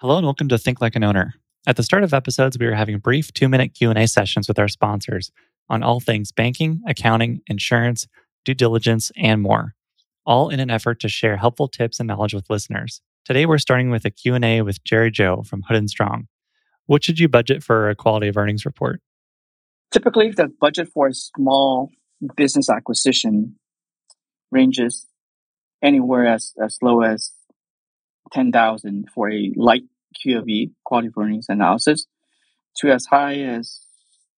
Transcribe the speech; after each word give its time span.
Hello 0.00 0.18
and 0.18 0.26
welcome 0.26 0.48
to 0.48 0.58
Think 0.58 0.82
Like 0.82 0.94
an 0.94 1.04
Owner. 1.04 1.32
At 1.66 1.76
the 1.76 1.82
start 1.82 2.04
of 2.04 2.12
episodes, 2.12 2.58
we 2.58 2.66
are 2.66 2.74
having 2.74 2.98
brief 2.98 3.32
2-minute 3.32 3.72
Q&A 3.72 4.06
sessions 4.06 4.46
with 4.46 4.58
our 4.58 4.68
sponsors 4.68 5.32
on 5.70 5.82
all 5.82 6.00
things 6.00 6.32
banking, 6.32 6.82
accounting, 6.86 7.40
insurance, 7.46 8.06
due 8.44 8.52
diligence, 8.52 9.10
and 9.16 9.40
more, 9.40 9.74
all 10.26 10.50
in 10.50 10.60
an 10.60 10.68
effort 10.68 11.00
to 11.00 11.08
share 11.08 11.38
helpful 11.38 11.66
tips 11.66 11.98
and 11.98 12.08
knowledge 12.08 12.34
with 12.34 12.50
listeners. 12.50 13.00
Today 13.24 13.46
we're 13.46 13.56
starting 13.56 13.88
with 13.88 14.04
a 14.04 14.10
Q&A 14.10 14.60
with 14.60 14.84
Jerry 14.84 15.10
Zhou 15.10 15.46
from 15.46 15.62
Hood 15.62 15.78
and 15.78 15.88
Strong. 15.88 16.28
What 16.84 17.02
should 17.02 17.18
you 17.18 17.26
budget 17.26 17.62
for 17.64 17.88
a 17.88 17.94
quality 17.94 18.28
of 18.28 18.36
earnings 18.36 18.66
report? 18.66 19.00
Typically, 19.92 20.30
the 20.30 20.52
budget 20.60 20.90
for 20.92 21.06
a 21.06 21.14
small 21.14 21.88
business 22.36 22.68
acquisition 22.68 23.56
ranges 24.50 25.06
anywhere 25.82 26.26
as, 26.26 26.52
as 26.62 26.76
low 26.82 27.00
as 27.00 27.30
10,000 28.32 29.08
for 29.14 29.30
a 29.30 29.52
light 29.56 29.84
QOE, 30.16 30.70
quality 30.84 31.10
earnings 31.16 31.46
analysis, 31.48 32.06
to 32.78 32.90
as 32.90 33.06
high 33.06 33.40
as 33.40 33.80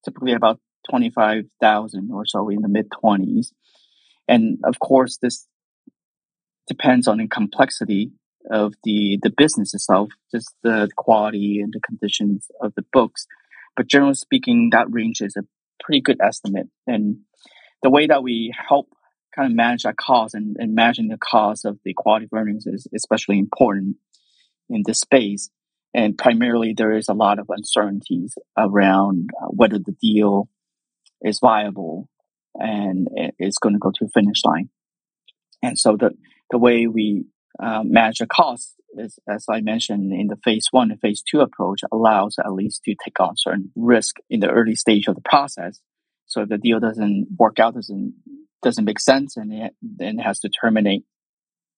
typically 0.05 0.33
about 0.33 0.60
25,000 0.91 2.10
or 2.12 2.24
so 2.27 2.48
in 2.48 2.62
the 2.62 2.69
mid 2.69 2.88
20s. 2.91 3.52
And 4.27 4.59
of 4.65 4.79
course, 4.79 5.19
this 5.20 5.46
depends 6.66 7.09
on 7.09 7.19
the 7.19 7.27
complexity 7.27 8.12
of 8.51 8.74
the, 8.84 9.19
the 9.23 9.30
business 9.30 9.74
itself, 9.74 10.10
just 10.32 10.55
the 10.62 10.88
quality 10.96 11.60
and 11.60 11.73
the 11.73 11.80
conditions 11.80 12.46
of 12.60 12.74
the 12.74 12.84
books. 12.93 13.27
But 13.77 13.87
generally 13.87 14.15
speaking, 14.15 14.70
that 14.73 14.91
range 14.91 15.20
is 15.20 15.37
a 15.37 15.43
pretty 15.82 16.01
good 16.01 16.18
estimate. 16.23 16.68
And 16.87 17.18
the 17.82 17.91
way 17.91 18.07
that 18.07 18.23
we 18.23 18.52
help 18.68 18.88
kind 19.38 19.52
of 19.52 19.56
manage 19.56 19.84
that 19.84 19.97
cost 19.97 20.34
and, 20.34 20.56
and 20.59 20.74
managing 20.74 21.09
the 21.09 21.19
cost 21.19 21.65
of 21.65 21.79
the 21.84 21.95
quality 21.95 22.24
of 22.24 22.37
earnings 22.37 22.66
is 22.66 22.88
especially 22.95 23.38
important 23.38 23.96
in 24.69 24.83
this 24.84 25.01
space. 25.01 25.48
And 25.95 26.19
primarily, 26.19 26.74
there 26.77 26.96
is 26.96 27.09
a 27.09 27.15
lot 27.15 27.38
of 27.38 27.46
uncertainties 27.48 28.34
around 28.56 29.30
uh, 29.41 29.46
whether 29.46 29.79
the 29.79 29.96
deal 30.02 30.48
is 31.23 31.38
viable 31.40 32.09
and 32.54 33.09
it's 33.38 33.59
going 33.59 33.74
to 33.74 33.79
go 33.79 33.93
to 33.95 34.04
a 34.07 34.09
finish 34.09 34.45
line. 34.45 34.68
And 35.63 35.79
so 35.79 35.96
the, 35.96 36.10
the 36.51 36.59
way 36.59 36.87
we 36.87 37.26
uh, 37.63 37.82
manage 37.85 38.18
the 38.18 38.26
costs 38.26 38.74
is, 38.96 39.18
as 39.29 39.45
I 39.48 39.60
mentioned 39.60 40.13
in 40.13 40.26
the 40.26 40.37
phase 40.45 40.68
one 40.73 40.91
and 40.91 41.01
phase 41.01 41.23
two 41.23 41.41
approach, 41.41 41.80
allows 41.93 42.37
at 42.38 42.52
least 42.52 42.82
to 42.85 42.95
take 43.04 43.20
on 43.20 43.35
certain 43.37 43.70
risk 43.76 44.16
in 44.29 44.41
the 44.41 44.51
early 44.51 44.74
stage 44.74 45.07
of 45.09 45.15
the 45.15 45.20
process. 45.23 45.80
So 46.26 46.43
if 46.43 46.48
the 46.48 46.59
deal 46.59 46.80
doesn't 46.80 47.29
work 47.38 47.59
out, 47.59 47.74
doesn't 47.74 48.15
doesn't 48.62 48.84
make 48.84 49.01
sense, 49.01 49.37
and 49.37 49.52
it, 49.52 49.74
then 49.82 50.18
has 50.18 50.40
to 50.40 50.48
terminate, 50.48 51.04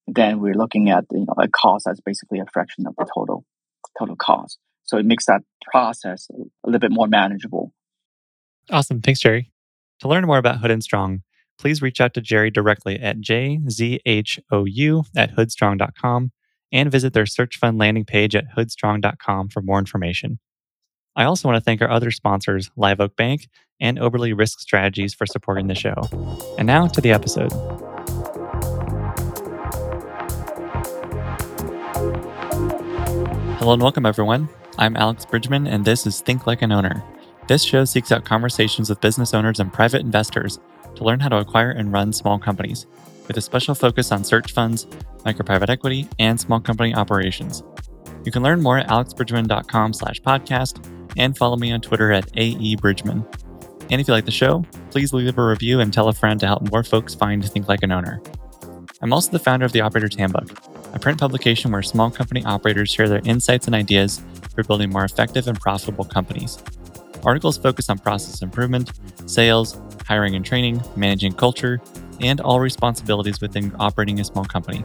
then 0.07 0.41
we're 0.41 0.55
looking 0.55 0.91
at 0.91 1.05
you 1.11 1.27
know 1.27 1.35
a 1.39 1.49
cost 1.49 1.85
that's 1.87 2.01
basically 2.01 2.41
a 2.41 2.47
fraction 2.53 2.87
of 2.87 2.95
the 2.97 3.07
total 3.15 3.45
total 3.99 4.17
cost. 4.17 4.59
So 4.85 4.99
it 4.99 5.07
makes 5.07 5.27
that 5.27 5.43
process 5.71 6.29
a 6.35 6.69
little 6.69 6.81
bit 6.81 6.91
more 6.91 7.07
manageable. 7.07 7.73
Awesome. 8.71 9.01
Thanks, 9.01 9.21
Jerry. 9.21 9.53
To 10.01 10.09
learn 10.09 10.27
more 10.27 10.39
about 10.39 10.59
Hood 10.59 10.71
and 10.71 10.83
Strong, 10.83 11.23
please 11.59 11.83
reach 11.83 12.01
out 12.01 12.15
to 12.15 12.21
Jerry 12.21 12.51
directly 12.51 12.99
at 12.99 13.19
jzhou 13.19 15.05
at 15.17 15.37
hoodstrong.com 15.37 16.33
and 16.73 16.91
visit 16.91 17.13
their 17.13 17.27
search 17.27 17.59
fund 17.59 17.79
landing 17.79 18.05
page 18.05 18.35
at 18.35 18.57
hoodstrong.com 18.57 19.49
for 19.49 19.61
more 19.61 19.79
information. 19.79 20.39
I 21.21 21.25
also 21.25 21.47
want 21.47 21.57
to 21.57 21.61
thank 21.63 21.83
our 21.83 21.91
other 21.91 22.11
sponsors, 22.11 22.71
Live 22.77 22.99
Oak 22.99 23.15
Bank 23.15 23.51
and 23.79 23.99
Oberle 23.99 24.35
Risk 24.39 24.59
Strategies, 24.59 25.13
for 25.13 25.27
supporting 25.27 25.67
the 25.67 25.75
show. 25.75 25.93
And 26.57 26.67
now 26.67 26.87
to 26.87 26.99
the 27.03 27.13
episode. 27.13 27.53
Hello 33.59 33.75
and 33.75 33.83
welcome, 33.83 34.07
everyone. 34.07 34.49
I'm 34.79 34.97
Alex 34.97 35.27
Bridgman, 35.27 35.67
and 35.67 35.85
this 35.85 36.07
is 36.07 36.23
Think 36.23 36.47
Like 36.47 36.63
an 36.63 36.73
Owner. 36.73 37.05
This 37.49 37.65
show 37.65 37.85
seeks 37.85 38.11
out 38.11 38.25
conversations 38.25 38.89
with 38.89 39.03
business 39.03 39.35
owners 39.35 39.61
and 39.61 39.71
private 39.71 40.01
investors 40.01 40.59
to 40.95 41.05
learn 41.05 41.21
how 41.21 41.29
to 41.29 41.37
acquire 41.37 41.71
and 41.71 41.93
run 41.93 42.15
small 42.15 42.39
companies, 42.39 42.87
with 43.29 43.37
a 43.37 43.43
special 43.43 43.75
focus 43.75 44.11
on 44.11 44.25
search 44.25 44.53
funds, 44.53 44.87
micro 45.27 45.45
private 45.45 45.69
equity, 45.69 46.09
and 46.19 46.41
small 46.41 46.61
company 46.61 46.95
operations. 46.95 47.63
You 48.25 48.33
can 48.33 48.43
learn 48.43 48.63
more 48.63 48.79
at 48.79 48.89
alexbridgman.com 48.89 49.93
slash 49.93 50.23
podcast 50.23 51.00
and 51.17 51.37
follow 51.37 51.57
me 51.57 51.73
on 51.73 51.81
Twitter 51.81 52.13
at 52.13 52.31
aebridgman. 52.33 53.25
And 53.91 54.01
if 54.01 54.07
you 54.07 54.15
like 54.15 54.25
the 54.25 54.31
show, 54.31 54.65
please 54.91 55.13
leave 55.13 55.37
a 55.37 55.45
review 55.45 55.81
and 55.81 55.93
tell 55.93 56.09
a 56.09 56.13
friend 56.13 56.39
to 56.41 56.47
help 56.47 56.71
more 56.71 56.85
folks 56.85 57.15
find 57.15 57.45
Think 57.45 57.69
Like 57.69 57.83
an 57.83 57.93
Owner. 57.93 58.23
I'm 59.03 59.13
also 59.13 59.31
the 59.31 59.39
founder 59.39 59.67
of 59.67 59.73
the 59.73 59.81
Operator's 59.81 60.15
Handbook, 60.15 60.51
a 60.95 60.99
print 60.99 61.19
publication 61.19 61.73
where 61.73 61.83
small 61.83 62.11
company 62.11 62.45
operators 62.45 62.91
share 62.91 63.09
their 63.09 63.23
insights 63.25 63.67
and 63.67 63.75
ideas 63.75 64.23
for 64.55 64.63
building 64.63 64.91
more 64.91 65.05
effective 65.05 65.49
and 65.49 65.59
profitable 65.59 66.05
companies. 66.05 66.63
Articles 67.25 67.59
focus 67.59 67.91
on 67.91 67.99
process 67.99 68.43
improvement, 68.43 68.93
sales, 69.27 69.81
hiring 70.07 70.35
and 70.35 70.45
training, 70.45 70.83
managing 70.97 71.33
culture, 71.33 71.81
and 72.21 72.41
all 72.41 72.61
responsibilities 72.61 73.41
within 73.41 73.75
operating 73.79 74.21
a 74.21 74.25
small 74.25 74.45
company. 74.45 74.85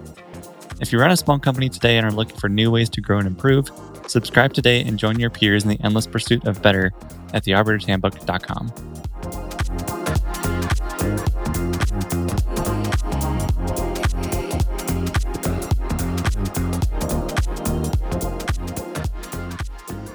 If 0.82 0.92
you 0.92 1.00
run 1.00 1.12
a 1.12 1.18
small 1.18 1.40
company 1.40 1.70
today 1.70 1.98
and 1.98 2.06
are 2.06 2.12
looking 2.12 2.38
for 2.38 2.50
new 2.50 2.72
ways 2.72 2.90
to 2.92 3.02
grow 3.02 3.20
and 3.20 3.28
improve, 3.28 3.70
subscribe 4.08 4.54
today 4.54 4.82
and 4.82 4.98
join 4.98 5.20
your 5.20 5.30
peers 5.30 5.64
in 5.64 5.70
the 5.70 5.80
endless 5.84 6.08
pursuit 6.08 6.46
of 6.46 6.62
better 6.62 6.92
at 7.34 7.44
theoperatorshandbook.com. 7.44 8.72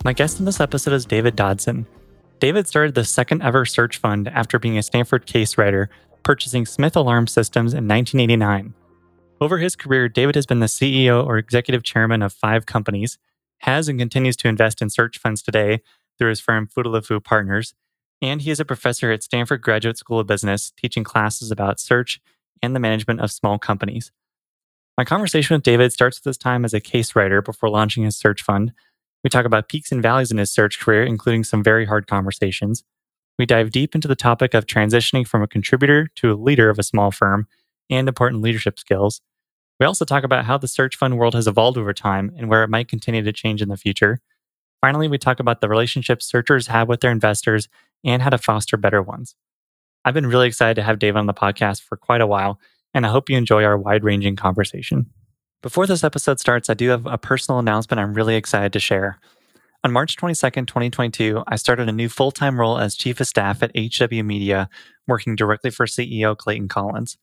My 0.03 0.15
guest 0.15 0.39
in 0.39 0.47
this 0.47 0.61
episode 0.61 0.95
is 0.95 1.05
David 1.05 1.37
Dodson. 1.37 1.87
David 2.41 2.67
started 2.67 2.95
the 2.95 3.05
second 3.05 3.43
ever 3.43 3.67
search 3.67 3.99
fund 3.99 4.29
after 4.29 4.59
being 4.59 4.79
a 4.79 4.83
Stanford 4.83 5.27
case 5.27 5.59
writer, 5.59 5.91
purchasing 6.23 6.65
Smith 6.65 6.97
Alarm 6.97 7.27
Systems 7.27 7.75
in 7.75 7.87
1989. 7.87 8.73
Over 9.43 9.59
his 9.59 9.77
career, 9.77 10.09
David 10.09 10.35
has 10.37 10.47
been 10.47 10.61
the 10.61 10.67
CEO 10.67 11.25
or 11.25 11.37
executive 11.37 11.83
chairman 11.83 12.23
of 12.23 12.33
five 12.33 12.65
companies, 12.67 13.19
has 13.61 13.89
and 13.89 13.99
continues 13.99 14.37
to 14.37 14.49
invest 14.49 14.83
in 14.83 14.91
search 14.91 15.19
funds 15.19 15.43
today 15.43 15.81
through 16.19 16.29
his 16.31 16.41
firm 16.41 16.67
Futaleufú 16.67 17.23
Partners, 17.23 17.75
and 18.21 18.43
he 18.43 18.51
is 18.51 18.61
a 18.61 18.65
professor 18.65 19.11
at 19.11 19.23
Stanford 19.23 19.63
Graduate 19.63 19.97
School 19.97 20.21
of 20.21 20.27
Business, 20.27 20.73
teaching 20.77 21.05
classes 21.05 21.51
about 21.51 21.81
search 21.81 22.21
and 22.63 22.77
the 22.77 22.81
management 22.81 23.21
of 23.21 23.31
small 23.31 23.59
companies. 23.59 24.13
My 24.99 25.05
conversation 25.05 25.55
with 25.55 25.63
David 25.63 25.93
starts 25.93 26.19
with 26.19 26.25
his 26.25 26.37
time 26.37 26.65
as 26.65 26.75
a 26.75 26.81
case 26.81 27.17
writer 27.17 27.41
before 27.41 27.71
launching 27.71 28.05
his 28.05 28.17
search 28.17 28.43
fund, 28.43 28.73
we 29.23 29.31
talk 29.31 29.45
about 29.45 29.69
peaks 29.69 29.93
and 29.93 30.03
valleys 30.03 30.31
in 30.31 30.39
his 30.39 30.51
search 30.51 30.81
career, 30.81 31.05
including 31.05 31.45
some 31.45 31.63
very 31.63 31.85
hard 31.85 32.07
conversations. 32.07 32.85
We 33.39 33.47
dive 33.47 33.71
deep 33.71 33.95
into 33.95 34.09
the 34.09 34.17
topic 34.17 34.55
of 34.55 34.67
transitioning 34.67 35.27
from 35.27 35.43
a 35.43 35.49
contributor 35.49 36.09
to 36.17 36.33
a 36.33 36.35
leader 36.35 36.71
of 36.71 36.79
a 36.79 36.83
small 36.83 37.11
firm 37.11 37.47
and 37.91 38.09
important 38.09 38.43
leadership 38.43 38.79
skills. 38.79 39.21
We 39.81 39.87
also 39.87 40.05
talk 40.05 40.25
about 40.25 40.45
how 40.45 40.59
the 40.59 40.69
search 40.69 40.97
fund 40.97 41.17
world 41.19 41.35
has 41.35 41.47
evolved 41.47 41.79
over 41.79 41.95
time 41.95 42.31
and 42.37 42.51
where 42.51 42.63
it 42.63 42.69
might 42.69 42.89
continue 42.89 43.23
to 43.23 43.33
change 43.33 43.63
in 43.63 43.71
the 43.71 43.79
future. 43.79 44.21
Finally, 44.83 45.09
we 45.09 45.17
talk 45.17 45.41
about 45.41 45.63
the 45.63 45.71
relationships 45.71 46.29
searchers 46.29 46.67
have 46.67 46.87
with 46.87 47.01
their 47.01 47.11
investors 47.11 47.67
and 48.05 48.21
how 48.21 48.29
to 48.29 48.39
foster 48.39 48.77
better 48.77 49.03
ones. 49.03 49.35
I've 50.05 50.15
been 50.15 50.27
really 50.27 50.49
excited 50.49 50.75
to 50.75 50.83
have 50.83 50.99
Dave 50.99 51.17
on 51.17 51.27
the 51.27 51.35
podcast 51.35 51.83
for 51.83 51.97
quite 51.97 52.21
a 52.21 52.27
while, 52.27 52.61
and 52.93 53.07
I 53.07 53.11
hope 53.11 53.31
you 53.31 53.39
enjoy 53.39 53.65
our 53.65 53.79
wide 53.79 54.05
ranging 54.05 54.37
conversation. 54.37 55.07
Before 55.63 55.87
this 55.87 56.05
episode 56.05 56.41
starts, 56.41 56.71
I 56.71 56.75
do 56.75 56.89
have 56.91 57.07
a 57.07 57.19
personal 57.19 57.59
announcement 57.59 58.01
I'm 58.01 58.15
really 58.15 58.37
excited 58.37 58.73
to 58.75 58.81
share. 58.81 59.19
On 59.83 59.93
March 59.93 60.17
22nd, 60.17 60.67
2022, 60.67 61.43
I 61.47 61.57
started 61.57 61.89
a 61.89 61.93
new 61.93 62.09
full 62.11 62.33
time 62.33 62.61
role 62.61 62.79
as 62.79 62.97
Chief 62.97 63.19
of 63.21 63.27
Staff 63.27 63.63
at 63.63 63.73
HW 63.75 64.23
Media, 64.23 64.69
working 65.07 65.37
directly 65.37 65.71
for 65.71 65.87
CEO 65.87 66.37
Clayton 66.37 66.69
Collins. 66.69 67.17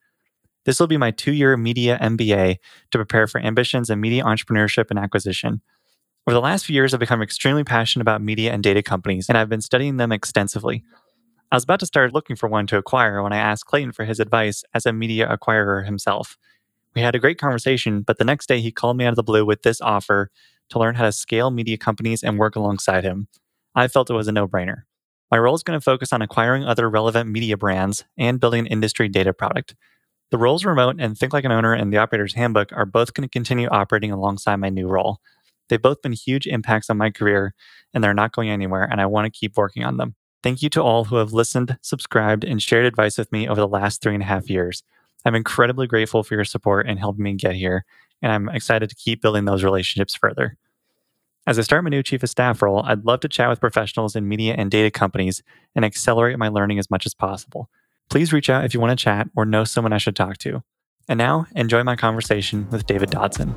This 0.67 0.81
will 0.81 0.87
be 0.87 0.97
my 0.97 1.11
two 1.11 1.31
year 1.31 1.55
media 1.55 1.97
MBA 1.99 2.57
to 2.91 2.97
prepare 2.97 3.25
for 3.25 3.39
ambitions 3.39 3.89
in 3.89 4.01
media 4.01 4.25
entrepreneurship 4.25 4.87
and 4.89 4.99
acquisition. 4.99 5.61
Over 6.27 6.33
the 6.33 6.41
last 6.41 6.65
few 6.65 6.73
years, 6.73 6.93
I've 6.93 6.99
become 6.99 7.21
extremely 7.21 7.63
passionate 7.63 8.01
about 8.01 8.21
media 8.21 8.51
and 8.51 8.61
data 8.61 8.83
companies, 8.83 9.29
and 9.29 9.37
I've 9.37 9.47
been 9.47 9.61
studying 9.61 9.95
them 9.95 10.11
extensively. 10.11 10.83
I 11.53 11.55
was 11.55 11.63
about 11.63 11.79
to 11.79 11.85
start 11.85 12.13
looking 12.13 12.35
for 12.35 12.49
one 12.49 12.67
to 12.67 12.77
acquire 12.77 13.23
when 13.23 13.31
I 13.31 13.37
asked 13.37 13.65
Clayton 13.65 13.93
for 13.93 14.03
his 14.03 14.19
advice 14.19 14.65
as 14.73 14.85
a 14.85 14.91
media 14.91 15.25
acquirer 15.25 15.85
himself. 15.85 16.37
We 16.93 17.01
had 17.01 17.15
a 17.15 17.19
great 17.19 17.39
conversation, 17.39 18.01
but 18.01 18.17
the 18.17 18.25
next 18.25 18.47
day 18.47 18.59
he 18.59 18.69
called 18.69 18.97
me 18.97 19.05
out 19.05 19.11
of 19.11 19.15
the 19.15 19.23
blue 19.23 19.45
with 19.45 19.61
this 19.61 19.79
offer 19.79 20.29
to 20.71 20.79
learn 20.79 20.95
how 20.95 21.05
to 21.05 21.13
scale 21.13 21.49
media 21.49 21.77
companies 21.77 22.23
and 22.23 22.37
work 22.37 22.57
alongside 22.57 23.05
him. 23.05 23.29
I 23.73 23.87
felt 23.87 24.09
it 24.09 24.15
was 24.15 24.27
a 24.27 24.33
no 24.33 24.49
brainer. 24.49 24.81
My 25.31 25.37
role 25.37 25.55
is 25.55 25.63
going 25.63 25.79
to 25.79 25.83
focus 25.83 26.11
on 26.11 26.21
acquiring 26.21 26.65
other 26.65 26.89
relevant 26.89 27.29
media 27.29 27.55
brands 27.55 28.03
and 28.17 28.37
building 28.37 28.61
an 28.61 28.67
industry 28.67 29.07
data 29.07 29.31
product. 29.31 29.73
The 30.29 30.37
roles 30.37 30.65
remote 30.65 30.97
and 30.99 31.17
Think 31.17 31.31
Like 31.31 31.45
an 31.45 31.53
Owner 31.53 31.73
and 31.73 31.91
the 31.91 31.97
Operator's 31.97 32.33
Handbook 32.33 32.73
are 32.73 32.85
both 32.85 33.13
going 33.13 33.27
to 33.27 33.31
continue 33.31 33.69
operating 33.69 34.11
alongside 34.11 34.57
my 34.57 34.69
new 34.69 34.87
role. 34.87 35.21
They've 35.69 35.81
both 35.81 36.01
been 36.01 36.11
huge 36.11 36.47
impacts 36.47 36.89
on 36.89 36.97
my 36.97 37.11
career, 37.11 37.53
and 37.93 38.03
they're 38.03 38.13
not 38.13 38.33
going 38.33 38.49
anywhere, 38.49 38.83
and 38.83 38.99
I 38.99 39.05
want 39.05 39.25
to 39.25 39.39
keep 39.39 39.55
working 39.55 39.85
on 39.85 39.95
them. 39.95 40.15
Thank 40.43 40.61
you 40.61 40.69
to 40.71 40.83
all 40.83 41.05
who 41.05 41.15
have 41.15 41.31
listened, 41.31 41.77
subscribed, 41.81 42.43
and 42.43 42.61
shared 42.61 42.85
advice 42.85 43.17
with 43.17 43.31
me 43.31 43.47
over 43.47 43.59
the 43.59 43.67
last 43.67 44.01
three 44.01 44.13
and 44.13 44.23
a 44.23 44.25
half 44.25 44.49
years. 44.49 44.83
I'm 45.25 45.35
incredibly 45.35 45.87
grateful 45.87 46.23
for 46.23 46.35
your 46.35 46.45
support 46.45 46.87
and 46.87 46.99
helping 46.99 47.23
me 47.23 47.33
get 47.33 47.55
here, 47.55 47.85
and 48.21 48.31
I'm 48.31 48.49
excited 48.49 48.89
to 48.89 48.95
keep 48.95 49.21
building 49.21 49.45
those 49.45 49.63
relationships 49.63 50.15
further. 50.15 50.57
As 51.45 51.57
I 51.57 51.61
start 51.61 51.85
my 51.85 51.89
new 51.89 52.03
chief 52.03 52.23
of 52.23 52.29
staff 52.29 52.61
role, 52.61 52.83
I'd 52.83 53.05
love 53.05 53.21
to 53.21 53.29
chat 53.29 53.49
with 53.49 53.61
professionals 53.61 54.15
in 54.15 54.27
media 54.27 54.55
and 54.57 54.69
data 54.69 54.91
companies 54.91 55.41
and 55.73 55.85
accelerate 55.85 56.37
my 56.37 56.49
learning 56.49 56.79
as 56.79 56.91
much 56.91 57.05
as 57.05 57.13
possible. 57.13 57.69
Please 58.09 58.31
reach 58.31 58.49
out 58.49 58.63
if 58.63 58.73
you 58.73 58.79
want 58.79 58.97
to 58.97 59.03
chat 59.03 59.27
or 59.35 59.45
know 59.45 59.63
someone 59.63 59.91
I 59.91 59.97
should 59.97 60.15
talk 60.15 60.37
to. 60.39 60.63
And 61.09 61.17
now, 61.17 61.45
enjoy 61.55 61.83
my 61.83 61.95
conversation 61.95 62.69
with 62.69 62.85
David 62.85 63.09
Dodson. 63.09 63.53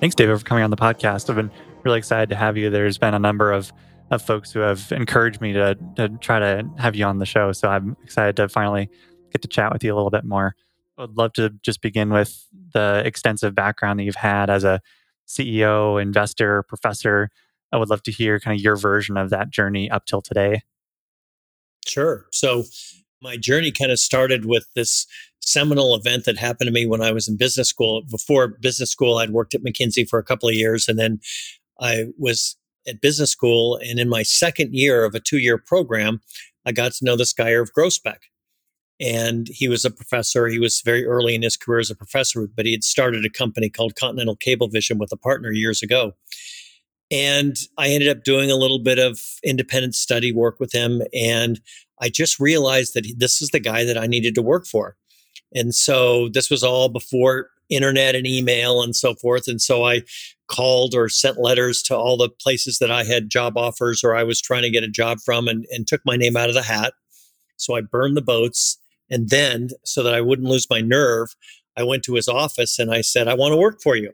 Thanks, 0.00 0.14
David, 0.14 0.38
for 0.38 0.44
coming 0.44 0.64
on 0.64 0.70
the 0.70 0.76
podcast. 0.76 1.30
I've 1.30 1.36
been 1.36 1.50
really 1.84 1.98
excited 1.98 2.28
to 2.30 2.36
have 2.36 2.56
you. 2.56 2.70
There's 2.70 2.98
been 2.98 3.14
a 3.14 3.18
number 3.18 3.52
of, 3.52 3.72
of 4.10 4.22
folks 4.22 4.52
who 4.52 4.60
have 4.60 4.90
encouraged 4.92 5.40
me 5.40 5.52
to, 5.52 5.76
to 5.96 6.08
try 6.20 6.38
to 6.38 6.68
have 6.78 6.96
you 6.96 7.04
on 7.04 7.18
the 7.18 7.26
show. 7.26 7.52
So 7.52 7.68
I'm 7.68 7.96
excited 8.02 8.36
to 8.36 8.48
finally 8.48 8.90
get 9.32 9.42
to 9.42 9.48
chat 9.48 9.72
with 9.72 9.82
you 9.82 9.92
a 9.92 9.96
little 9.96 10.10
bit 10.10 10.24
more. 10.24 10.54
I'd 10.98 11.10
love 11.10 11.32
to 11.34 11.50
just 11.62 11.80
begin 11.80 12.10
with 12.10 12.46
the 12.72 13.02
extensive 13.04 13.54
background 13.54 13.98
that 13.98 14.04
you've 14.04 14.14
had 14.14 14.50
as 14.50 14.64
a 14.64 14.80
CEO, 15.26 16.00
investor, 16.00 16.62
professor. 16.64 17.30
I 17.72 17.76
would 17.76 17.90
love 17.90 18.02
to 18.04 18.12
hear 18.12 18.38
kind 18.38 18.56
of 18.58 18.62
your 18.62 18.76
version 18.76 19.16
of 19.16 19.30
that 19.30 19.50
journey 19.50 19.90
up 19.90 20.06
till 20.06 20.22
today. 20.22 20.62
Sure. 21.86 22.26
So, 22.32 22.64
my 23.22 23.36
journey 23.38 23.72
kind 23.72 23.90
of 23.90 23.98
started 23.98 24.44
with 24.44 24.66
this 24.74 25.06
seminal 25.40 25.94
event 25.94 26.24
that 26.26 26.38
happened 26.38 26.68
to 26.68 26.72
me 26.72 26.86
when 26.86 27.02
I 27.02 27.10
was 27.12 27.28
in 27.28 27.36
business 27.36 27.68
school. 27.68 28.02
Before 28.10 28.48
business 28.48 28.90
school, 28.90 29.18
I'd 29.18 29.30
worked 29.30 29.54
at 29.54 29.62
McKinsey 29.62 30.08
for 30.08 30.18
a 30.18 30.24
couple 30.24 30.48
of 30.48 30.54
years, 30.54 30.88
and 30.88 30.98
then 30.98 31.20
I 31.80 32.06
was 32.18 32.56
at 32.86 33.00
business 33.00 33.30
school. 33.30 33.78
And 33.82 33.98
in 33.98 34.08
my 34.08 34.22
second 34.22 34.74
year 34.74 35.04
of 35.04 35.14
a 35.14 35.20
two 35.20 35.38
year 35.38 35.58
program, 35.58 36.20
I 36.66 36.72
got 36.72 36.92
to 36.92 37.04
know 37.04 37.16
this 37.16 37.32
guy, 37.32 37.52
Irv 37.52 37.70
Grousbeck. 37.76 38.18
and 39.00 39.48
he 39.48 39.68
was 39.68 39.84
a 39.84 39.90
professor. 39.90 40.46
He 40.46 40.58
was 40.58 40.80
very 40.84 41.04
early 41.04 41.34
in 41.34 41.42
his 41.42 41.56
career 41.56 41.80
as 41.80 41.90
a 41.90 41.96
professor, 41.96 42.48
but 42.54 42.66
he 42.66 42.72
had 42.72 42.84
started 42.84 43.24
a 43.24 43.30
company 43.30 43.68
called 43.68 43.96
Continental 43.96 44.36
Cablevision 44.36 44.98
with 44.98 45.12
a 45.12 45.16
partner 45.16 45.50
years 45.50 45.82
ago. 45.82 46.14
And 47.10 47.56
I 47.78 47.88
ended 47.88 48.08
up 48.08 48.24
doing 48.24 48.50
a 48.50 48.56
little 48.56 48.78
bit 48.78 48.98
of 48.98 49.20
independent 49.44 49.94
study 49.94 50.32
work 50.32 50.58
with 50.58 50.72
him. 50.72 51.02
And 51.12 51.60
I 52.00 52.08
just 52.08 52.40
realized 52.40 52.94
that 52.94 53.06
this 53.16 53.40
is 53.40 53.50
the 53.50 53.60
guy 53.60 53.84
that 53.84 53.98
I 53.98 54.06
needed 54.06 54.34
to 54.36 54.42
work 54.42 54.66
for. 54.66 54.96
And 55.54 55.74
so 55.74 56.28
this 56.28 56.50
was 56.50 56.64
all 56.64 56.88
before 56.88 57.50
internet 57.70 58.14
and 58.14 58.26
email 58.26 58.82
and 58.82 58.94
so 58.94 59.14
forth. 59.14 59.48
And 59.48 59.60
so 59.60 59.84
I 59.84 60.02
called 60.48 60.94
or 60.94 61.08
sent 61.08 61.38
letters 61.38 61.82
to 61.82 61.96
all 61.96 62.16
the 62.16 62.28
places 62.28 62.78
that 62.78 62.90
I 62.90 63.04
had 63.04 63.30
job 63.30 63.56
offers 63.56 64.04
or 64.04 64.14
I 64.14 64.24
was 64.24 64.40
trying 64.40 64.62
to 64.62 64.70
get 64.70 64.84
a 64.84 64.88
job 64.88 65.18
from 65.24 65.48
and, 65.48 65.64
and 65.70 65.86
took 65.86 66.02
my 66.04 66.16
name 66.16 66.36
out 66.36 66.48
of 66.48 66.54
the 66.54 66.62
hat. 66.62 66.94
So 67.56 67.76
I 67.76 67.80
burned 67.80 68.16
the 68.16 68.22
boats 68.22 68.78
and 69.10 69.28
then, 69.28 69.68
so 69.84 70.02
that 70.02 70.14
I 70.14 70.20
wouldn't 70.20 70.48
lose 70.48 70.68
my 70.68 70.80
nerve, 70.80 71.34
I 71.76 71.82
went 71.82 72.02
to 72.04 72.14
his 72.14 72.28
office 72.28 72.78
and 72.78 72.92
I 72.92 73.00
said, 73.00 73.28
I 73.28 73.34
want 73.34 73.52
to 73.52 73.56
work 73.56 73.80
for 73.82 73.96
you. 73.96 74.12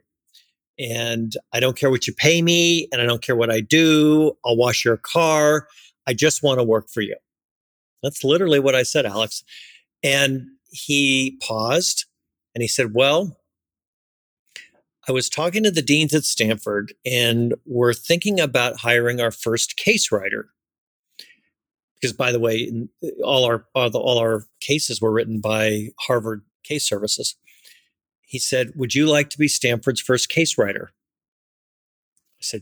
And 0.81 1.33
I 1.53 1.59
don't 1.59 1.77
care 1.77 1.91
what 1.91 2.07
you 2.07 2.13
pay 2.13 2.41
me, 2.41 2.87
and 2.91 3.01
I 3.01 3.05
don't 3.05 3.21
care 3.21 3.35
what 3.35 3.51
I 3.51 3.61
do. 3.61 4.35
I'll 4.45 4.57
wash 4.57 4.83
your 4.83 4.97
car. 4.97 5.67
I 6.07 6.13
just 6.13 6.41
want 6.41 6.59
to 6.59 6.63
work 6.63 6.89
for 6.89 7.01
you. 7.01 7.15
That's 8.01 8.23
literally 8.23 8.59
what 8.59 8.73
I 8.73 8.83
said, 8.83 9.05
Alex. 9.05 9.43
And 10.03 10.47
he 10.71 11.37
paused 11.43 12.05
and 12.55 12.61
he 12.61 12.67
said, 12.67 12.93
Well, 12.95 13.37
I 15.07 15.11
was 15.11 15.29
talking 15.29 15.63
to 15.63 15.71
the 15.71 15.81
deans 15.81 16.13
at 16.15 16.23
Stanford, 16.23 16.93
and 17.05 17.53
we're 17.65 17.93
thinking 17.93 18.39
about 18.39 18.79
hiring 18.79 19.21
our 19.21 19.31
first 19.31 19.77
case 19.77 20.11
writer 20.11 20.49
because 22.01 22.13
by 22.15 22.31
the 22.31 22.39
way, 22.39 22.87
all 23.23 23.45
our 23.45 23.65
all, 23.75 23.89
the, 23.89 23.99
all 23.99 24.17
our 24.17 24.45
cases 24.59 24.99
were 24.99 25.11
written 25.11 25.39
by 25.39 25.89
Harvard 25.99 26.43
Case 26.63 26.87
Services. 26.87 27.35
He 28.31 28.39
said, 28.39 28.71
"Would 28.77 28.95
you 28.95 29.07
like 29.07 29.29
to 29.31 29.37
be 29.37 29.49
Stanford's 29.49 29.99
first 29.99 30.29
case 30.29 30.57
writer?" 30.57 30.91
I 32.39 32.43
said, 32.43 32.61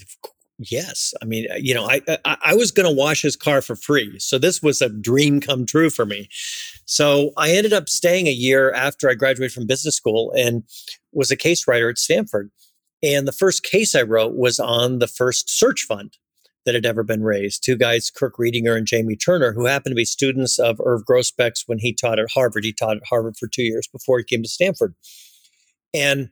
"Yes." 0.58 1.14
I 1.22 1.26
mean, 1.26 1.46
uh, 1.52 1.58
you 1.58 1.76
know, 1.76 1.86
I 1.86 2.02
uh, 2.08 2.18
I, 2.26 2.38
I 2.44 2.56
was 2.56 2.72
going 2.72 2.90
to 2.90 2.96
wash 2.96 3.22
his 3.22 3.36
car 3.36 3.62
for 3.62 3.76
free, 3.76 4.18
so 4.18 4.40
this 4.40 4.64
was 4.64 4.82
a 4.82 4.90
dream 4.90 5.40
come 5.40 5.68
true 5.68 5.92
for 5.92 6.08
me. 6.08 6.28
So 6.86 7.34
I 7.38 7.52
ended 7.52 7.72
up 7.72 7.88
staying 7.88 8.26
a 8.26 8.32
year 8.32 8.74
after 8.74 9.12
I 9.12 9.14
graduated 9.14 9.54
from 9.54 9.68
business 9.68 9.96
school 9.96 10.34
and 10.36 10.64
was 11.12 11.30
a 11.30 11.38
case 11.38 11.68
writer 11.68 11.88
at 11.88 12.00
Stanford. 12.00 12.50
And 13.04 13.28
the 13.28 13.32
first 13.32 13.62
case 13.62 13.94
I 13.94 14.02
wrote 14.02 14.36
was 14.36 14.60
on 14.60 14.98
the 14.98 15.08
first 15.08 15.52
search 15.52 15.84
fund 15.88 16.18
that 16.66 16.74
had 16.74 16.86
ever 16.86 17.04
been 17.04 17.22
raised. 17.22 17.64
Two 17.64 17.78
guys, 17.78 18.10
Kirk 18.10 18.38
Riedinger 18.38 18.76
and 18.76 18.88
Jamie 18.88 19.16
Turner, 19.16 19.54
who 19.54 19.68
happened 19.68 19.92
to 19.92 19.96
be 19.96 20.04
students 20.04 20.58
of 20.58 20.82
Irv 20.84 21.04
Grousbeck's 21.06 21.66
when 21.68 21.78
he 21.78 21.94
taught 21.94 22.18
at 22.18 22.32
Harvard. 22.34 22.66
He 22.66 22.74
taught 22.74 22.98
at 22.98 23.08
Harvard 23.08 23.38
for 23.38 23.48
two 23.48 23.62
years 23.62 23.88
before 23.88 24.18
he 24.18 24.24
came 24.24 24.42
to 24.42 24.50
Stanford. 24.50 24.96
And 25.94 26.30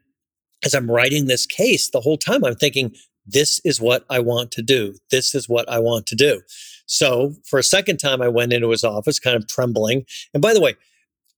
as 0.64 0.74
I'm 0.74 0.90
writing 0.90 1.26
this 1.26 1.46
case, 1.46 1.90
the 1.90 2.02
whole 2.02 2.18
time 2.18 2.44
I'm 2.44 2.56
thinking, 2.56 2.96
this 3.26 3.60
is 3.66 3.82
what 3.82 4.06
I 4.10 4.20
want 4.20 4.52
to 4.52 4.62
do. 4.62 4.96
This 5.12 5.36
is 5.36 5.50
what 5.50 5.70
I 5.70 5.80
want 5.80 6.08
to 6.08 6.16
do. 6.16 6.42
So 6.86 7.34
for 7.46 7.60
a 7.60 7.64
second 7.64 7.98
time, 7.98 8.22
I 8.22 8.30
went 8.30 8.54
into 8.54 8.70
his 8.70 8.84
office, 8.84 9.20
kind 9.20 9.36
of 9.36 9.48
trembling. 9.48 10.06
And 10.34 10.42
by 10.42 10.54
the 10.54 10.62
way, 10.62 10.76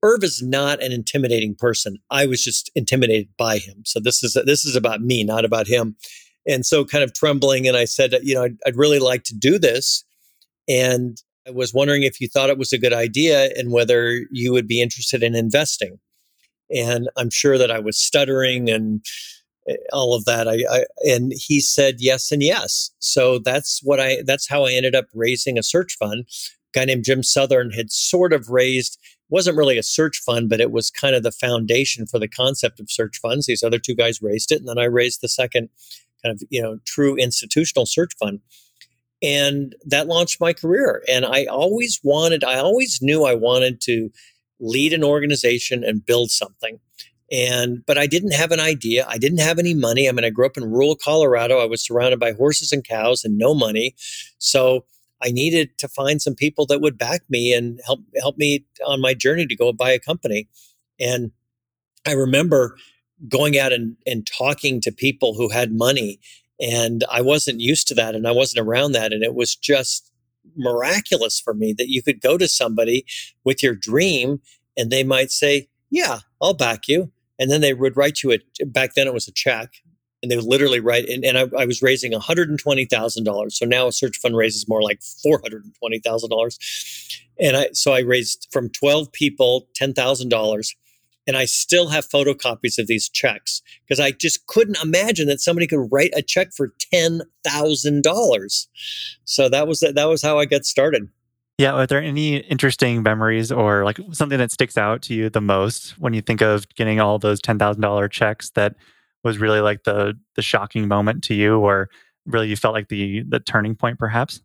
Irv 0.03 0.23
is 0.23 0.41
not 0.41 0.81
an 0.81 0.91
intimidating 0.91 1.55
person. 1.55 1.97
I 2.09 2.25
was 2.27 2.43
just 2.43 2.69
intimidated 2.75 3.29
by 3.37 3.57
him. 3.57 3.81
So 3.85 3.99
this 3.99 4.23
is 4.23 4.37
this 4.45 4.63
is 4.63 4.75
about 4.75 5.01
me, 5.01 5.23
not 5.23 5.43
about 5.43 5.67
him 5.67 5.97
and 6.47 6.65
so 6.65 6.83
kind 6.83 7.03
of 7.03 7.13
trembling 7.13 7.67
and 7.67 7.77
i 7.77 7.85
said 7.85 8.13
you 8.23 8.33
know 8.33 8.43
I'd, 8.43 8.57
I'd, 8.65 8.75
really 8.75 8.99
like 8.99 9.23
to 9.25 9.35
do 9.35 9.59
this 9.59 10.03
and 10.67 11.21
i 11.47 11.51
was 11.51 11.73
wondering 11.73 12.03
if 12.03 12.19
you 12.19 12.27
thought 12.27 12.49
it 12.49 12.57
was 12.57 12.73
a 12.73 12.77
good 12.77 12.93
idea 12.93 13.51
and 13.55 13.71
whether 13.71 14.21
you 14.31 14.51
would 14.51 14.67
be 14.67 14.81
interested 14.81 15.23
in 15.23 15.35
investing 15.35 15.99
and 16.75 17.09
i'm 17.17 17.29
sure 17.29 17.57
that 17.57 17.71
i 17.71 17.79
was 17.79 17.97
stuttering 17.97 18.69
and 18.69 19.05
eh, 19.67 19.75
all 19.93 20.15
of 20.15 20.25
that. 20.25 20.47
I, 20.47 20.63
I 20.69 20.85
and 21.03 21.31
he 21.35 21.59
said 21.59 21.95
yes 21.99 22.31
and 22.31 22.41
yes. 22.41 22.91
So 22.99 23.39
that's 23.39 23.81
what 23.83 23.99
i 23.99 24.21
that's 24.25 24.47
how 24.47 24.65
i 24.65 24.71
ended 24.71 24.95
up 24.95 25.05
raising 25.13 25.57
a 25.57 25.63
search 25.63 25.97
fund. 25.97 26.25
A 26.75 26.79
guy 26.79 26.85
named 26.85 27.05
jim 27.05 27.23
southern 27.23 27.71
had 27.71 27.91
sort 27.91 28.33
of 28.33 28.49
raised 28.49 28.97
wasn't 29.29 29.57
really 29.57 29.77
a 29.77 29.83
search 29.83 30.17
fund, 30.17 30.49
but 30.49 30.59
it 30.59 30.71
was 30.71 30.89
kind 30.89 31.15
of 31.15 31.21
the 31.21 31.31
foundation 31.31 32.07
for 32.07 32.17
the 32.17 32.27
concept 32.27 32.79
of 32.79 32.89
search 32.89 33.19
funds. 33.19 33.45
These 33.45 33.61
other 33.63 33.77
two 33.77 33.93
guys 33.93 34.23
raised 34.23 34.51
it, 34.51 34.59
and 34.59 34.67
then 34.67 34.79
I 34.79 34.85
raised 34.85 35.21
the 35.21 35.29
second 35.29 35.69
kind 36.23 36.33
of 36.33 36.41
you 36.49 36.61
know 36.61 36.79
true 36.85 37.15
institutional 37.15 37.85
search 37.85 38.13
fund. 38.19 38.39
And 39.21 39.75
that 39.85 40.07
launched 40.07 40.39
my 40.39 40.53
career. 40.53 41.03
And 41.07 41.25
i 41.25 41.45
always 41.45 41.99
wanted 42.03 42.43
i 42.43 42.57
always 42.57 43.01
knew 43.01 43.25
i 43.25 43.33
wanted 43.33 43.81
to 43.81 44.09
lead 44.59 44.93
an 44.93 45.03
organization 45.03 45.83
and 45.83 46.05
build 46.05 46.31
something 46.31 46.79
and 47.31 47.85
but 47.85 47.97
i 47.97 48.07
didn't 48.07 48.33
have 48.33 48.51
an 48.51 48.59
idea 48.59 49.05
i 49.07 49.17
didn't 49.17 49.39
have 49.39 49.59
any 49.59 49.73
money 49.73 50.07
i 50.07 50.11
mean 50.11 50.25
i 50.25 50.29
grew 50.29 50.45
up 50.45 50.57
in 50.57 50.69
rural 50.69 50.95
colorado 50.95 51.59
i 51.59 51.65
was 51.65 51.81
surrounded 51.81 52.19
by 52.19 52.31
horses 52.31 52.71
and 52.71 52.83
cows 52.83 53.23
and 53.23 53.37
no 53.37 53.53
money 53.53 53.95
so 54.37 54.85
i 55.21 55.31
needed 55.31 55.69
to 55.77 55.87
find 55.87 56.21
some 56.21 56.35
people 56.35 56.65
that 56.65 56.81
would 56.81 56.97
back 56.97 57.21
me 57.29 57.53
and 57.53 57.79
help 57.85 57.99
help 58.19 58.37
me 58.37 58.65
on 58.85 58.99
my 59.01 59.13
journey 59.13 59.45
to 59.45 59.55
go 59.55 59.71
buy 59.71 59.91
a 59.91 59.99
company 59.99 60.47
and 60.99 61.31
i 62.07 62.11
remember 62.11 62.75
going 63.27 63.57
out 63.57 63.73
and, 63.73 63.97
and 64.05 64.25
talking 64.25 64.79
to 64.81 64.91
people 64.91 65.33
who 65.33 65.49
had 65.49 65.73
money. 65.73 66.19
And 66.61 67.03
I 67.11 67.21
wasn't 67.21 67.59
used 67.59 67.87
to 67.87 67.95
that 67.95 68.15
and 68.15 68.27
I 68.27 68.31
wasn't 68.31 68.65
around 68.65 68.93
that. 68.93 69.11
And 69.11 69.23
it 69.23 69.33
was 69.33 69.55
just 69.55 70.08
miraculous 70.55 71.39
for 71.39 71.53
me 71.53 71.73
that 71.77 71.89
you 71.89 72.01
could 72.01 72.21
go 72.21 72.37
to 72.37 72.47
somebody 72.47 73.05
with 73.43 73.63
your 73.63 73.75
dream 73.75 74.41
and 74.77 74.91
they 74.91 75.03
might 75.03 75.31
say, 75.31 75.69
Yeah, 75.89 76.19
I'll 76.41 76.53
back 76.53 76.87
you. 76.87 77.11
And 77.37 77.49
then 77.49 77.61
they 77.61 77.73
would 77.73 77.95
write 77.95 78.23
you 78.23 78.33
a, 78.33 78.65
back 78.65 78.95
then 78.95 79.07
it 79.07 79.13
was 79.13 79.27
a 79.27 79.31
check. 79.31 79.75
And 80.21 80.29
they 80.29 80.35
would 80.35 80.45
literally 80.45 80.81
write, 80.81 81.07
and, 81.07 81.23
and 81.23 81.37
I, 81.37 81.47
I 81.57 81.65
was 81.65 81.81
raising 81.81 82.11
$120,000. 82.11 83.51
So 83.53 83.65
now 83.65 83.87
a 83.87 83.91
search 83.93 84.17
fund 84.17 84.35
raises 84.35 84.67
more 84.67 84.81
like 84.81 84.99
$420,000. 84.99 87.19
And 87.39 87.55
I, 87.55 87.69
so 87.71 87.93
I 87.93 87.99
raised 87.99 88.49
from 88.51 88.69
12 88.69 89.13
people 89.13 89.69
$10,000 89.79 90.75
and 91.29 91.37
I 91.37 91.45
still 91.45 91.89
have 91.89 92.09
photocopies 92.09 92.79
of 92.79 92.87
these 92.87 93.07
checks 93.07 93.61
because 93.87 93.99
I 93.99 94.09
just 94.09 94.47
couldn't 94.47 94.81
imagine 94.81 95.27
that 95.27 95.39
somebody 95.39 95.67
could 95.67 95.87
write 95.91 96.09
a 96.15 96.23
check 96.23 96.53
for 96.57 96.73
ten 96.91 97.21
thousand 97.47 98.01
dollars. 98.01 98.67
So 99.25 99.47
that 99.47 99.67
was 99.67 99.81
that 99.81 100.09
was 100.09 100.23
how 100.23 100.39
I 100.39 100.45
got 100.45 100.65
started. 100.65 101.07
Yeah, 101.59 101.73
are 101.73 101.85
there 101.85 102.01
any 102.01 102.37
interesting 102.37 103.03
memories 103.03 103.51
or 103.51 103.85
like 103.85 103.99
something 104.11 104.39
that 104.39 104.51
sticks 104.51 104.75
out 104.75 105.03
to 105.03 105.13
you 105.13 105.29
the 105.29 105.39
most 105.39 105.91
when 105.99 106.15
you 106.15 106.21
think 106.21 106.41
of 106.41 106.67
getting 106.69 106.99
all 106.99 107.19
those 107.19 107.39
ten 107.39 107.59
thousand 107.59 107.83
dollar 107.83 108.07
checks 108.07 108.49
that 108.55 108.75
was 109.23 109.37
really 109.37 109.61
like 109.61 109.83
the 109.83 110.17
the 110.35 110.41
shocking 110.41 110.87
moment 110.87 111.23
to 111.25 111.35
you, 111.35 111.59
or 111.59 111.91
really 112.25 112.47
you 112.47 112.55
felt 112.55 112.73
like 112.73 112.87
the 112.87 113.21
the 113.21 113.39
turning 113.39 113.75
point, 113.75 113.99
perhaps? 113.99 114.41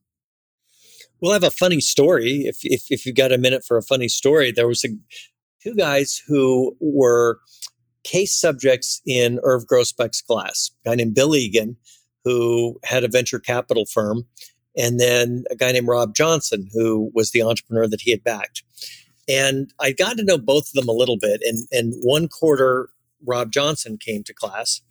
Well, 1.23 1.33
I 1.33 1.37
have 1.37 1.45
a 1.45 1.51
funny 1.51 1.81
story. 1.81 2.43
If 2.45 2.59
if 2.63 2.91
if 2.91 3.07
you 3.07 3.15
got 3.15 3.33
a 3.33 3.39
minute 3.39 3.65
for 3.65 3.79
a 3.79 3.83
funny 3.83 4.09
story, 4.09 4.53
there 4.53 4.69
was 4.69 4.85
a 4.85 4.89
two 5.65 5.75
guys 5.75 6.23
who 6.27 6.77
were 6.81 7.41
case 8.05 8.39
subjects 8.39 9.01
in 9.07 9.41
Irv 9.43 9.65
Grousbeck's 9.67 10.21
class. 10.21 10.71
A 10.85 10.91
guy 10.91 10.95
named 10.97 11.15
Bill 11.15 11.35
Egan, 11.35 11.77
who 12.25 12.79
had 12.85 13.05
a 13.05 13.09
venture 13.09 13.41
capital 13.41 13.87
firm, 13.87 14.27
and 14.77 15.01
then 15.01 15.45
a 15.51 15.57
guy 15.57 15.73
named 15.73 15.89
Rob 15.89 16.15
Johnson, 16.15 16.69
who 16.73 17.11
was 17.15 17.31
the 17.31 17.43
entrepreneur 17.43 17.87
that 17.89 18.03
he 18.03 18.11
had 18.11 18.23
backed. 18.23 18.63
And 19.29 19.73
I 19.81 19.93
got 19.93 20.19
to 20.19 20.25
know 20.25 20.37
both 20.37 20.69
of 20.69 20.73
them 20.75 20.89
a 20.89 20.93
little 20.93 21.17
bit. 21.19 21.41
And, 21.45 21.67
and 21.73 21.95
one 22.03 22.29
quarter, 22.29 22.91
Rob 23.25 23.53
Johnson 23.53 23.97
came 23.97 24.23
to 24.25 24.35
class. 24.35 24.83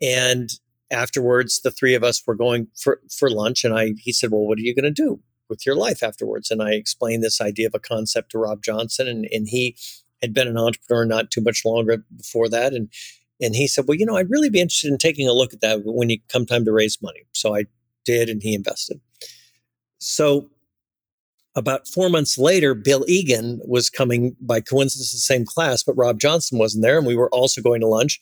And 0.00 0.48
afterwards, 0.90 1.60
the 1.60 1.70
three 1.70 1.94
of 1.94 2.02
us 2.02 2.22
were 2.26 2.34
going 2.34 2.68
for, 2.82 3.00
for 3.10 3.30
lunch. 3.30 3.64
And 3.64 3.78
I, 3.78 3.92
he 3.98 4.12
said, 4.12 4.30
well, 4.30 4.46
what 4.46 4.58
are 4.58 4.62
you 4.62 4.74
going 4.74 4.84
to 4.84 4.90
do 4.90 5.20
with 5.48 5.66
your 5.66 5.74
life 5.74 6.02
afterwards? 6.02 6.50
And 6.50 6.62
I 6.62 6.72
explained 6.72 7.22
this 7.22 7.40
idea 7.40 7.66
of 7.66 7.74
a 7.74 7.80
concept 7.80 8.30
to 8.30 8.38
Rob 8.38 8.62
Johnson. 8.62 9.08
And, 9.08 9.26
and 9.32 9.48
he 9.48 9.76
had 10.22 10.34
been 10.34 10.48
an 10.48 10.58
entrepreneur 10.58 11.04
not 11.04 11.30
too 11.30 11.40
much 11.40 11.64
longer 11.64 12.04
before 12.16 12.48
that. 12.48 12.72
And, 12.72 12.90
and 13.40 13.54
he 13.54 13.68
said, 13.68 13.84
well, 13.86 13.96
you 13.96 14.06
know, 14.06 14.16
I'd 14.16 14.30
really 14.30 14.50
be 14.50 14.60
interested 14.60 14.90
in 14.90 14.98
taking 14.98 15.28
a 15.28 15.32
look 15.32 15.52
at 15.52 15.60
that 15.60 15.82
when 15.84 16.10
you 16.10 16.18
come 16.28 16.44
time 16.44 16.64
to 16.64 16.72
raise 16.72 17.00
money. 17.00 17.26
So 17.32 17.54
I 17.54 17.66
did, 18.04 18.28
and 18.28 18.42
he 18.42 18.54
invested. 18.54 19.00
So 19.98 20.48
about 21.54 21.86
four 21.88 22.08
months 22.08 22.38
later, 22.38 22.74
Bill 22.74 23.04
Egan 23.08 23.60
was 23.64 23.90
coming 23.90 24.36
by 24.40 24.60
coincidence 24.60 25.12
the 25.12 25.18
same 25.18 25.44
class, 25.44 25.82
but 25.82 25.96
Rob 25.96 26.20
Johnson 26.20 26.58
wasn't 26.58 26.82
there. 26.82 26.98
And 26.98 27.06
we 27.06 27.16
were 27.16 27.30
also 27.30 27.60
going 27.60 27.80
to 27.80 27.86
lunch. 27.86 28.20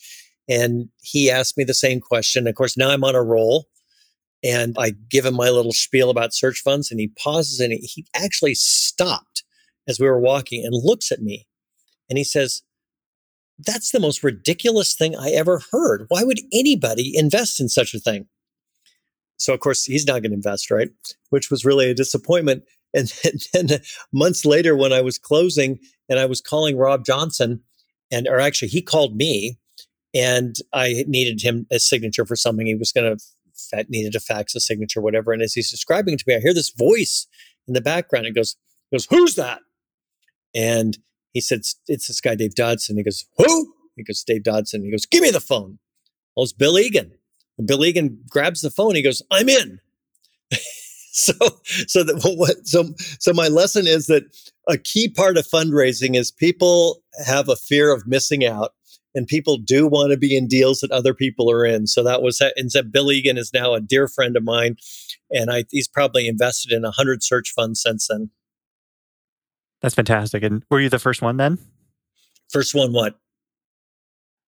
And 0.49 0.89
he 1.03 1.31
asked 1.31 1.57
me 1.57 1.65
the 1.65 1.75
same 1.75 2.01
question. 2.01 2.47
Of 2.47 2.55
course, 2.55 2.77
now 2.77 2.91
I'm 2.91 3.05
on 3.05 3.15
a 3.15 3.23
roll 3.23 3.69
and 4.47 4.77
I 4.79 4.93
give 5.11 5.27
him 5.27 5.35
my 5.35 5.51
little 5.51 5.73
spiel 5.73 6.09
about 6.09 6.33
search 6.33 6.61
funds 6.61 6.91
and 6.91 7.01
he 7.01 7.09
pauses 7.23 7.59
and 7.59 7.73
he 7.73 8.07
actually 8.15 8.55
stopped 8.55 9.43
as 9.89 9.99
we 9.99 10.07
were 10.07 10.21
walking 10.21 10.65
and 10.65 10.73
looks 10.73 11.11
at 11.11 11.21
me 11.21 11.47
and 12.09 12.17
he 12.17 12.25
says, 12.25 12.63
that's 13.59 13.91
the 13.91 14.01
most 14.01 14.23
ridiculous 14.23 14.95
thing 14.95 15.17
I 15.17 15.31
ever 15.31 15.63
heard. 15.73 16.07
Why 16.09 16.25
would 16.25 16.41
anybody 16.53 17.13
invest 17.17 17.59
in 17.61 17.69
such 17.69 17.95
a 17.95 17.99
thing? 17.99 18.27
So, 19.39 19.53
of 19.53 19.61
course, 19.61 19.85
he's 19.85 20.07
not 20.07 20.23
going 20.23 20.31
to 20.31 20.35
invest, 20.35 20.71
right? 20.71 20.91
Which 21.31 21.51
was 21.51 21.65
really 21.65 21.91
a 21.91 21.95
disappointment. 21.95 22.65
And 22.95 23.13
then, 23.53 23.67
then 23.69 23.81
months 24.11 24.47
later, 24.47 24.75
when 24.75 24.91
I 24.91 25.03
was 25.03 25.19
closing 25.19 25.81
and 26.09 26.19
I 26.19 26.25
was 26.25 26.41
calling 26.41 26.79
Rob 26.79 27.05
Johnson, 27.05 27.61
and 28.11 28.27
or 28.27 28.41
actually, 28.41 28.69
he 28.69 28.81
called 28.81 29.17
me 29.17 29.59
and 30.15 30.57
I 30.73 31.05
needed 31.07 31.43
him 31.43 31.67
a 31.71 31.79
signature 31.79 32.25
for 32.25 32.37
something. 32.37 32.67
He 32.67 32.75
was 32.75 32.93
going 32.93 33.15
to 33.15 33.23
needed 33.89 34.13
to 34.13 34.21
fax 34.21 34.55
a 34.55 34.61
signature, 34.61 35.01
whatever. 35.01 35.33
And 35.33 35.43
as 35.43 35.55
he's 35.55 35.71
describing 35.71 36.15
it 36.15 36.21
to 36.21 36.25
me, 36.27 36.37
I 36.37 36.41
hear 36.41 36.55
this 36.55 36.71
voice 36.71 37.27
in 37.67 37.75
the 37.75 37.81
background. 37.81 38.27
It 38.27 38.35
goes, 38.35 38.57
goes, 38.93 39.07
"Who's 39.11 39.35
that?" 39.37 39.61
And 40.55 40.99
he 41.33 41.41
said, 41.41 41.63
"It's 41.89 42.09
this 42.09 42.21
guy, 42.21 42.35
Dave 42.35 42.55
Dodson." 42.55 42.97
He 42.97 43.03
goes, 43.03 43.27
"Who?" 43.39 43.75
He 43.97 44.03
goes, 44.03 44.23
"Dave 44.23 44.43
Dodson." 44.43 44.85
He 44.85 44.91
goes, 44.91 45.07
"Give 45.07 45.23
me 45.23 45.31
the 45.31 45.41
phone." 45.41 45.79
Well, 46.37 46.45
it's 46.45 46.53
Bill 46.53 46.79
Egan. 46.79 47.13
And 47.59 47.67
Bill 47.67 47.85
Egan 47.85 48.23
grabs 48.29 48.61
the 48.61 48.71
phone. 48.71 48.95
He 48.95 49.03
goes, 49.03 49.23
"I'm 49.31 49.49
in." 49.49 49.81
so, 51.13 51.33
so 51.87 52.05
that 52.05 52.21
what? 52.37 52.67
So, 52.67 52.95
so 53.19 53.33
my 53.33 53.49
lesson 53.49 53.87
is 53.87 54.07
that 54.07 54.25
a 54.69 54.79
key 54.79 55.09
part 55.09 55.37
of 55.37 55.47
fundraising 55.47 56.17
is 56.17 56.31
people 56.31 57.03
have 57.25 57.49
a 57.49 57.57
fear 57.57 57.93
of 57.93 58.07
missing 58.07 58.45
out 58.45 58.75
and 59.17 59.27
people 59.27 59.57
do 59.57 59.89
want 59.89 60.13
to 60.13 60.19
be 60.19 60.37
in 60.37 60.47
deals 60.47 60.81
that 60.81 60.93
other 60.93 61.15
people 61.15 61.51
are 61.51 61.65
in. 61.65 61.87
So 61.87 62.05
that 62.05 62.23
was 62.23 62.41
and 62.57 62.71
so 62.71 62.83
Bill 62.83 63.11
Egan 63.11 63.39
is 63.39 63.51
now 63.53 63.75
a 63.75 63.81
dear 63.81 64.07
friend 64.07 64.37
of 64.37 64.45
mine, 64.45 64.77
and 65.31 65.51
I, 65.51 65.65
he's 65.71 65.89
probably 65.89 66.29
invested 66.29 66.71
in 66.71 66.85
a 66.85 66.93
hundred 66.93 67.25
search 67.25 67.53
funds 67.57 67.83
since 67.83 68.07
then. 68.09 68.31
That's 69.83 69.95
fantastic. 69.95 70.43
And 70.43 70.63
were 70.71 70.81
you 70.81 70.89
the 70.89 70.99
first 70.99 71.23
one 71.23 71.39
then? 71.39 71.59
First 72.51 72.75
one, 72.75 72.93
what? 72.93 73.19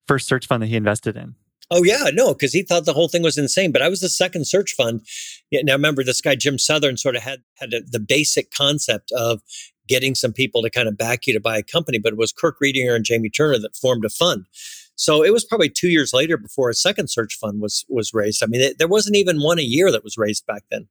First 0.06 0.28
search 0.28 0.46
fund 0.46 0.62
that 0.62 0.68
he 0.68 0.76
invested 0.76 1.16
in. 1.16 1.34
Oh 1.70 1.82
yeah, 1.82 2.10
no, 2.12 2.32
because 2.32 2.52
he 2.52 2.62
thought 2.62 2.86
the 2.86 2.94
whole 2.94 3.08
thing 3.08 3.22
was 3.22 3.36
insane. 3.36 3.72
But 3.72 3.82
I 3.82 3.88
was 3.88 4.00
the 4.00 4.08
second 4.08 4.46
search 4.46 4.72
fund. 4.72 5.02
Yeah, 5.50 5.60
now 5.62 5.74
remember, 5.74 6.02
this 6.02 6.20
guy 6.20 6.34
Jim 6.34 6.58
Southern 6.58 6.96
sort 6.96 7.16
of 7.16 7.22
had 7.22 7.40
had 7.56 7.74
a, 7.74 7.80
the 7.82 8.00
basic 8.00 8.50
concept 8.50 9.12
of 9.12 9.42
getting 9.88 10.14
some 10.14 10.32
people 10.32 10.62
to 10.62 10.70
kind 10.70 10.88
of 10.88 10.96
back 10.96 11.26
you 11.26 11.32
to 11.32 11.40
buy 11.40 11.56
a 11.56 11.62
company, 11.62 11.98
but 11.98 12.12
it 12.12 12.18
was 12.18 12.32
Kirk 12.32 12.58
Riedinger 12.62 12.94
and 12.94 13.04
Jamie 13.04 13.30
Turner 13.30 13.58
that 13.58 13.76
formed 13.76 14.04
a 14.04 14.08
fund. 14.08 14.46
So 14.94 15.24
it 15.24 15.32
was 15.32 15.44
probably 15.44 15.70
two 15.70 15.88
years 15.88 16.12
later 16.12 16.36
before 16.36 16.70
a 16.70 16.74
second 16.74 17.08
search 17.08 17.36
fund 17.40 17.60
was 17.60 17.84
was 17.88 18.12
raised. 18.12 18.42
I 18.42 18.46
mean, 18.46 18.60
it, 18.60 18.78
there 18.78 18.88
wasn't 18.88 19.16
even 19.16 19.40
one 19.40 19.58
a 19.58 19.62
year 19.62 19.90
that 19.92 20.04
was 20.04 20.18
raised 20.18 20.46
back 20.46 20.64
then. 20.70 20.88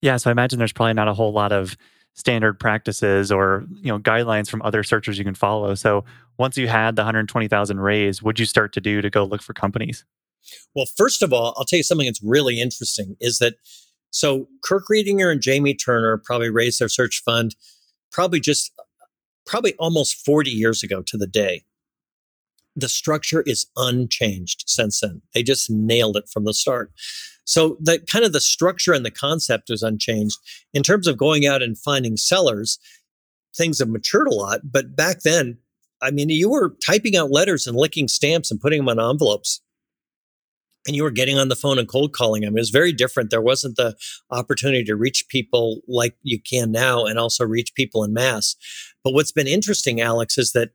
Yeah, 0.00 0.16
so 0.16 0.30
I 0.30 0.32
imagine 0.32 0.58
there's 0.58 0.72
probably 0.72 0.94
not 0.94 1.08
a 1.08 1.14
whole 1.14 1.32
lot 1.32 1.52
of 1.52 1.76
standard 2.14 2.58
practices 2.60 3.32
or 3.32 3.66
you 3.82 3.92
know 3.92 3.98
guidelines 3.98 4.48
from 4.48 4.62
other 4.62 4.82
searchers 4.82 5.18
you 5.18 5.24
can 5.24 5.34
follow. 5.34 5.74
So 5.74 6.04
once 6.38 6.56
you 6.56 6.68
had 6.68 6.96
the 6.96 7.02
120,000 7.02 7.80
raised, 7.80 8.22
what'd 8.22 8.40
you 8.40 8.46
start 8.46 8.72
to 8.74 8.80
do 8.80 9.00
to 9.00 9.10
go 9.10 9.24
look 9.24 9.42
for 9.42 9.52
companies? 9.52 10.04
Well, 10.74 10.86
first 10.96 11.22
of 11.22 11.32
all, 11.32 11.54
I'll 11.56 11.64
tell 11.64 11.78
you 11.78 11.82
something 11.82 12.06
that's 12.06 12.22
really 12.22 12.60
interesting 12.60 13.16
is 13.20 13.38
that 13.38 13.54
so 14.14 14.46
Kirk 14.62 14.84
Riedinger 14.88 15.30
and 15.30 15.42
Jamie 15.42 15.74
Turner 15.74 16.16
probably 16.18 16.48
raised 16.48 16.80
their 16.80 16.88
search 16.88 17.20
fund 17.24 17.56
probably 18.12 18.38
just 18.38 18.72
probably 19.44 19.74
almost 19.74 20.24
40 20.24 20.50
years 20.50 20.84
ago 20.84 21.02
to 21.02 21.16
the 21.16 21.26
day. 21.26 21.64
The 22.76 22.88
structure 22.88 23.42
is 23.42 23.66
unchanged 23.76 24.64
since 24.68 25.00
then. 25.00 25.22
They 25.34 25.42
just 25.42 25.68
nailed 25.68 26.16
it 26.16 26.28
from 26.28 26.44
the 26.44 26.54
start. 26.54 26.92
So 27.44 27.76
the 27.80 27.98
kind 27.98 28.24
of 28.24 28.32
the 28.32 28.40
structure 28.40 28.92
and 28.92 29.04
the 29.04 29.10
concept 29.10 29.68
is 29.68 29.82
unchanged. 29.82 30.38
In 30.72 30.84
terms 30.84 31.08
of 31.08 31.18
going 31.18 31.44
out 31.44 31.60
and 31.60 31.76
finding 31.76 32.16
sellers, 32.16 32.78
things 33.56 33.80
have 33.80 33.88
matured 33.88 34.28
a 34.28 34.34
lot. 34.34 34.60
But 34.64 34.94
back 34.94 35.22
then, 35.22 35.58
I 36.00 36.12
mean, 36.12 36.28
you 36.28 36.50
were 36.50 36.76
typing 36.86 37.16
out 37.16 37.32
letters 37.32 37.66
and 37.66 37.76
licking 37.76 38.06
stamps 38.06 38.52
and 38.52 38.60
putting 38.60 38.84
them 38.84 38.96
on 38.96 39.10
envelopes. 39.10 39.60
And 40.86 40.94
you 40.94 41.02
were 41.02 41.10
getting 41.10 41.38
on 41.38 41.48
the 41.48 41.56
phone 41.56 41.78
and 41.78 41.88
cold 41.88 42.12
calling 42.12 42.42
them. 42.42 42.56
It 42.56 42.60
was 42.60 42.70
very 42.70 42.92
different. 42.92 43.30
There 43.30 43.40
wasn't 43.40 43.76
the 43.76 43.96
opportunity 44.30 44.84
to 44.84 44.96
reach 44.96 45.28
people 45.28 45.80
like 45.88 46.14
you 46.22 46.38
can 46.38 46.72
now 46.72 47.06
and 47.06 47.18
also 47.18 47.44
reach 47.44 47.74
people 47.74 48.04
in 48.04 48.12
mass. 48.12 48.54
But 49.02 49.14
what's 49.14 49.32
been 49.32 49.46
interesting, 49.46 50.00
Alex, 50.00 50.36
is 50.36 50.52
that 50.52 50.70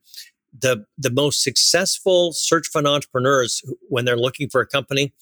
the 0.58 0.86
the 0.98 1.12
most 1.12 1.44
successful 1.44 2.34
search 2.34 2.68
fund 2.68 2.88
entrepreneurs 2.88 3.62
when 3.88 4.06
they're 4.06 4.18
looking 4.18 4.50
for 4.50 4.62
a 4.62 4.68
company 4.68 5.14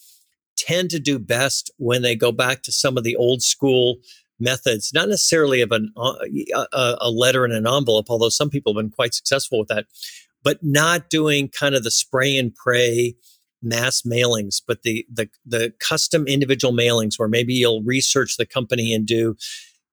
tend 0.58 0.90
to 0.90 1.00
do 1.00 1.20
best 1.20 1.72
when 1.78 2.02
they 2.02 2.16
go 2.16 2.32
back 2.32 2.64
to 2.64 2.72
some 2.72 2.98
of 2.98 3.04
the 3.04 3.16
old 3.16 3.42
school 3.42 3.98
methods, 4.40 4.92
not 4.94 5.10
necessarily 5.10 5.62
of 5.62 5.72
an, 5.72 5.92
uh, 5.98 6.14
a, 6.74 6.98
a 7.02 7.10
letter 7.12 7.44
and 7.44 7.54
an 7.54 7.68
envelope, 7.68 8.08
although 8.10 8.30
some 8.30 8.50
people 8.50 8.74
have 8.74 8.82
been 8.82 8.92
quite 8.92 9.14
successful 9.14 9.60
with 9.60 9.68
that, 9.68 9.86
but 10.44 10.64
not 10.64 11.10
doing 11.10 11.50
kind 11.50 11.76
of 11.76 11.84
the 11.84 11.92
spray 11.92 12.38
and 12.38 12.54
pray 12.56 13.16
mass 13.62 14.04
mailings, 14.04 14.62
but 14.66 14.84
the 14.84 15.06
the 15.12 15.30
the 15.46 15.74
custom 15.80 16.28
individual 16.28 16.74
mailings 16.74 17.18
where 17.18 17.28
maybe 17.28 17.54
you'll 17.54 17.84
research 17.84 18.38
the 18.38 18.46
company 18.46 18.94
and 18.94 19.06
do, 19.06 19.36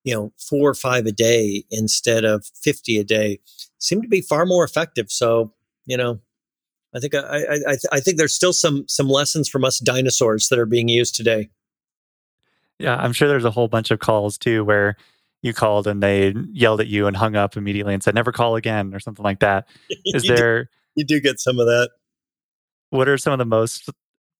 you 0.04 0.14
know, 0.14 0.33
four 0.38 0.71
or 0.71 0.75
five 0.75 1.06
a 1.06 1.12
day 1.12 1.64
instead 1.71 2.25
of 2.25 2.47
fifty 2.62 2.99
a 2.99 3.04
day, 3.04 3.40
seem 3.78 4.02
to 4.02 4.09
be 4.09 4.21
far 4.21 4.47
more 4.47 4.64
effective. 4.64 5.11
So, 5.11 5.52
you 5.87 5.97
know, 5.97 6.21
I 6.94 7.00
think 7.00 7.14
I, 7.14 7.38
I, 7.66 7.76
I, 7.92 8.00
think 8.00 8.18
there's 8.18 8.35
still 8.35 8.52
some 8.52 8.87
some 8.88 9.09
lessons 9.09 9.49
from 9.49 9.64
us 9.64 9.78
dinosaurs 9.80 10.49
that 10.49 10.59
are 10.59 10.66
being 10.66 10.88
used 10.88 11.16
today. 11.16 11.50
Yeah, 12.78 12.97
I'm 12.97 13.12
sure 13.12 13.28
there's 13.28 13.44
a 13.44 13.50
whole 13.50 13.68
bunch 13.68 13.90
of 13.90 13.99
calls 13.99 14.38
too 14.38 14.64
where 14.64 14.97
you 15.42 15.52
called 15.52 15.87
and 15.87 16.02
they 16.02 16.35
yelled 16.52 16.80
at 16.80 16.87
you 16.87 17.06
and 17.06 17.16
hung 17.16 17.37
up 17.37 17.56
immediately 17.56 17.94
and 17.94 18.02
said 18.02 18.14
never 18.14 18.33
call 18.33 18.56
again 18.56 18.94
or 18.94 19.00
something 19.00 19.25
like 19.25 19.40
that. 19.40 19.68
Is 20.06 20.25
you 20.25 20.37
there 20.37 20.64
do, 20.64 20.71
you 20.97 21.04
do 21.04 21.21
get 21.21 21.40
some 21.40 21.59
of 21.59 21.66
that. 21.66 21.90
What 22.94 23.08
are 23.08 23.18
some 23.18 23.32
of 23.32 23.40
the 23.40 23.44
most 23.44 23.90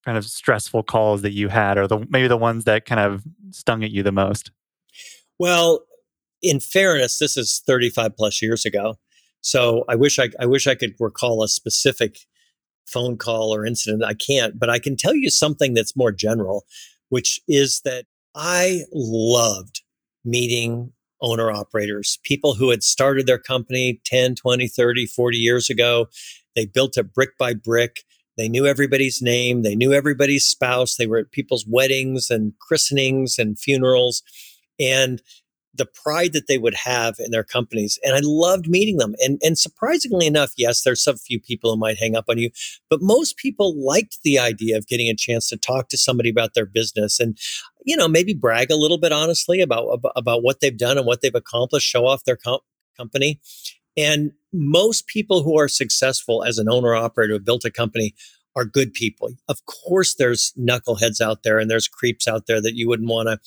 kind 0.05 0.17
of 0.17 0.25
stressful 0.25 0.85
calls 0.85 1.23
that 1.23 1.33
you 1.33 1.49
had 1.49 1.77
or 1.77 1.89
the 1.89 2.07
maybe 2.09 2.29
the 2.29 2.37
ones 2.37 2.65
that 2.65 2.85
kind 2.85 3.01
of 3.01 3.25
stung 3.51 3.83
at 3.83 3.91
you 3.91 4.05
the 4.05 4.13
most? 4.13 4.53
Well, 5.41 5.81
in 6.41 6.61
fairness, 6.61 7.19
this 7.19 7.37
is 7.37 7.63
35 7.67 8.17
plus 8.17 8.41
years 8.41 8.65
ago. 8.65 8.95
So 9.41 9.85
I 9.89 9.97
wish 9.97 10.21
I, 10.21 10.29
I 10.39 10.47
wish 10.47 10.69
I 10.69 10.77
could 10.77 10.95
recall 11.01 11.43
a 11.43 11.49
specific 11.49 12.19
phone 12.87 13.17
call 13.17 13.53
or 13.53 13.67
incident. 13.67 14.05
I 14.05 14.15
can't, 14.15 14.57
but 14.57 14.71
I 14.71 14.79
can 14.79 14.97
tell 14.97 15.17
you 15.17 15.31
something 15.31 15.75
that's 15.75 15.97
more 15.97 16.13
general, 16.13 16.65
which 17.09 17.41
is 17.49 17.81
that 17.85 18.07
I 18.37 18.83
loved 18.93 19.83
meeting 20.25 20.93
owner 21.21 21.51
operators, 21.51 22.21
people 22.23 22.55
who 22.55 22.71
had 22.71 22.85
started 22.85 23.27
their 23.27 23.39
company 23.39 24.01
10, 24.05 24.37
20, 24.37 24.69
30, 24.69 25.07
40 25.07 25.37
years 25.39 25.69
ago. 25.69 26.07
They 26.55 26.67
built 26.67 26.97
it 26.97 27.13
brick 27.13 27.37
by 27.37 27.55
brick. 27.55 28.05
They 28.37 28.49
knew 28.49 28.67
everybody's 28.67 29.23
name. 29.23 29.63
They 29.63 29.77
knew 29.77 29.93
everybody's 29.93 30.45
spouse. 30.45 30.97
They 30.97 31.07
were 31.07 31.19
at 31.19 31.31
people's 31.31 31.67
weddings 31.67 32.31
and 32.31 32.53
christenings 32.59 33.39
and 33.39 33.59
funerals. 33.59 34.23
And 34.79 35.23
the 35.77 35.87
pride 35.87 36.33
that 36.33 36.47
they 36.47 36.59
would 36.59 36.75
have 36.75 37.17
in 37.19 37.31
their 37.31 37.43
companies. 37.43 37.99
And 38.05 38.15
I 38.15 38.21
loved 38.23 38.69
meeting 38.69 38.99
them. 38.99 39.15
And, 39.23 39.41
and 39.43 39.59
surprisingly 39.59 40.27
enough, 40.27 40.53
yes, 40.57 40.83
there's 40.83 41.03
some 41.03 41.17
few 41.17 41.41
people 41.41 41.73
who 41.73 41.79
might 41.79 41.99
hang 41.99 42.15
up 42.15 42.27
on 42.29 42.39
you, 42.39 42.51
but 42.89 43.03
most 43.03 43.37
people 43.37 43.75
liked 43.77 44.19
the 44.23 44.39
idea 44.39 44.77
of 44.77 44.87
getting 44.87 45.09
a 45.09 45.17
chance 45.17 45.49
to 45.49 45.57
talk 45.57 45.89
to 45.89 45.99
somebody 45.99 46.31
about 46.31 46.55
their 46.55 46.67
business 46.67 47.19
and, 47.19 47.37
you 47.85 47.97
know, 47.97 48.09
maybe 48.09 48.35
brag 48.35 48.71
a 48.71 48.77
little 48.77 48.99
bit 48.99 49.13
honestly 49.13 49.61
about, 49.61 50.01
about, 50.15 50.43
what 50.43 50.61
they've 50.61 50.77
done 50.77 50.97
and 50.97 51.07
what 51.07 51.23
they've 51.23 51.35
accomplished, 51.35 51.89
show 51.89 52.07
off 52.07 52.25
their 52.25 52.37
comp- 52.37 52.63
company. 52.97 53.41
And 53.97 54.33
most 54.53 55.07
people 55.07 55.43
who 55.43 55.59
are 55.59 55.69
successful 55.69 56.43
as 56.45 56.59
an 56.59 56.69
owner 56.69 56.95
operator 56.95 57.35
who 57.35 57.41
built 57.41 57.65
a 57.65 57.71
company 57.71 58.15
are 58.57 58.65
good 58.65 58.93
people. 58.93 59.31
Of 59.49 59.65
course, 59.67 60.15
there's 60.15 60.53
knuckleheads 60.59 61.21
out 61.21 61.43
there 61.43 61.59
and 61.59 61.71
there's 61.71 61.89
creeps 61.89 62.29
out 62.29 62.47
there 62.47 62.61
that 62.61 62.77
you 62.77 62.89
wouldn't 62.89 63.09
want 63.09 63.29
to 63.29 63.39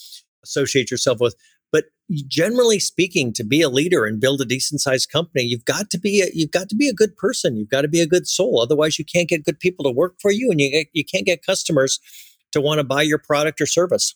associate 0.43 0.91
yourself 0.91 1.19
with 1.19 1.35
But 1.71 1.85
generally 2.27 2.79
speaking, 2.79 3.33
to 3.33 3.43
be 3.43 3.61
a 3.61 3.69
leader 3.69 4.05
and 4.05 4.19
build 4.19 4.41
a 4.41 4.45
decent 4.45 4.81
sized 4.81 5.09
company, 5.11 5.43
you've 5.43 5.65
got 5.65 5.89
to 5.91 5.99
be 5.99 6.21
a, 6.21 6.27
you've 6.33 6.51
got 6.51 6.69
to 6.69 6.75
be 6.75 6.89
a 6.89 6.93
good 6.93 7.15
person. 7.17 7.57
You've 7.57 7.69
got 7.69 7.81
to 7.81 7.87
be 7.89 8.01
a 8.01 8.07
good 8.07 8.27
soul. 8.27 8.61
Otherwise, 8.61 8.97
you 8.99 9.05
can't 9.05 9.29
get 9.29 9.43
good 9.45 9.59
people 9.59 9.83
to 9.83 9.91
work 9.91 10.15
for 10.21 10.31
you, 10.31 10.49
and 10.51 10.59
you 10.61 10.85
you 10.93 11.03
can't 11.03 11.25
get 11.25 11.45
customers 11.45 11.99
to 12.53 12.61
want 12.61 12.79
to 12.79 12.83
buy 12.83 13.01
your 13.01 13.17
product 13.19 13.59
or 13.61 13.65
service. 13.65 14.15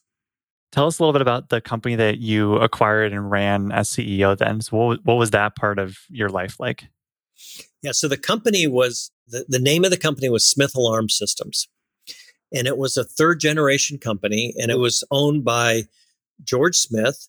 Tell 0.72 0.88
us 0.88 1.00
a 1.00 1.04
little 1.04 1.13
bit 1.13 1.22
about 1.22 1.50
the 1.50 1.60
company 1.60 1.96
that 1.96 2.20
you 2.20 2.56
acquired 2.56 3.12
and 3.12 3.30
ran 3.30 3.72
as 3.72 3.90
CEO 3.90 4.38
then. 4.38 4.62
So 4.62 4.78
what, 4.78 5.06
what 5.06 5.16
was 5.16 5.32
that 5.32 5.56
part 5.56 5.80
of 5.80 5.98
your 6.10 6.30
life 6.30 6.60
like? 6.60 6.88
Yeah, 7.82 7.92
so 7.92 8.08
the 8.08 8.18
company 8.18 8.68
was 8.68 9.12
the, 9.28 9.46
the 9.48 9.60
name 9.60 9.84
of 9.84 9.92
the 9.92 9.98
company 9.98 10.30
was 10.30 10.46
Smith 10.46 10.75
Alarm 10.75 11.10
Systems. 11.10 11.68
And 12.54 12.68
it 12.68 12.78
was 12.78 12.98
a 12.98 13.04
third 13.04 13.40
generation 13.40 13.98
company 13.98 14.54
and 14.58 14.72
it 14.72 14.78
was 14.78 15.04
owned 15.12 15.44
by 15.44 15.84
George 16.44 16.75
Smith 16.75 17.28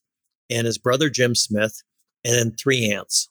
and 0.51 0.67
his 0.67 0.79
brother 0.79 1.09
Jim 1.09 1.35
Smith 1.35 1.83
and 2.25 2.35
then 2.35 2.53
three 2.53 2.91
aunts. 2.91 3.29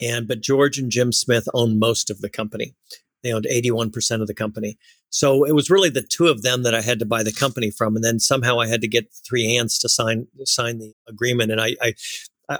And 0.00 0.28
but 0.28 0.40
George 0.40 0.78
and 0.78 0.90
Jim 0.90 1.12
Smith 1.12 1.48
owned 1.52 1.78
most 1.78 2.10
of 2.10 2.20
the 2.20 2.30
company. 2.30 2.74
They 3.22 3.32
owned 3.32 3.46
81% 3.50 4.20
of 4.20 4.26
the 4.26 4.34
company. 4.34 4.78
So 5.10 5.44
it 5.44 5.54
was 5.54 5.70
really 5.70 5.88
the 5.88 6.02
two 6.02 6.26
of 6.26 6.42
them 6.42 6.62
that 6.64 6.74
I 6.74 6.82
had 6.82 6.98
to 6.98 7.06
buy 7.06 7.22
the 7.22 7.32
company 7.32 7.70
from. 7.70 7.96
And 7.96 8.04
then 8.04 8.20
somehow 8.20 8.60
I 8.60 8.66
had 8.66 8.82
to 8.82 8.88
get 8.88 9.12
three 9.26 9.54
hands 9.54 9.78
to 9.78 9.88
sign 9.88 10.26
sign 10.44 10.78
the 10.78 10.92
agreement. 11.08 11.50
And 11.50 11.60
I 11.60 11.76
I, 11.80 11.94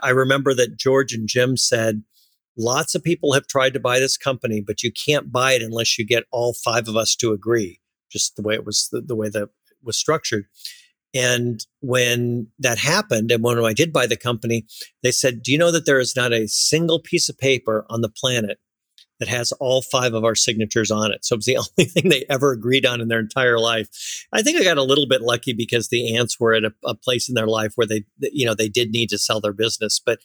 I 0.02 0.10
remember 0.10 0.54
that 0.54 0.78
George 0.78 1.12
and 1.12 1.28
Jim 1.28 1.56
said, 1.56 2.02
lots 2.56 2.94
of 2.94 3.04
people 3.04 3.32
have 3.32 3.46
tried 3.46 3.72
to 3.74 3.80
buy 3.80 3.98
this 3.98 4.16
company, 4.16 4.60
but 4.60 4.82
you 4.82 4.92
can't 4.92 5.32
buy 5.32 5.52
it 5.52 5.62
unless 5.62 5.98
you 5.98 6.04
get 6.04 6.24
all 6.30 6.52
five 6.52 6.88
of 6.88 6.96
us 6.96 7.14
to 7.16 7.32
agree, 7.32 7.80
just 8.10 8.36
the 8.36 8.42
way 8.42 8.54
it 8.54 8.66
was 8.66 8.88
the, 8.90 9.00
the 9.00 9.16
way 9.16 9.28
that 9.28 9.48
was 9.82 9.96
structured. 9.96 10.46
And 11.14 11.64
when 11.80 12.48
that 12.58 12.78
happened, 12.78 13.30
and 13.30 13.42
when 13.42 13.64
I 13.64 13.72
did 13.72 13.92
buy 13.92 14.06
the 14.06 14.16
company, 14.16 14.66
they 15.02 15.10
said, 15.10 15.42
Do 15.42 15.52
you 15.52 15.58
know 15.58 15.72
that 15.72 15.86
there 15.86 16.00
is 16.00 16.14
not 16.14 16.32
a 16.32 16.48
single 16.48 17.00
piece 17.00 17.30
of 17.30 17.38
paper 17.38 17.86
on 17.88 18.02
the 18.02 18.10
planet 18.10 18.58
that 19.18 19.28
has 19.28 19.52
all 19.52 19.82
five 19.82 20.14
of 20.14 20.24
our 20.24 20.34
signatures 20.34 20.90
on 20.90 21.12
it. 21.12 21.24
So 21.24 21.34
it 21.34 21.38
was 21.38 21.46
the 21.46 21.56
only 21.78 21.90
thing 21.90 22.08
they 22.08 22.24
ever 22.28 22.52
agreed 22.52 22.86
on 22.86 23.00
in 23.00 23.08
their 23.08 23.20
entire 23.20 23.58
life. 23.58 24.26
I 24.32 24.42
think 24.42 24.60
I 24.60 24.64
got 24.64 24.78
a 24.78 24.82
little 24.82 25.06
bit 25.06 25.22
lucky 25.22 25.52
because 25.52 25.88
the 25.88 26.16
aunts 26.16 26.38
were 26.38 26.54
at 26.54 26.64
a, 26.64 26.72
a 26.84 26.94
place 26.94 27.28
in 27.28 27.34
their 27.34 27.46
life 27.46 27.72
where 27.76 27.86
they, 27.86 28.04
you 28.20 28.46
know, 28.46 28.54
they 28.54 28.68
did 28.68 28.90
need 28.90 29.10
to 29.10 29.18
sell 29.18 29.40
their 29.40 29.52
business. 29.52 30.00
But 30.04 30.20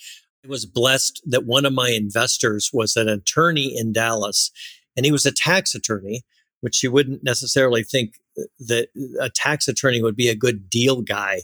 I 0.46 0.48
was 0.48 0.66
blessed 0.66 1.22
that 1.26 1.46
one 1.46 1.66
of 1.66 1.74
my 1.74 1.90
investors 1.90 2.70
was 2.74 2.96
an 2.96 3.10
attorney 3.10 3.76
in 3.78 3.94
Dallas 3.94 4.52
and 4.96 5.06
he 5.06 5.12
was 5.12 5.26
a 5.26 5.32
tax 5.32 5.74
attorney, 5.74 6.24
which 6.62 6.84
you 6.84 6.92
wouldn't 6.92 7.24
necessarily 7.24 7.84
think 7.84 8.16
uh, 8.38 8.44
that 8.60 8.90
uh, 8.98 9.26
a 9.26 9.30
tax 9.30 9.68
attorney 9.68 10.02
would 10.02 10.16
be 10.16 10.30
a 10.30 10.36
good 10.36 10.70
deal 10.70 11.02
guy 11.02 11.42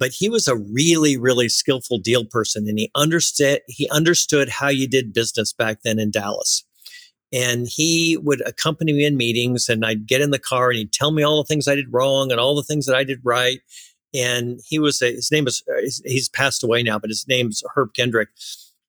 but 0.00 0.12
he 0.12 0.28
was 0.28 0.48
a 0.48 0.56
really 0.56 1.16
really 1.16 1.48
skillful 1.48 1.98
deal 1.98 2.24
person 2.24 2.66
and 2.66 2.78
he 2.78 2.90
understood 2.96 3.60
he 3.68 3.88
understood 3.90 4.48
how 4.48 4.68
you 4.68 4.88
did 4.88 5.12
business 5.12 5.52
back 5.52 5.82
then 5.84 6.00
in 6.00 6.10
Dallas 6.10 6.64
and 7.32 7.66
he 7.68 8.16
would 8.16 8.40
accompany 8.46 8.92
me 8.92 9.04
in 9.04 9.16
meetings 9.16 9.68
and 9.68 9.84
I'd 9.84 10.06
get 10.06 10.20
in 10.20 10.30
the 10.30 10.38
car 10.38 10.70
and 10.70 10.78
he'd 10.78 10.92
tell 10.92 11.12
me 11.12 11.22
all 11.22 11.42
the 11.42 11.46
things 11.46 11.68
I 11.68 11.76
did 11.76 11.92
wrong 11.92 12.30
and 12.30 12.40
all 12.40 12.56
the 12.56 12.62
things 12.62 12.86
that 12.86 12.96
I 12.96 13.04
did 13.04 13.20
right. 13.22 13.60
And 14.12 14.60
he 14.66 14.78
was 14.78 15.00
a, 15.00 15.12
his 15.12 15.30
name 15.30 15.46
is, 15.46 15.62
uh, 15.70 15.80
he's 16.04 16.28
passed 16.28 16.64
away 16.64 16.82
now, 16.82 16.98
but 16.98 17.10
his 17.10 17.26
name's 17.28 17.62
Herb 17.74 17.94
Kendrick. 17.94 18.30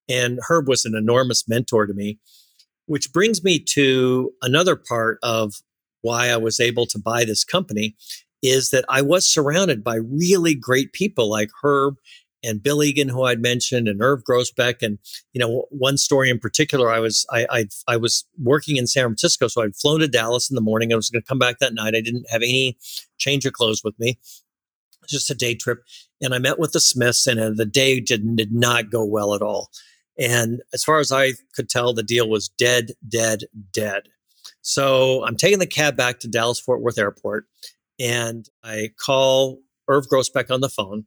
And 0.09 0.39
Herb 0.47 0.67
was 0.67 0.85
an 0.85 0.95
enormous 0.95 1.47
mentor 1.47 1.85
to 1.85 1.93
me, 1.93 2.19
which 2.87 3.13
brings 3.13 3.43
me 3.43 3.59
to 3.59 4.33
another 4.41 4.75
part 4.75 5.19
of 5.21 5.53
why 6.01 6.29
I 6.29 6.37
was 6.37 6.59
able 6.59 6.87
to 6.87 6.99
buy 6.99 7.23
this 7.23 7.43
company 7.43 7.95
is 8.41 8.71
that 8.71 8.85
I 8.89 9.03
was 9.03 9.31
surrounded 9.31 9.83
by 9.83 9.95
really 9.95 10.55
great 10.55 10.93
people 10.93 11.29
like 11.29 11.51
Herb 11.61 11.97
and 12.43 12.63
Bill 12.63 12.83
Egan, 12.83 13.09
who 13.09 13.23
I'd 13.23 13.41
mentioned, 13.41 13.87
and 13.87 14.01
Irv 14.01 14.23
Grousbeck. 14.23 14.81
And, 14.81 14.99
you 15.33 15.39
know, 15.39 15.65
one 15.69 15.97
story 15.97 16.29
in 16.29 16.39
particular, 16.39 16.91
I 16.91 16.99
was, 16.99 17.25
I, 17.29 17.45
I, 17.49 17.65
I 17.87 17.97
was 17.97 18.25
working 18.41 18.77
in 18.77 18.87
San 18.87 19.03
Francisco. 19.03 19.47
So 19.47 19.61
I'd 19.61 19.75
flown 19.75 19.99
to 19.99 20.07
Dallas 20.07 20.49
in 20.49 20.55
the 20.55 20.61
morning. 20.61 20.91
I 20.91 20.95
was 20.95 21.09
going 21.09 21.21
to 21.21 21.27
come 21.27 21.39
back 21.39 21.59
that 21.59 21.73
night. 21.73 21.95
I 21.95 22.01
didn't 22.01 22.29
have 22.29 22.41
any 22.41 22.77
change 23.17 23.45
of 23.45 23.53
clothes 23.53 23.83
with 23.83 23.97
me. 23.99 24.17
Just 25.07 25.29
a 25.29 25.35
day 25.35 25.55
trip. 25.55 25.83
And 26.21 26.33
I 26.33 26.39
met 26.39 26.59
with 26.59 26.71
the 26.71 26.79
Smiths 26.79 27.27
and 27.27 27.39
uh, 27.39 27.51
the 27.53 27.65
day 27.65 27.99
did, 27.99 28.35
did 28.35 28.53
not 28.53 28.91
go 28.91 29.05
well 29.05 29.33
at 29.33 29.41
all. 29.41 29.69
And 30.19 30.61
as 30.73 30.83
far 30.83 30.99
as 30.99 31.11
I 31.11 31.33
could 31.55 31.69
tell, 31.69 31.93
the 31.93 32.03
deal 32.03 32.29
was 32.29 32.49
dead, 32.49 32.91
dead, 33.07 33.45
dead. 33.71 34.03
So 34.61 35.25
I'm 35.25 35.35
taking 35.35 35.59
the 35.59 35.67
cab 35.67 35.97
back 35.97 36.19
to 36.19 36.27
Dallas 36.27 36.59
Fort 36.59 36.81
Worth 36.81 36.99
Airport 36.99 37.47
and 37.99 38.47
I 38.63 38.89
call 38.97 39.59
Irv 39.87 40.07
Grousbeck 40.07 40.51
on 40.51 40.61
the 40.61 40.69
phone 40.69 41.05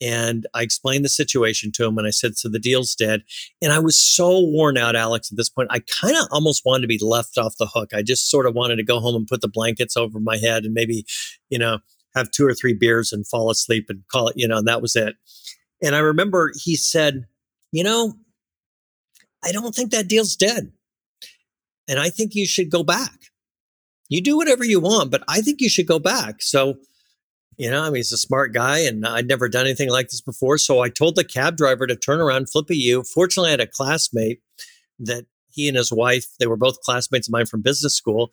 and 0.00 0.46
I 0.54 0.62
explained 0.62 1.04
the 1.04 1.10
situation 1.10 1.72
to 1.72 1.84
him 1.84 1.98
and 1.98 2.06
I 2.06 2.10
said, 2.10 2.36
So 2.36 2.48
the 2.48 2.58
deal's 2.58 2.94
dead. 2.94 3.22
And 3.60 3.72
I 3.72 3.78
was 3.78 3.98
so 3.98 4.40
worn 4.40 4.76
out, 4.76 4.96
Alex, 4.96 5.30
at 5.30 5.36
this 5.36 5.50
point. 5.50 5.68
I 5.70 5.80
kind 5.80 6.16
of 6.16 6.26
almost 6.30 6.62
wanted 6.64 6.82
to 6.82 6.88
be 6.88 6.98
left 7.02 7.36
off 7.36 7.56
the 7.58 7.66
hook. 7.66 7.92
I 7.92 8.02
just 8.02 8.30
sort 8.30 8.46
of 8.46 8.54
wanted 8.54 8.76
to 8.76 8.84
go 8.84 9.00
home 9.00 9.14
and 9.14 9.26
put 9.26 9.42
the 9.42 9.48
blankets 9.48 9.96
over 9.96 10.18
my 10.18 10.38
head 10.38 10.64
and 10.64 10.72
maybe, 10.72 11.04
you 11.50 11.58
know, 11.58 11.78
have 12.14 12.30
two 12.30 12.46
or 12.46 12.54
three 12.54 12.74
beers 12.74 13.12
and 13.12 13.26
fall 13.26 13.50
asleep 13.50 13.86
and 13.88 14.02
call 14.10 14.28
it, 14.28 14.36
you 14.36 14.48
know, 14.48 14.58
and 14.58 14.68
that 14.68 14.82
was 14.82 14.96
it. 14.96 15.16
And 15.82 15.94
I 15.94 16.00
remember 16.00 16.52
he 16.56 16.76
said, 16.76 17.26
You 17.72 17.84
know, 17.84 18.14
I 19.44 19.52
don't 19.52 19.74
think 19.74 19.90
that 19.90 20.08
deal's 20.08 20.36
dead. 20.36 20.72
And 21.88 21.98
I 21.98 22.08
think 22.08 22.34
you 22.34 22.46
should 22.46 22.70
go 22.70 22.82
back. 22.84 23.18
You 24.08 24.22
do 24.22 24.36
whatever 24.36 24.64
you 24.64 24.80
want, 24.80 25.10
but 25.10 25.22
I 25.28 25.40
think 25.40 25.60
you 25.60 25.68
should 25.68 25.86
go 25.86 25.98
back. 25.98 26.42
So 26.42 26.76
you 27.60 27.70
know, 27.70 27.82
I 27.82 27.90
mean, 27.90 27.96
he's 27.96 28.10
a 28.10 28.16
smart 28.16 28.54
guy 28.54 28.78
and 28.78 29.06
I'd 29.06 29.28
never 29.28 29.46
done 29.46 29.66
anything 29.66 29.90
like 29.90 30.08
this 30.08 30.22
before. 30.22 30.56
So 30.56 30.80
I 30.80 30.88
told 30.88 31.14
the 31.14 31.24
cab 31.24 31.58
driver 31.58 31.86
to 31.86 31.94
turn 31.94 32.18
around, 32.18 32.48
flip 32.48 32.70
a 32.70 32.74
U. 32.74 33.02
Fortunately, 33.02 33.48
I 33.48 33.50
had 33.50 33.60
a 33.60 33.66
classmate 33.66 34.40
that 34.98 35.26
he 35.50 35.68
and 35.68 35.76
his 35.76 35.92
wife, 35.92 36.24
they 36.38 36.46
were 36.46 36.56
both 36.56 36.80
classmates 36.80 37.28
of 37.28 37.32
mine 37.32 37.44
from 37.44 37.60
business 37.60 37.94
school, 37.94 38.30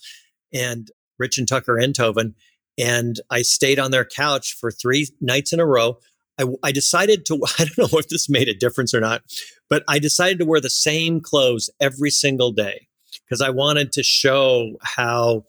and 0.53 0.89
Rich 1.19 1.37
and 1.37 1.45
Tucker 1.45 1.73
Enthoven. 1.73 2.35
And 2.77 3.19
I 3.29 3.41
stayed 3.41 3.79
on 3.79 3.91
their 3.91 4.05
couch 4.05 4.55
for 4.57 4.71
three 4.71 5.09
nights 5.19 5.51
in 5.51 5.59
a 5.59 5.65
row. 5.65 5.97
I, 6.39 6.45
I 6.63 6.71
decided 6.71 7.25
to, 7.25 7.35
I 7.59 7.65
don't 7.65 7.91
know 7.91 7.99
if 7.99 8.07
this 8.07 8.29
made 8.29 8.47
a 8.47 8.53
difference 8.53 8.93
or 8.93 9.01
not, 9.01 9.23
but 9.69 9.83
I 9.89 9.99
decided 9.99 10.39
to 10.39 10.45
wear 10.45 10.61
the 10.61 10.69
same 10.69 11.19
clothes 11.19 11.69
every 11.81 12.11
single 12.11 12.53
day 12.53 12.87
because 13.25 13.41
I 13.41 13.49
wanted 13.49 13.91
to 13.91 14.03
show 14.03 14.77
how 14.83 15.43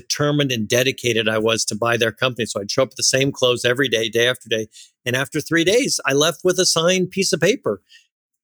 determined 0.00 0.52
and 0.52 0.68
dedicated 0.68 1.28
I 1.28 1.38
was 1.38 1.64
to 1.66 1.74
buy 1.74 1.96
their 1.96 2.12
company. 2.12 2.44
So 2.46 2.60
I'd 2.60 2.70
show 2.70 2.82
up 2.82 2.90
with 2.90 2.96
the 2.96 3.02
same 3.02 3.32
clothes 3.32 3.64
every 3.64 3.88
day, 3.88 4.08
day 4.08 4.28
after 4.28 4.48
day. 4.48 4.68
And 5.06 5.16
after 5.16 5.40
three 5.40 5.64
days, 5.64 6.00
I 6.04 6.12
left 6.12 6.40
with 6.44 6.58
a 6.58 6.66
signed 6.66 7.10
piece 7.10 7.32
of 7.32 7.40
paper, 7.40 7.80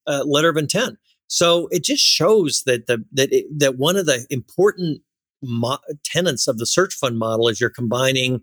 uh, 0.07 0.25
letter 0.25 0.49
of 0.49 0.57
intent. 0.57 0.99
So 1.27 1.69
it 1.71 1.85
just 1.85 2.03
shows 2.03 2.63
that 2.67 2.87
the 2.87 3.05
that 3.13 3.33
it, 3.33 3.47
that 3.59 3.77
one 3.77 3.97
of 3.97 4.07
the 4.07 4.27
important 4.31 5.03
mo- 5.43 5.79
tenets 6.05 6.49
of 6.49 6.59
the 6.59 6.67
search 6.67 6.95
fund 6.95 7.19
model 7.19 7.49
is 7.49 7.61
you're 7.61 7.71
combining 7.71 8.41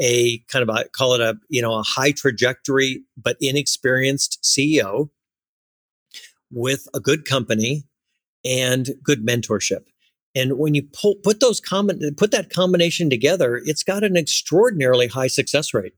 a 0.00 0.38
kind 0.48 0.68
of 0.68 0.74
a 0.74 0.88
call 0.88 1.14
it 1.14 1.20
a 1.20 1.36
you 1.48 1.62
know 1.62 1.74
a 1.74 1.82
high 1.82 2.10
trajectory 2.10 3.04
but 3.16 3.36
inexperienced 3.40 4.42
CEO 4.42 5.10
with 6.50 6.88
a 6.94 7.00
good 7.00 7.24
company 7.24 7.84
and 8.44 8.90
good 9.02 9.24
mentorship. 9.26 9.84
And 10.34 10.58
when 10.58 10.74
you 10.74 10.82
pull, 10.82 11.14
put 11.22 11.40
those 11.40 11.60
common, 11.60 12.00
put 12.16 12.32
that 12.32 12.50
combination 12.50 13.08
together, 13.08 13.60
it's 13.64 13.84
got 13.84 14.02
an 14.02 14.16
extraordinarily 14.16 15.06
high 15.06 15.28
success 15.28 15.72
rate. 15.72 15.94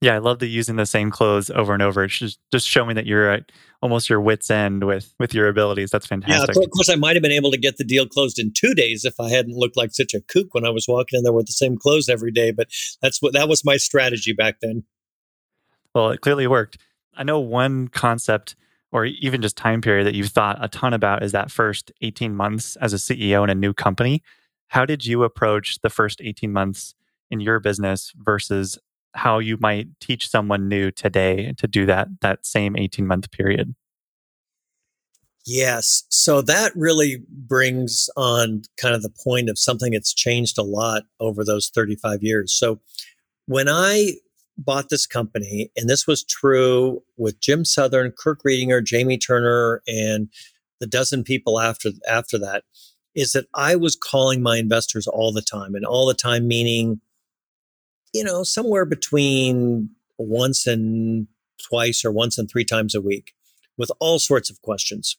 Yeah, 0.00 0.16
I 0.16 0.18
love 0.18 0.40
the 0.40 0.48
using 0.48 0.74
the 0.74 0.86
same 0.86 1.12
clothes 1.12 1.48
over 1.48 1.72
and 1.72 1.82
over. 1.82 2.02
It's 2.02 2.18
just, 2.18 2.40
just 2.50 2.66
showing 2.66 2.96
that 2.96 3.06
you're 3.06 3.30
at 3.30 3.52
almost 3.82 4.10
your 4.10 4.20
wits 4.20 4.50
end 4.50 4.84
with 4.84 5.14
with 5.20 5.32
your 5.32 5.46
abilities. 5.46 5.90
That's 5.90 6.06
fantastic. 6.06 6.56
Yeah, 6.56 6.64
of 6.64 6.70
course, 6.70 6.88
I 6.88 6.96
might 6.96 7.14
have 7.14 7.22
been 7.22 7.30
able 7.30 7.52
to 7.52 7.58
get 7.58 7.76
the 7.76 7.84
deal 7.84 8.06
closed 8.06 8.40
in 8.40 8.52
two 8.52 8.74
days 8.74 9.04
if 9.04 9.20
I 9.20 9.28
hadn't 9.28 9.56
looked 9.56 9.76
like 9.76 9.94
such 9.94 10.12
a 10.12 10.20
kook 10.20 10.54
when 10.54 10.66
I 10.66 10.70
was 10.70 10.86
walking 10.88 11.18
in 11.18 11.22
there 11.22 11.32
with 11.32 11.46
the 11.46 11.52
same 11.52 11.76
clothes 11.78 12.08
every 12.08 12.32
day. 12.32 12.50
But 12.50 12.66
that's 13.00 13.22
what 13.22 13.32
that 13.34 13.48
was 13.48 13.64
my 13.64 13.76
strategy 13.76 14.32
back 14.32 14.56
then. 14.60 14.82
Well, 15.94 16.10
it 16.10 16.20
clearly 16.20 16.48
worked. 16.48 16.78
I 17.14 17.22
know 17.22 17.38
one 17.38 17.86
concept 17.86 18.56
or 18.92 19.06
even 19.06 19.42
just 19.42 19.56
time 19.56 19.80
period 19.80 20.06
that 20.06 20.14
you've 20.14 20.28
thought 20.28 20.62
a 20.62 20.68
ton 20.68 20.92
about 20.92 21.22
is 21.22 21.32
that 21.32 21.50
first 21.50 21.90
18 22.02 22.34
months 22.34 22.76
as 22.76 22.92
a 22.92 22.96
CEO 22.96 23.42
in 23.42 23.50
a 23.50 23.54
new 23.54 23.72
company. 23.72 24.22
How 24.68 24.84
did 24.84 25.04
you 25.04 25.24
approach 25.24 25.80
the 25.80 25.90
first 25.90 26.20
18 26.22 26.52
months 26.52 26.94
in 27.30 27.40
your 27.40 27.58
business 27.58 28.12
versus 28.16 28.78
how 29.14 29.38
you 29.38 29.56
might 29.60 29.88
teach 30.00 30.28
someone 30.28 30.68
new 30.68 30.90
today 30.90 31.52
to 31.58 31.66
do 31.66 31.86
that 31.86 32.08
that 32.20 32.46
same 32.46 32.76
18 32.76 33.06
month 33.06 33.30
period? 33.30 33.74
Yes. 35.44 36.04
So 36.08 36.40
that 36.42 36.72
really 36.76 37.22
brings 37.28 38.08
on 38.16 38.62
kind 38.76 38.94
of 38.94 39.02
the 39.02 39.10
point 39.10 39.48
of 39.50 39.58
something 39.58 39.92
that's 39.92 40.14
changed 40.14 40.56
a 40.56 40.62
lot 40.62 41.04
over 41.18 41.44
those 41.44 41.68
35 41.68 42.22
years. 42.22 42.52
So 42.52 42.80
when 43.46 43.68
I 43.68 44.12
bought 44.64 44.88
this 44.88 45.06
company, 45.06 45.70
and 45.76 45.88
this 45.88 46.06
was 46.06 46.24
true 46.24 47.02
with 47.16 47.40
Jim 47.40 47.64
Southern, 47.64 48.12
Kirk 48.12 48.42
Riedinger, 48.42 48.84
Jamie 48.84 49.18
Turner, 49.18 49.82
and 49.86 50.28
the 50.80 50.86
dozen 50.86 51.24
people 51.24 51.60
after 51.60 51.90
after 52.08 52.38
that, 52.38 52.64
is 53.14 53.32
that 53.32 53.46
I 53.54 53.76
was 53.76 53.96
calling 53.96 54.42
my 54.42 54.58
investors 54.58 55.06
all 55.06 55.32
the 55.32 55.42
time, 55.42 55.74
and 55.74 55.84
all 55.84 56.06
the 56.06 56.14
time 56.14 56.48
meaning, 56.48 57.00
you 58.12 58.24
know, 58.24 58.42
somewhere 58.42 58.84
between 58.84 59.90
once 60.18 60.66
and 60.66 61.26
twice 61.68 62.04
or 62.04 62.12
once 62.12 62.38
and 62.38 62.50
three 62.50 62.64
times 62.64 62.94
a 62.94 63.00
week 63.00 63.32
with 63.76 63.90
all 64.00 64.18
sorts 64.18 64.50
of 64.50 64.60
questions. 64.62 65.16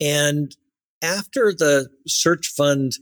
And 0.00 0.54
after 1.02 1.52
the 1.52 1.88
search 2.06 2.48
fund 2.48 2.92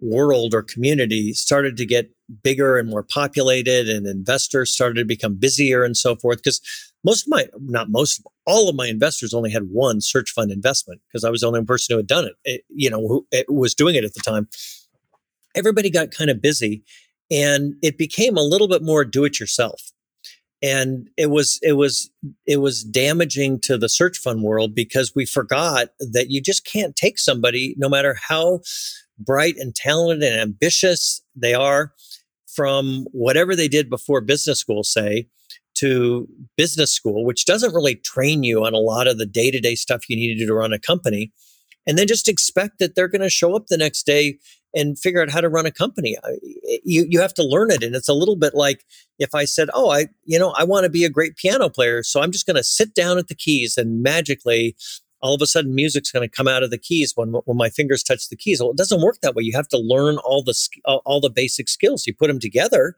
world 0.00 0.54
or 0.54 0.62
community 0.62 1.32
started 1.32 1.76
to 1.76 1.86
get 1.86 2.10
bigger 2.42 2.78
and 2.78 2.88
more 2.88 3.02
populated 3.02 3.88
and 3.88 4.06
investors 4.06 4.72
started 4.72 5.00
to 5.00 5.04
become 5.04 5.34
busier 5.34 5.84
and 5.84 5.96
so 5.96 6.14
forth 6.16 6.38
because 6.38 6.60
most 7.04 7.26
of 7.26 7.28
my 7.28 7.46
not 7.60 7.90
most 7.90 8.22
all 8.46 8.68
of 8.68 8.76
my 8.76 8.86
investors 8.86 9.34
only 9.34 9.50
had 9.50 9.64
one 9.70 10.00
search 10.00 10.30
fund 10.30 10.50
investment 10.50 11.00
because 11.08 11.24
i 11.24 11.30
was 11.30 11.40
the 11.40 11.46
only 11.46 11.64
person 11.64 11.92
who 11.92 11.98
had 11.98 12.06
done 12.06 12.24
it, 12.24 12.34
it 12.44 12.64
you 12.68 12.88
know 12.88 13.00
who 13.06 13.26
was 13.48 13.74
doing 13.74 13.94
it 13.94 14.04
at 14.04 14.14
the 14.14 14.20
time. 14.20 14.48
Everybody 15.56 15.90
got 15.90 16.12
kind 16.12 16.30
of 16.30 16.40
busy 16.40 16.84
and 17.30 17.74
it 17.82 17.98
became 17.98 18.36
a 18.36 18.42
little 18.42 18.68
bit 18.68 18.82
more 18.82 19.04
do 19.04 19.24
it 19.24 19.40
yourself 19.40 19.90
and 20.62 21.08
it 21.16 21.30
was 21.30 21.58
it 21.62 21.72
was 21.72 22.10
it 22.46 22.58
was 22.58 22.84
damaging 22.84 23.60
to 23.60 23.78
the 23.78 23.88
search 23.88 24.18
fund 24.18 24.42
world 24.42 24.74
because 24.74 25.12
we 25.14 25.24
forgot 25.24 25.88
that 25.98 26.30
you 26.30 26.40
just 26.40 26.64
can't 26.64 26.96
take 26.96 27.18
somebody 27.18 27.74
no 27.78 27.88
matter 27.88 28.14
how 28.28 28.60
bright 29.18 29.56
and 29.56 29.74
talented 29.74 30.22
and 30.22 30.40
ambitious 30.40 31.22
they 31.34 31.54
are 31.54 31.92
from 32.60 33.06
whatever 33.12 33.56
they 33.56 33.68
did 33.68 33.88
before 33.88 34.20
business 34.20 34.60
school 34.60 34.84
say 34.84 35.26
to 35.74 36.28
business 36.58 36.92
school 36.92 37.24
which 37.24 37.46
doesn't 37.46 37.74
really 37.74 37.94
train 37.94 38.42
you 38.42 38.66
on 38.66 38.74
a 38.74 38.78
lot 38.78 39.06
of 39.06 39.16
the 39.16 39.24
day-to-day 39.24 39.74
stuff 39.74 40.10
you 40.10 40.16
need 40.16 40.34
to 40.34 40.38
do 40.38 40.46
to 40.46 40.52
run 40.52 40.74
a 40.74 40.78
company 40.78 41.32
and 41.86 41.96
then 41.96 42.06
just 42.06 42.28
expect 42.28 42.78
that 42.78 42.94
they're 42.94 43.08
going 43.08 43.22
to 43.22 43.30
show 43.30 43.56
up 43.56 43.68
the 43.68 43.78
next 43.78 44.04
day 44.04 44.38
and 44.74 44.98
figure 44.98 45.22
out 45.22 45.30
how 45.30 45.40
to 45.40 45.48
run 45.48 45.64
a 45.64 45.70
company. 45.70 46.18
Eh, 46.22 46.76
you 46.84 47.06
you 47.08 47.18
have 47.18 47.34
to 47.34 47.42
learn 47.42 47.70
it, 47.70 47.82
and 47.82 47.96
it's 47.96 48.08
a 48.08 48.14
little 48.14 48.36
bit 48.36 48.54
like 48.54 48.84
if 49.18 49.34
I 49.34 49.44
said, 49.44 49.70
"Oh, 49.74 49.90
I 49.90 50.08
you 50.24 50.38
know 50.38 50.50
I 50.50 50.64
want 50.64 50.84
to 50.84 50.90
be 50.90 51.04
a 51.04 51.10
great 51.10 51.36
piano 51.36 51.68
player, 51.68 52.02
so 52.02 52.20
I'm 52.20 52.30
just 52.30 52.46
going 52.46 52.56
to 52.56 52.62
sit 52.62 52.94
down 52.94 53.18
at 53.18 53.28
the 53.28 53.34
keys 53.34 53.76
and 53.76 54.02
magically." 54.02 54.76
All 55.22 55.34
of 55.34 55.42
a 55.42 55.46
sudden, 55.46 55.74
music's 55.74 56.10
going 56.10 56.26
to 56.26 56.34
come 56.34 56.48
out 56.48 56.62
of 56.62 56.70
the 56.70 56.78
keys 56.78 57.12
when 57.14 57.32
when 57.44 57.56
my 57.56 57.68
fingers 57.68 58.02
touch 58.02 58.28
the 58.28 58.36
keys. 58.36 58.60
Well, 58.60 58.70
it 58.70 58.76
doesn't 58.76 59.02
work 59.02 59.18
that 59.22 59.34
way. 59.34 59.42
You 59.42 59.52
have 59.54 59.68
to 59.68 59.78
learn 59.78 60.18
all 60.18 60.42
the 60.42 60.54
all 60.84 61.20
the 61.20 61.30
basic 61.30 61.68
skills. 61.68 62.06
You 62.06 62.14
put 62.14 62.28
them 62.28 62.40
together, 62.40 62.96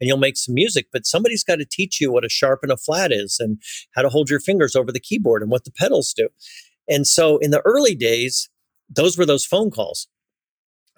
and 0.00 0.08
you'll 0.08 0.18
make 0.18 0.36
some 0.36 0.54
music. 0.54 0.88
But 0.92 1.06
somebody's 1.06 1.44
got 1.44 1.56
to 1.56 1.64
teach 1.64 2.00
you 2.00 2.12
what 2.12 2.24
a 2.24 2.28
sharp 2.28 2.60
and 2.62 2.72
a 2.72 2.76
flat 2.76 3.12
is, 3.12 3.38
and 3.40 3.60
how 3.94 4.02
to 4.02 4.08
hold 4.08 4.30
your 4.30 4.40
fingers 4.40 4.76
over 4.76 4.92
the 4.92 5.00
keyboard, 5.00 5.42
and 5.42 5.50
what 5.50 5.64
the 5.64 5.72
pedals 5.72 6.12
do. 6.12 6.28
And 6.88 7.06
so, 7.06 7.38
in 7.38 7.50
the 7.50 7.62
early 7.64 7.94
days, 7.94 8.50
those 8.88 9.16
were 9.16 9.26
those 9.26 9.46
phone 9.46 9.70
calls. 9.70 10.08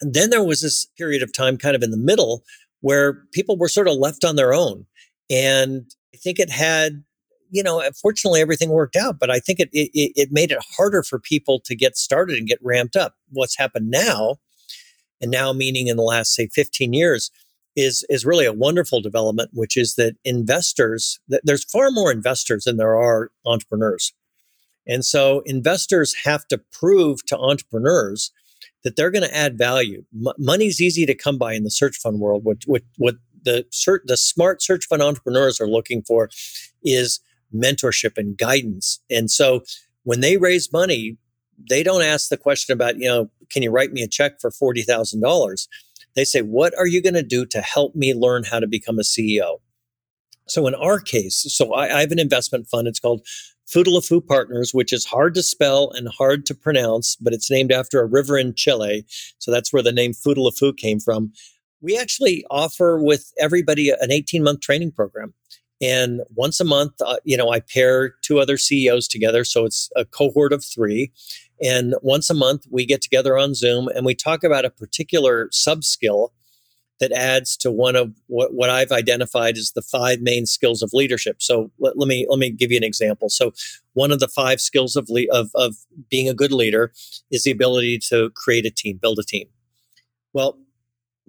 And 0.01 0.13
then 0.13 0.31
there 0.31 0.45
was 0.45 0.61
this 0.61 0.87
period 0.99 1.23
of 1.23 1.33
time 1.33 1.57
kind 1.57 1.77
of 1.77 1.83
in 1.83 1.91
the 1.91 1.97
middle 1.97 2.45
where 2.81 3.25
people 3.33 3.57
were 3.57 3.69
sort 3.69 3.89
of 3.89 3.97
left 3.97 4.25
on 4.25 4.37
their 4.37 4.53
own. 4.53 4.87
And 5.31 5.87
I 6.15 6.19
think 6.19 6.39
it 6.39 6.51
had, 6.51 7.05
you 7.55 7.63
know, 7.63 7.81
fortunately 8.03 8.41
everything 8.41 8.71
worked 8.71 8.97
out, 8.97 9.21
but 9.21 9.31
I 9.31 9.39
think 9.39 9.61
it, 9.61 9.69
it, 9.73 9.91
it 9.95 10.33
made 10.33 10.51
it 10.51 10.59
harder 10.77 11.05
for 11.05 11.21
people 11.21 11.61
to 11.61 11.77
get 11.77 11.97
started 11.97 12.37
and 12.37 12.49
get 12.49 12.59
ramped 12.61 12.97
up. 12.97 13.15
What's 13.31 13.57
happened 13.57 13.91
now, 13.91 14.39
and 15.21 15.31
now 15.31 15.53
meaning 15.53 15.87
in 15.87 15.97
the 15.97 16.03
last, 16.03 16.35
say, 16.35 16.49
15 16.49 16.93
years, 16.93 17.31
is 17.77 18.05
is 18.09 18.27
really 18.27 18.45
a 18.45 18.53
wonderful 18.53 19.01
development, 19.01 19.51
which 19.53 19.77
is 19.77 19.95
that 19.95 20.17
investors, 20.25 21.21
that 21.29 21.43
there's 21.45 21.65
far 21.65 21.93
more 21.93 22.11
investors 22.11 22.65
than 22.65 22.77
there 22.77 22.97
are 22.97 23.31
entrepreneurs. 23.47 24.13
And 24.85 25.05
so 25.05 25.41
investors 25.47 26.15
have 26.25 26.47
to 26.49 26.59
prove 26.73 27.25
to 27.27 27.39
entrepreneurs 27.39 28.33
that 28.83 28.97
they're 28.97 29.13
going 29.13 29.25
to 29.25 29.35
add 29.35 29.57
value. 29.57 30.05
M- 30.13 30.35
money's 30.39 30.81
easy 30.81 31.07
to 31.07 31.15
come 31.15 31.39
by 31.39 31.55
in 31.55 31.63
the 31.63 31.71
search 31.71 31.97
fund 31.99 32.19
world. 32.19 32.45
What, 32.45 32.59
what, 32.67 32.83
what 32.99 33.15
the, 33.45 33.65
the 34.05 34.17
smart 34.17 34.61
search 34.61 34.87
fund 34.87 35.03
entrepreneurs 35.03 35.61
are 35.61 35.69
looking 35.69 36.03
for 36.03 36.31
is 36.83 37.21
mentorship 37.55 38.17
and 38.17 38.37
guidance. 38.37 39.01
And 39.11 39.31
so 39.31 39.63
when 40.03 40.21
they 40.21 40.37
raise 40.37 40.73
money, 40.73 41.17
they 41.69 41.83
don't 41.83 42.03
ask 42.03 42.29
the 42.29 42.37
question 42.37 42.73
about, 42.73 42.99
you 42.99 43.09
know, 43.09 43.31
can 43.51 43.63
you 43.63 43.71
write 43.71 43.93
me 43.93 44.03
a 44.03 44.09
check 44.09 44.41
for 44.41 44.51
$40,000? 44.51 45.69
They 46.15 46.25
say, 46.25 46.43
what 46.43 46.77
are 46.79 46.87
you 46.87 47.03
going 47.03 47.15
to 47.15 47.23
do 47.23 47.45
to 47.47 47.61
help 47.61 47.95
me 47.95 48.15
learn 48.15 48.45
how 48.45 48.61
to 48.61 48.67
become 48.67 48.99
a 48.99 49.03
CEO? 49.03 49.59
So 50.47 50.67
in 50.67 50.75
our 50.75 51.01
case, 51.01 51.47
so 51.49 51.73
I, 51.73 51.97
I 51.97 52.01
have 52.01 52.13
an 52.13 52.19
investment 52.19 52.69
fund. 52.69 52.87
It's 52.87 53.01
called 53.01 53.27
Futaleufú 53.67 54.25
Partners, 54.27 54.75
which 54.75 54.93
is 54.93 55.07
hard 55.07 55.35
to 55.35 55.43
spell 55.43 55.91
and 55.91 56.09
hard 56.09 56.45
to 56.47 56.55
pronounce, 56.55 57.17
but 57.17 57.33
it's 57.33 57.51
named 57.51 57.73
after 57.73 58.01
a 58.01 58.07
river 58.07 58.39
in 58.39 58.55
Chile. 58.55 59.05
So 59.39 59.51
that's 59.51 59.73
where 59.73 59.83
the 59.83 59.93
name 59.93 60.13
Futaleufú 60.13 60.77
came 60.77 61.01
from. 61.01 61.33
We 61.81 61.99
actually 61.99 62.45
offer 62.51 63.03
with 63.03 63.33
everybody 63.39 63.91
an 63.91 64.11
18 64.11 64.43
month 64.43 64.61
training 64.61 64.93
program. 64.93 65.35
And 65.81 66.23
once 66.35 66.61
a 66.61 66.65
month, 66.65 66.95
uh, 67.05 67.17
you 67.25 67.37
know, 67.37 67.51
I 67.51 67.61
pair 67.61 68.15
two 68.23 68.39
other 68.39 68.57
CEOs 68.57 69.09
together. 69.09 69.45
So 69.45 69.65
it's 69.65 69.91
a 69.97 70.05
cohort 70.05 70.53
of 70.53 70.65
three. 70.65 71.13
And 71.63 71.95
once 72.03 72.31
a 72.31 72.35
month, 72.35 72.67
we 72.71 72.87
get 72.87 73.03
together 73.03 73.37
on 73.37 73.55
Zoom 73.55 73.89
and 73.89 74.07
we 74.07 74.15
talk 74.15 74.45
about 74.45 74.65
a 74.65 74.71
particular 74.71 75.49
sub 75.51 75.85
skill 75.85 76.33
that 77.01 77.13
adds 77.13 77.57
to 77.59 77.71
one 77.71 77.97
of 77.97 78.13
what, 78.29 78.55
what 78.55 78.71
I've 78.71 78.93
identified 78.93 79.57
as 79.57 79.73
the 79.73 79.83
five 79.83 80.21
main 80.21 80.47
skills 80.47 80.83
of 80.83 80.91
leadership. 80.93 81.43
So 81.43 81.71
let, 81.79 81.99
let 81.99 82.07
me 82.07 82.27
let 82.29 82.39
me 82.39 82.51
give 82.51 82.71
you 82.71 82.77
an 82.77 82.85
example. 82.85 83.29
So 83.29 83.53
one 83.95 84.13
of 84.13 84.21
the 84.21 84.29
five 84.29 84.61
skills 84.61 84.95
of, 84.97 85.09
le- 85.09 85.31
of 85.33 85.51
of 85.55 85.77
being 86.09 86.29
a 86.29 86.35
good 86.35 86.53
leader 86.53 86.93
is 87.31 87.43
the 87.43 87.51
ability 87.51 87.99
to 88.11 88.31
create 88.37 88.65
a 88.65 88.71
team, 88.71 88.99
build 89.03 89.19
a 89.19 89.25
team. 89.25 89.49
Well, 90.33 90.59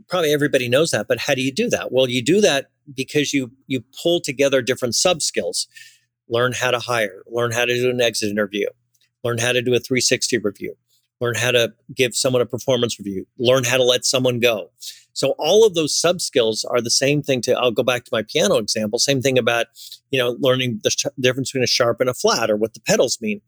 probably 0.08 0.34
everybody 0.34 0.70
knows 0.70 0.92
that, 0.92 1.08
but 1.08 1.20
how 1.20 1.34
do 1.34 1.42
you 1.42 1.52
do 1.52 1.70
that? 1.70 1.92
Well, 1.92 2.10
you 2.10 2.24
do 2.24 2.42
that 2.42 2.70
because 2.94 3.34
you 3.34 3.52
you 3.68 3.84
pull 4.02 4.20
together 4.20 4.62
different 4.62 4.96
sub 4.96 5.22
skills. 5.22 5.68
Learn 6.28 6.54
how 6.54 6.72
to 6.72 6.80
hire, 6.80 7.22
learn 7.28 7.52
how 7.52 7.66
to 7.66 7.74
do 7.74 7.90
an 7.90 8.02
exit 8.02 8.32
interview, 8.32 8.68
learn 9.24 9.38
how 9.38 9.52
to 9.52 9.62
do 9.62 9.76
a 9.76 9.80
360 9.80 10.40
review, 10.40 10.76
learn 11.22 11.36
how 11.36 11.52
to 11.52 11.74
give 11.94 12.16
someone 12.16 12.42
a 12.42 12.48
performance 12.48 12.98
review, 13.00 13.28
learn 13.38 13.64
how 13.64 13.78
to 13.78 13.84
let 13.84 14.06
someone 14.06 14.40
go. 14.40 14.72
So 15.16 15.34
all 15.40 15.66
of 15.66 15.76
those 15.76 15.98
sub 15.98 16.20
skills 16.20 16.66
are 16.66 16.82
the 16.82 16.92
same 16.92 17.24
thing 17.24 17.42
to, 17.44 17.54
I'll 17.54 17.72
go 17.72 17.84
back 17.84 18.04
to 18.04 18.10
my 18.12 18.22
piano 18.22 18.58
example, 18.58 19.00
same 19.00 19.22
thing 19.22 19.38
about, 19.38 19.68
you 20.12 20.20
know, 20.20 20.36
learning 20.40 20.82
the 20.84 20.90
sh- 20.90 21.06
difference 21.20 21.52
between 21.52 21.64
a 21.64 21.68
sharp 21.68 22.02
and 22.02 22.10
a 22.10 22.14
flat 22.14 22.52
or 22.52 22.58
what 22.58 22.74
the 22.74 22.82
pedals 22.82 23.22
mean. 23.22 23.42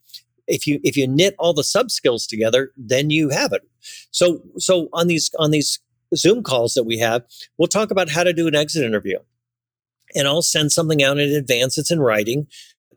If 0.48 0.66
you, 0.66 0.80
if 0.84 0.96
you 0.96 1.10
knit 1.10 1.36
all 1.38 1.54
the 1.54 1.66
sub 1.66 1.92
skills 1.92 2.26
together, 2.26 2.72
then 2.78 3.10
you 3.10 3.30
have 3.30 3.52
it. 3.52 3.64
So, 4.12 4.42
so 4.58 4.88
on 4.94 5.08
these, 5.08 5.30
on 5.38 5.52
these 5.52 5.80
Zoom 6.16 6.44
calls 6.44 6.74
that 6.74 6.84
we 6.84 6.98
have, 7.00 7.24
we'll 7.58 7.68
talk 7.68 7.92
about 7.92 8.10
how 8.10 8.24
to 8.24 8.34
do 8.34 8.48
an 8.48 8.56
exit 8.56 8.84
interview. 8.84 9.18
And 10.16 10.28
I'll 10.28 10.42
send 10.42 10.72
something 10.72 11.04
out 11.04 11.20
in 11.20 11.30
advance. 11.30 11.78
It's 11.78 11.92
in 11.92 12.00
writing 12.00 12.48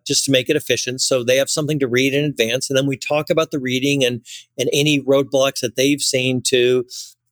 just 0.07 0.25
to 0.25 0.31
make 0.31 0.49
it 0.49 0.57
efficient. 0.57 1.01
So 1.01 1.23
they 1.23 1.37
have 1.37 1.51
something 1.51 1.79
to 1.81 1.89
read 1.89 2.15
in 2.15 2.25
advance. 2.25 2.71
And 2.71 2.77
then 2.77 2.87
we 2.87 2.97
talk 2.97 3.31
about 3.31 3.51
the 3.51 3.59
reading 3.59 4.05
and, 4.05 4.25
and 4.59 4.69
any 4.73 5.01
roadblocks 5.01 5.61
that 5.61 5.77
they've 5.77 6.01
seen 6.01 6.43
to 6.43 6.85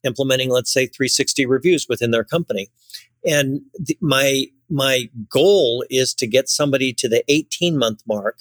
implementing, 0.04 0.50
let's 0.50 0.72
say, 0.72 0.86
360 0.86 1.46
reviews 1.46 1.86
within 1.88 2.10
their 2.10 2.24
company. 2.24 2.68
And 3.26 3.62
th- 3.84 3.98
my 4.00 4.46
my 4.70 5.08
goal 5.30 5.84
is 5.88 6.12
to 6.14 6.26
get 6.26 6.48
somebody 6.48 6.92
to 6.92 7.08
the 7.08 7.24
18 7.28 7.76
month 7.76 8.02
mark, 8.06 8.36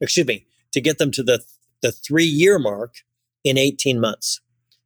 excuse 0.00 0.26
me, 0.26 0.46
to 0.72 0.80
get 0.80 0.98
them 0.98 1.10
to 1.12 1.22
the 1.22 1.42
the 1.80 1.92
three 1.92 2.24
year 2.24 2.58
mark 2.58 2.96
in 3.44 3.56
18 3.56 4.00
months. 4.00 4.40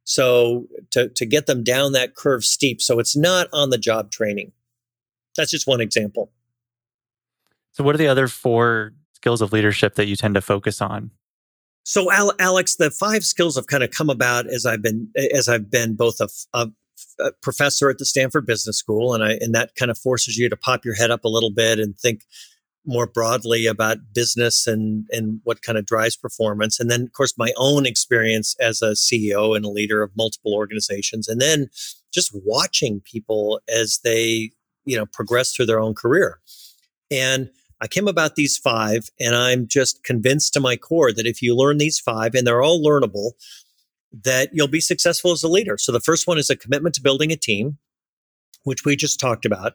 So 0.05 0.67
to, 0.91 1.09
to 1.09 1.25
get 1.25 1.47
them 1.47 1.63
down 1.63 1.91
that 1.91 2.15
curve 2.15 2.45
steep. 2.45 2.81
So 2.81 2.99
it's 2.99 3.17
not 3.17 3.47
on 3.51 3.71
the 3.71 3.77
job 3.77 4.11
training. 4.11 4.51
That's 5.35 5.51
just 5.51 5.67
one 5.67 5.81
example. 5.81 6.31
So 7.73 7.83
what 7.83 7.93
are 7.93 7.97
the 7.97 8.07
other 8.07 8.27
four 8.27 8.93
skills 9.13 9.41
of 9.41 9.51
leadership 9.51 9.95
that 9.95 10.07
you 10.07 10.15
tend 10.15 10.35
to 10.35 10.41
focus 10.41 10.81
on? 10.81 11.11
So, 11.83 12.11
Alex, 12.11 12.77
the 12.77 12.89
five 12.89 13.23
skills 13.23 13.55
have 13.55 13.67
kind 13.67 13.83
of 13.83 13.91
come 13.91 14.09
about 14.09 14.47
as 14.47 14.65
I've 14.65 14.81
been 14.81 15.07
as 15.31 15.47
I've 15.47 15.69
been 15.69 15.95
both 15.95 16.19
a, 16.19 16.27
a, 16.53 16.67
a, 17.19 17.31
professor 17.43 17.91
at 17.91 17.99
the 17.99 18.05
Stanford 18.05 18.47
Business 18.47 18.77
School, 18.77 19.13
and 19.13 19.23
I 19.23 19.37
and 19.39 19.53
that 19.53 19.75
kind 19.75 19.91
of 19.91 19.97
forces 19.97 20.35
you 20.35 20.49
to 20.49 20.57
pop 20.57 20.83
your 20.83 20.95
head 20.95 21.11
up 21.11 21.25
a 21.25 21.29
little 21.29 21.51
bit 21.51 21.77
and 21.77 21.95
think 21.95 22.21
more 22.85 23.07
broadly 23.07 23.65
about 23.65 23.97
business 24.13 24.67
and 24.67 25.05
and 25.11 25.39
what 25.43 25.61
kind 25.61 25.77
of 25.77 25.85
drives 25.85 26.15
performance, 26.15 26.79
and 26.79 26.89
then 26.89 27.03
of 27.03 27.13
course 27.13 27.33
my 27.37 27.51
own 27.57 27.85
experience 27.85 28.55
as 28.59 28.81
a 28.81 28.91
CEO 28.91 29.55
and 29.55 29.65
a 29.65 29.69
leader 29.69 30.01
of 30.01 30.11
multiple 30.15 30.53
organizations, 30.53 31.27
and 31.27 31.41
then 31.41 31.67
just 32.13 32.31
watching 32.45 33.01
people 33.01 33.59
as 33.67 33.99
they 34.03 34.51
you 34.85 34.97
know 34.97 35.05
progress 35.05 35.53
through 35.53 35.65
their 35.65 35.79
own 35.79 35.93
career, 35.93 36.39
and 37.11 37.49
I 37.81 37.87
came 37.87 38.07
about 38.07 38.35
these 38.35 38.57
five, 38.57 39.09
and 39.19 39.35
I'm 39.35 39.67
just 39.67 40.03
convinced 40.03 40.53
to 40.53 40.59
my 40.59 40.77
core 40.77 41.11
that 41.11 41.27
if 41.27 41.41
you 41.41 41.55
learn 41.55 41.77
these 41.77 41.99
five, 41.99 42.33
and 42.33 42.47
they're 42.47 42.63
all 42.63 42.83
learnable, 42.83 43.31
that 44.23 44.49
you'll 44.53 44.67
be 44.67 44.79
successful 44.79 45.31
as 45.31 45.43
a 45.43 45.49
leader. 45.49 45.77
So 45.77 45.91
the 45.91 45.99
first 45.99 46.27
one 46.27 46.37
is 46.37 46.49
a 46.49 46.55
commitment 46.55 46.95
to 46.95 47.01
building 47.01 47.31
a 47.31 47.35
team, 47.35 47.77
which 48.63 48.85
we 48.85 48.95
just 48.95 49.19
talked 49.19 49.45
about. 49.45 49.73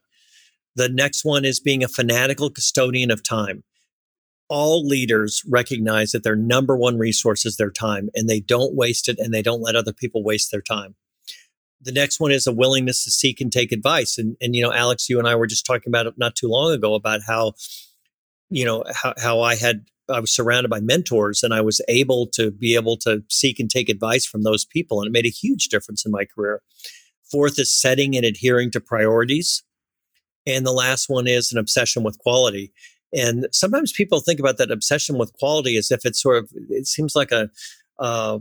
The 0.76 0.88
next 0.88 1.24
one 1.24 1.44
is 1.44 1.61
being 1.61 1.83
a 1.83 1.88
fanatical 1.88 2.50
custodian 2.50 3.11
of 3.11 3.22
time. 3.22 3.64
All 4.48 4.87
leaders 4.87 5.42
recognize 5.48 6.12
that 6.12 6.24
their 6.24 6.37
number 6.37 6.76
one 6.76 6.98
resource 6.98 7.46
is 7.46 7.56
their 7.56 7.70
time, 7.70 8.09
and 8.14 8.28
they 8.28 8.40
don't 8.40 8.74
waste 8.74 9.09
it 9.09 9.18
and 9.18 9.33
they 9.33 9.42
don't 9.42 9.62
let 9.62 9.76
other 9.76 9.92
people 9.92 10.24
waste 10.24 10.50
their 10.50 10.62
time. 10.62 10.96
the 11.80 11.92
next 11.92 12.20
one 12.20 12.30
is 12.30 12.46
a 12.46 12.52
willingness 12.52 13.04
to 13.04 13.11
seek 13.11 13.40
and 13.40 13.50
take 13.50 13.72
advice. 13.72 14.18
And, 14.18 14.37
and, 14.40 14.54
you 14.54 14.62
know, 14.62 14.72
Alex, 14.72 15.09
you 15.09 15.18
and 15.18 15.26
I 15.26 15.35
were 15.35 15.46
just 15.46 15.64
talking 15.64 15.90
about 15.90 16.06
it 16.06 16.14
not 16.18 16.37
too 16.37 16.48
long 16.48 16.72
ago 16.72 16.94
about 16.94 17.20
how, 17.26 17.54
you 18.50 18.64
know, 18.64 18.85
how, 18.94 19.14
how 19.18 19.40
I 19.40 19.56
had, 19.56 19.87
I 20.09 20.20
was 20.20 20.33
surrounded 20.35 20.68
by 20.68 20.80
mentors 20.80 21.42
and 21.42 21.54
I 21.54 21.61
was 21.61 21.80
able 21.88 22.26
to 22.35 22.50
be 22.50 22.74
able 22.74 22.96
to 22.98 23.22
seek 23.30 23.59
and 23.59 23.70
take 23.70 23.88
advice 23.88 24.26
from 24.26 24.42
those 24.42 24.64
people. 24.64 25.00
And 25.00 25.09
it 25.09 25.12
made 25.12 25.26
a 25.26 25.30
huge 25.30 25.68
difference 25.68 26.04
in 26.04 26.12
my 26.12 26.24
career. 26.24 26.62
Fourth 27.30 27.59
is 27.59 27.70
setting 27.72 28.16
and 28.16 28.26
adhering 28.26 28.70
to 28.72 28.80
priorities. 28.80 29.62
And 30.46 30.66
the 30.66 30.72
last 30.72 31.09
one 31.09 31.26
is 31.26 31.53
an 31.53 31.59
obsession 31.59 32.03
with 32.03 32.18
quality. 32.18 32.72
And 33.12 33.46
sometimes 33.53 33.92
people 33.92 34.20
think 34.20 34.40
about 34.40 34.59
that 34.59 34.70
obsession 34.70 35.18
with 35.18 35.33
quality 35.35 35.76
as 35.76 35.90
if 35.90 36.05
it's 36.05 36.22
sort 36.22 36.38
of, 36.38 36.50
it 36.68 36.87
seems 36.87 37.16
like 37.16 37.33
a, 37.33 37.50
uh, 37.98 38.38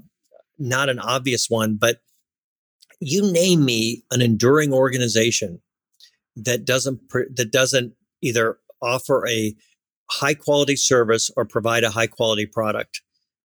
not 0.57 0.89
an 0.89 0.99
obvious 0.99 1.47
one, 1.49 1.75
but 1.75 2.01
you 2.99 3.31
name 3.31 3.65
me 3.65 4.03
an 4.11 4.21
enduring 4.21 4.73
organization 4.73 5.61
that 6.35 6.65
doesn't, 6.65 6.99
that 7.35 7.51
doesn't 7.51 7.93
either 8.21 8.57
offer 8.81 9.27
a 9.27 9.55
high 10.11 10.33
quality 10.33 10.75
service 10.75 11.31
or 11.35 11.45
provide 11.45 11.83
a 11.83 11.91
high 11.91 12.07
quality 12.07 12.45
product. 12.45 13.01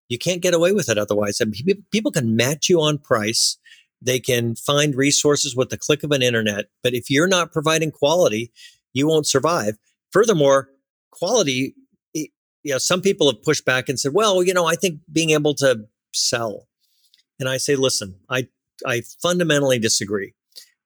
You 0.09 0.17
can't 0.17 0.41
get 0.41 0.53
away 0.53 0.71
with 0.71 0.89
it 0.89 0.97
otherwise. 0.97 1.39
I 1.41 1.45
mean, 1.45 1.83
people 1.91 2.11
can 2.11 2.35
match 2.35 2.69
you 2.69 2.79
on 2.81 2.97
price. 2.97 3.57
They 4.01 4.19
can 4.19 4.55
find 4.55 4.95
resources 4.95 5.55
with 5.55 5.69
the 5.69 5.77
click 5.77 6.03
of 6.03 6.11
an 6.11 6.21
internet. 6.21 6.65
But 6.83 6.93
if 6.93 7.09
you're 7.09 7.27
not 7.27 7.51
providing 7.51 7.91
quality, 7.91 8.51
you 8.93 9.07
won't 9.07 9.27
survive. 9.27 9.77
Furthermore, 10.11 10.69
quality, 11.11 11.75
you 12.13 12.29
know, 12.65 12.77
some 12.77 13.01
people 13.01 13.31
have 13.31 13.43
pushed 13.43 13.65
back 13.65 13.89
and 13.89 13.99
said, 13.99 14.13
well, 14.13 14.43
you 14.43 14.53
know, 14.53 14.65
I 14.65 14.75
think 14.75 14.99
being 15.11 15.31
able 15.31 15.53
to 15.55 15.85
sell. 16.13 16.67
And 17.39 17.49
I 17.49 17.57
say, 17.57 17.75
listen, 17.75 18.15
I, 18.29 18.47
I 18.85 19.01
fundamentally 19.21 19.79
disagree 19.79 20.33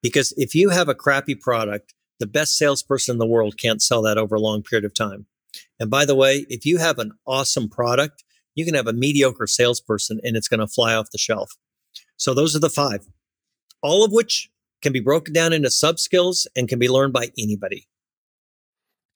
because 0.01 0.33
if 0.37 0.55
you 0.55 0.69
have 0.69 0.89
a 0.89 0.95
crappy 0.95 1.35
product, 1.35 1.93
the 2.19 2.27
best 2.27 2.57
salesperson 2.57 3.15
in 3.15 3.19
the 3.19 3.27
world 3.27 3.57
can't 3.57 3.81
sell 3.81 4.01
that 4.03 4.17
over 4.17 4.35
a 4.35 4.41
long 4.41 4.61
period 4.61 4.85
of 4.85 4.93
time. 4.93 5.25
And 5.79 5.89
by 5.89 6.05
the 6.05 6.15
way, 6.15 6.45
if 6.49 6.65
you 6.65 6.77
have 6.77 6.99
an 6.99 7.13
awesome 7.25 7.69
product, 7.69 8.23
you 8.55 8.65
can 8.65 8.73
have 8.73 8.87
a 8.87 8.93
mediocre 8.93 9.47
salesperson 9.47 10.19
and 10.23 10.35
it's 10.35 10.47
going 10.47 10.59
to 10.59 10.67
fly 10.67 10.93
off 10.93 11.11
the 11.11 11.17
shelf. 11.17 11.55
So 12.19 12.33
those 12.33 12.55
are 12.55 12.59
the 12.59 12.69
five, 12.69 13.07
all 13.81 14.03
of 14.03 14.11
which 14.11 14.51
can 14.81 14.93
be 14.93 14.99
broken 14.99 15.33
down 15.33 15.53
into 15.53 15.71
sub 15.71 15.99
skills 15.99 16.47
and 16.55 16.67
can 16.67 16.77
be 16.77 16.89
learned 16.89 17.13
by 17.13 17.31
anybody. 17.37 17.87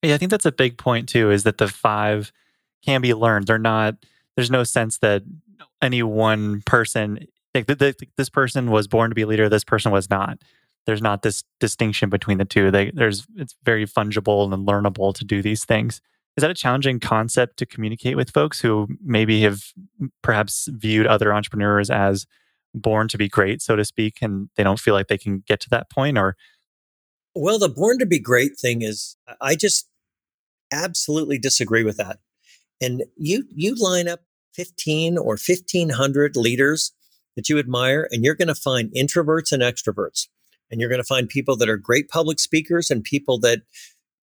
Yeah, 0.02 0.16
I 0.16 0.18
think 0.18 0.32
that's 0.32 0.46
a 0.46 0.52
big 0.52 0.78
point 0.78 1.08
too, 1.08 1.30
is 1.30 1.44
that 1.44 1.58
the 1.58 1.68
five 1.68 2.32
can 2.84 3.02
be 3.02 3.14
learned. 3.14 3.48
They're 3.48 3.60
not, 3.60 3.96
there's 4.36 4.52
no 4.52 4.64
sense 4.64 4.98
that 5.00 5.24
any 5.82 6.02
one 6.02 6.62
person, 6.66 7.28
like 7.54 7.68
the, 7.68 7.76
the, 7.76 7.96
this 8.18 8.30
person 8.30 8.72
was 8.72 8.88
born 8.88 9.12
to 9.12 9.16
be 9.16 9.22
a 9.22 9.28
leader, 9.28 9.48
this 9.48 9.64
person 9.64 9.92
was 9.92 10.10
not. 10.10 10.40
There's 10.86 11.02
not 11.02 11.22
this 11.22 11.44
distinction 11.60 12.10
between 12.10 12.38
the 12.38 12.46
two. 12.46 12.72
They, 12.72 12.92
there's, 12.92 13.26
it's 13.36 13.56
very 13.64 13.86
fungible 13.86 14.52
and 14.52 14.68
learnable 14.68 15.14
to 15.16 15.24
do 15.24 15.42
these 15.42 15.64
things. 15.64 16.02
Is 16.36 16.42
that 16.42 16.52
a 16.52 16.56
challenging 16.56 17.00
concept 17.00 17.58
to 17.58 17.66
communicate 17.66 18.18
with 18.18 18.32
folks 18.32 18.60
who 18.60 18.88
maybe 19.02 19.42
have 19.44 19.62
perhaps 20.22 20.68
viewed 20.72 21.06
other 21.06 21.34
entrepreneurs 21.34 21.90
as 21.90 22.26
born 22.74 23.08
to 23.10 23.18
be 23.18 23.30
great, 23.30 23.62
so 23.62 23.76
to 23.76 23.86
speak, 23.86 24.22
and 24.22 24.50
they 24.56 24.64
don't 24.64 24.80
feel 24.80 24.94
like 24.94 25.08
they 25.08 25.18
can 25.18 25.44
get 25.48 25.60
to 25.62 25.70
that 25.70 25.90
point? 25.90 26.18
Or, 26.18 26.36
well, 27.36 27.60
the 27.60 27.70
born 27.70 28.00
to 28.00 28.06
be 28.06 28.20
great 28.20 28.58
thing 28.60 28.82
is, 28.82 29.16
I 29.42 29.56
just 29.56 29.88
absolutely 30.72 31.38
disagree 31.38 31.84
with 31.84 31.98
that. 31.98 32.20
And 32.82 33.04
you 33.16 33.46
you 33.54 33.76
line 33.76 34.08
up 34.08 34.22
15 34.56 35.18
or 35.18 35.38
1500 35.38 36.36
leaders 36.36 36.92
that 37.36 37.50
you 37.50 37.58
admire 37.58 38.08
and 38.12 38.24
you're 38.24 38.36
going 38.36 38.48
to 38.48 38.56
find 38.56 38.92
introverts 38.94 39.52
and 39.52 39.64
extroverts. 39.64 40.28
And 40.70 40.80
you're 40.80 40.90
going 40.90 41.02
to 41.02 41.06
find 41.06 41.30
people 41.30 41.56
that 41.58 41.70
are 41.70 41.78
great 41.78 42.10
public 42.10 42.40
speakers 42.40 42.90
and 42.90 43.04
people 43.04 43.40
that 43.40 43.62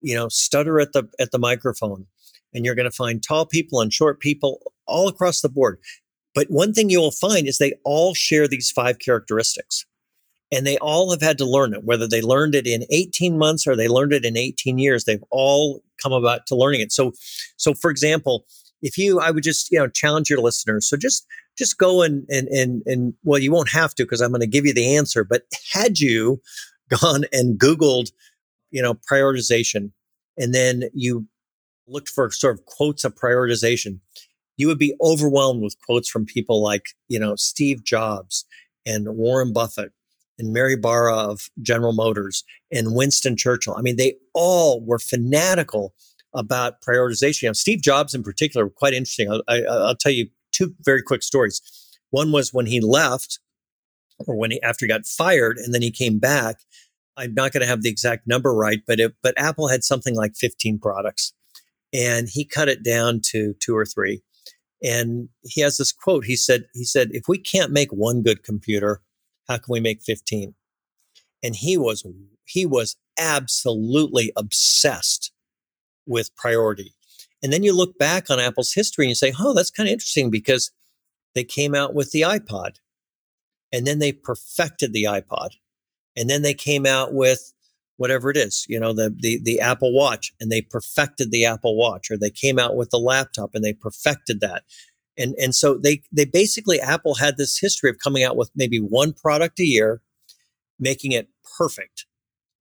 you 0.02 0.16
know 0.16 0.30
stutter 0.30 0.80
at 0.80 0.94
the 0.94 1.08
at 1.20 1.32
the 1.32 1.40
microphone. 1.40 2.08
And 2.54 2.66
you're 2.66 2.76
going 2.76 2.90
to 2.90 2.96
find 2.96 3.22
tall 3.22 3.46
people 3.46 3.80
and 3.80 3.94
short 3.94 4.20
people 4.20 4.74
all 4.88 5.08
across 5.08 5.42
the 5.42 5.50
board. 5.50 5.80
But 6.36 6.48
one 6.50 6.74
thing 6.74 6.90
you 6.90 7.00
will 7.00 7.12
find 7.12 7.48
is 7.48 7.58
they 7.58 7.74
all 7.84 8.14
share 8.14 8.48
these 8.48 8.72
five 8.72 9.00
characteristics 9.00 9.86
and 10.52 10.66
they 10.66 10.78
all 10.78 11.12
have 11.12 11.22
had 11.22 11.38
to 11.38 11.46
learn 11.46 11.74
it 11.74 11.84
whether 11.84 12.08
they 12.08 12.22
learned 12.22 12.56
it 12.56 12.68
in 12.68 12.86
18 12.90 13.38
months 13.38 13.68
or 13.68 13.76
they 13.76 13.88
learned 13.88 14.14
it 14.14 14.26
in 14.26 14.38
18 14.38 14.78
years 14.78 15.04
they've 15.04 15.24
all 15.30 15.84
come 16.02 16.14
about 16.14 16.48
to 16.48 16.56
learning 16.56 16.82
it. 16.82 16.92
So 16.92 17.14
so 17.58 17.74
for 17.74 17.92
example 17.92 18.46
if 18.82 18.98
you 18.98 19.20
i 19.20 19.32
would 19.32 19.44
just 19.44 19.72
you 19.72 19.80
know 19.80 19.88
challenge 19.88 20.30
your 20.30 20.40
listeners. 20.40 20.88
So 20.90 20.98
just 20.98 21.26
just 21.58 21.78
go 21.78 22.02
and 22.02 22.26
and 22.30 22.48
and, 22.48 22.82
and 22.86 23.14
well 23.24 23.40
you 23.40 23.52
won't 23.52 23.70
have 23.70 23.94
to 23.96 24.04
because 24.04 24.22
i'm 24.22 24.32
going 24.32 24.42
to 24.42 24.48
give 24.48 24.66
you 24.66 24.74
the 24.74 24.96
answer 24.96 25.24
but 25.24 25.44
had 25.74 26.00
you 26.00 26.42
gone 26.90 27.26
and 27.32 27.60
googled 27.60 28.12
you 28.72 28.82
know 28.82 28.96
prioritization 29.12 29.92
and 30.38 30.54
then 30.54 30.84
you 30.94 31.28
looked 31.88 32.10
for 32.10 32.32
sort 32.32 32.58
of 32.58 32.66
quotes 32.66 33.04
of 33.04 33.14
prioritization 33.16 34.00
you 34.60 34.68
would 34.68 34.78
be 34.78 34.96
overwhelmed 35.02 35.64
with 35.64 35.76
quotes 35.86 36.10
from 36.10 36.26
people 36.26 36.62
like 36.62 36.88
you 37.08 37.20
know 37.20 37.36
steve 37.36 37.84
jobs 37.84 38.46
and 38.86 39.08
warren 39.16 39.52
buffett 39.54 39.92
and 40.40 40.54
Mary 40.54 40.78
Barra 40.78 41.16
of 41.16 41.50
General 41.62 41.94
Motors 41.94 42.44
and 42.72 42.96
Winston 42.96 43.36
Churchill. 43.36 43.76
I 43.78 43.82
mean, 43.82 43.98
they 43.98 44.16
all 44.34 44.82
were 44.84 44.98
fanatical 44.98 45.94
about 46.34 46.82
prioritization. 46.82 47.44
You 47.44 47.50
know, 47.50 47.54
Steve 47.54 47.82
Jobs 47.82 48.16
in 48.16 48.24
particular, 48.24 48.66
were 48.66 48.72
quite 48.72 48.94
interesting. 48.94 49.30
I'll, 49.30 49.44
I, 49.48 49.62
will 49.68 49.96
tell 49.96 50.12
you 50.12 50.30
two 50.52 50.74
very 50.82 51.04
quick 51.04 51.24
stories. 51.24 51.62
One 52.10 52.32
was 52.32 52.54
when 52.54 52.66
he 52.66 52.80
left, 52.80 53.40
or 54.26 54.36
when 54.36 54.52
he 54.52 54.62
after 54.64 54.86
he 54.86 54.90
got 54.90 55.06
fired, 55.06 55.58
and 55.58 55.74
then 55.74 55.82
he 55.82 55.92
came 55.92 56.20
back. 56.20 56.58
I'm 57.18 57.34
not 57.34 57.52
going 57.52 57.62
to 57.62 57.68
have 57.68 57.82
the 57.82 57.90
exact 57.90 58.28
number 58.28 58.54
right, 58.54 58.80
but 58.88 59.00
it, 59.00 59.14
but 59.22 59.34
Apple 59.38 59.68
had 59.68 59.84
something 59.84 60.16
like 60.16 60.36
15 60.36 60.80
products, 60.80 61.34
and 61.94 62.30
he 62.32 62.46
cut 62.46 62.70
it 62.70 62.82
down 62.82 63.20
to 63.32 63.56
two 63.60 63.76
or 63.76 63.86
three. 63.86 64.22
And 64.82 65.30
he 65.44 65.62
has 65.62 65.78
this 65.78 65.92
quote. 65.92 66.26
He 66.26 66.36
said, 66.36 66.66
"He 66.74 66.86
said 66.86 67.10
if 67.12 67.28
we 67.28 67.38
can't 67.38 67.72
make 67.72 67.92
one 67.92 68.22
good 68.22 68.44
computer, 68.44 69.02
how 69.48 69.58
can 69.58 69.72
we 69.72 69.80
make 69.80 70.02
15? 70.02 70.54
And 71.44 71.56
he 71.56 71.78
was, 71.78 72.06
he 72.46 72.66
was 72.66 72.96
absolutely 73.18 74.32
obsessed 74.38 75.32
with 76.06 76.36
priority. 76.36 76.94
And 77.42 77.52
then 77.52 77.64
you 77.64 77.74
look 77.74 77.98
back 77.98 78.30
on 78.30 78.40
Apple's 78.40 78.74
history 78.74 79.06
and 79.06 79.10
you 79.10 79.16
say, 79.16 79.34
oh, 79.40 79.54
that's 79.54 79.72
kind 79.72 79.88
of 79.88 79.94
interesting 79.94 80.30
because 80.30 80.72
they 81.36 81.44
came 81.44 81.74
out 81.74 81.94
with 81.94 82.12
the 82.12 82.22
iPod 82.22 82.76
and 83.72 83.88
then 83.88 84.00
they 84.00 84.12
perfected 84.12 84.94
the 84.94 85.04
iPod. 85.06 85.52
And 86.16 86.30
then 86.30 86.42
they 86.42 86.54
came 86.54 86.86
out 86.86 87.14
with 87.14 87.54
whatever 88.00 88.30
it 88.30 88.38
is, 88.38 88.66
you 88.70 88.80
know, 88.80 88.94
the, 88.94 89.14
the, 89.20 89.42
the 89.44 89.60
Apple 89.60 89.94
Watch 89.94 90.32
and 90.40 90.50
they 90.50 90.62
perfected 90.62 91.32
the 91.32 91.44
Apple 91.44 91.76
Watch 91.76 92.10
or 92.10 92.18
they 92.18 92.30
came 92.30 92.58
out 92.58 92.78
with 92.78 92.92
the 92.92 92.98
laptop 92.98 93.52
and 93.54 93.62
they 93.62 93.74
perfected 93.74 94.40
that. 94.40 94.64
And, 95.18 95.36
and 95.38 95.54
so 95.54 95.78
they, 95.78 96.02
they 96.10 96.24
basically, 96.24 96.80
Apple 96.80 97.16
had 97.16 97.36
this 97.36 97.60
history 97.60 97.90
of 97.90 97.98
coming 98.02 98.24
out 98.24 98.38
with 98.38 98.52
maybe 98.56 98.78
one 98.78 99.12
product 99.12 99.60
a 99.60 99.66
year, 99.66 100.02
making 100.80 101.12
it 101.12 101.28
perfect. 101.58 102.06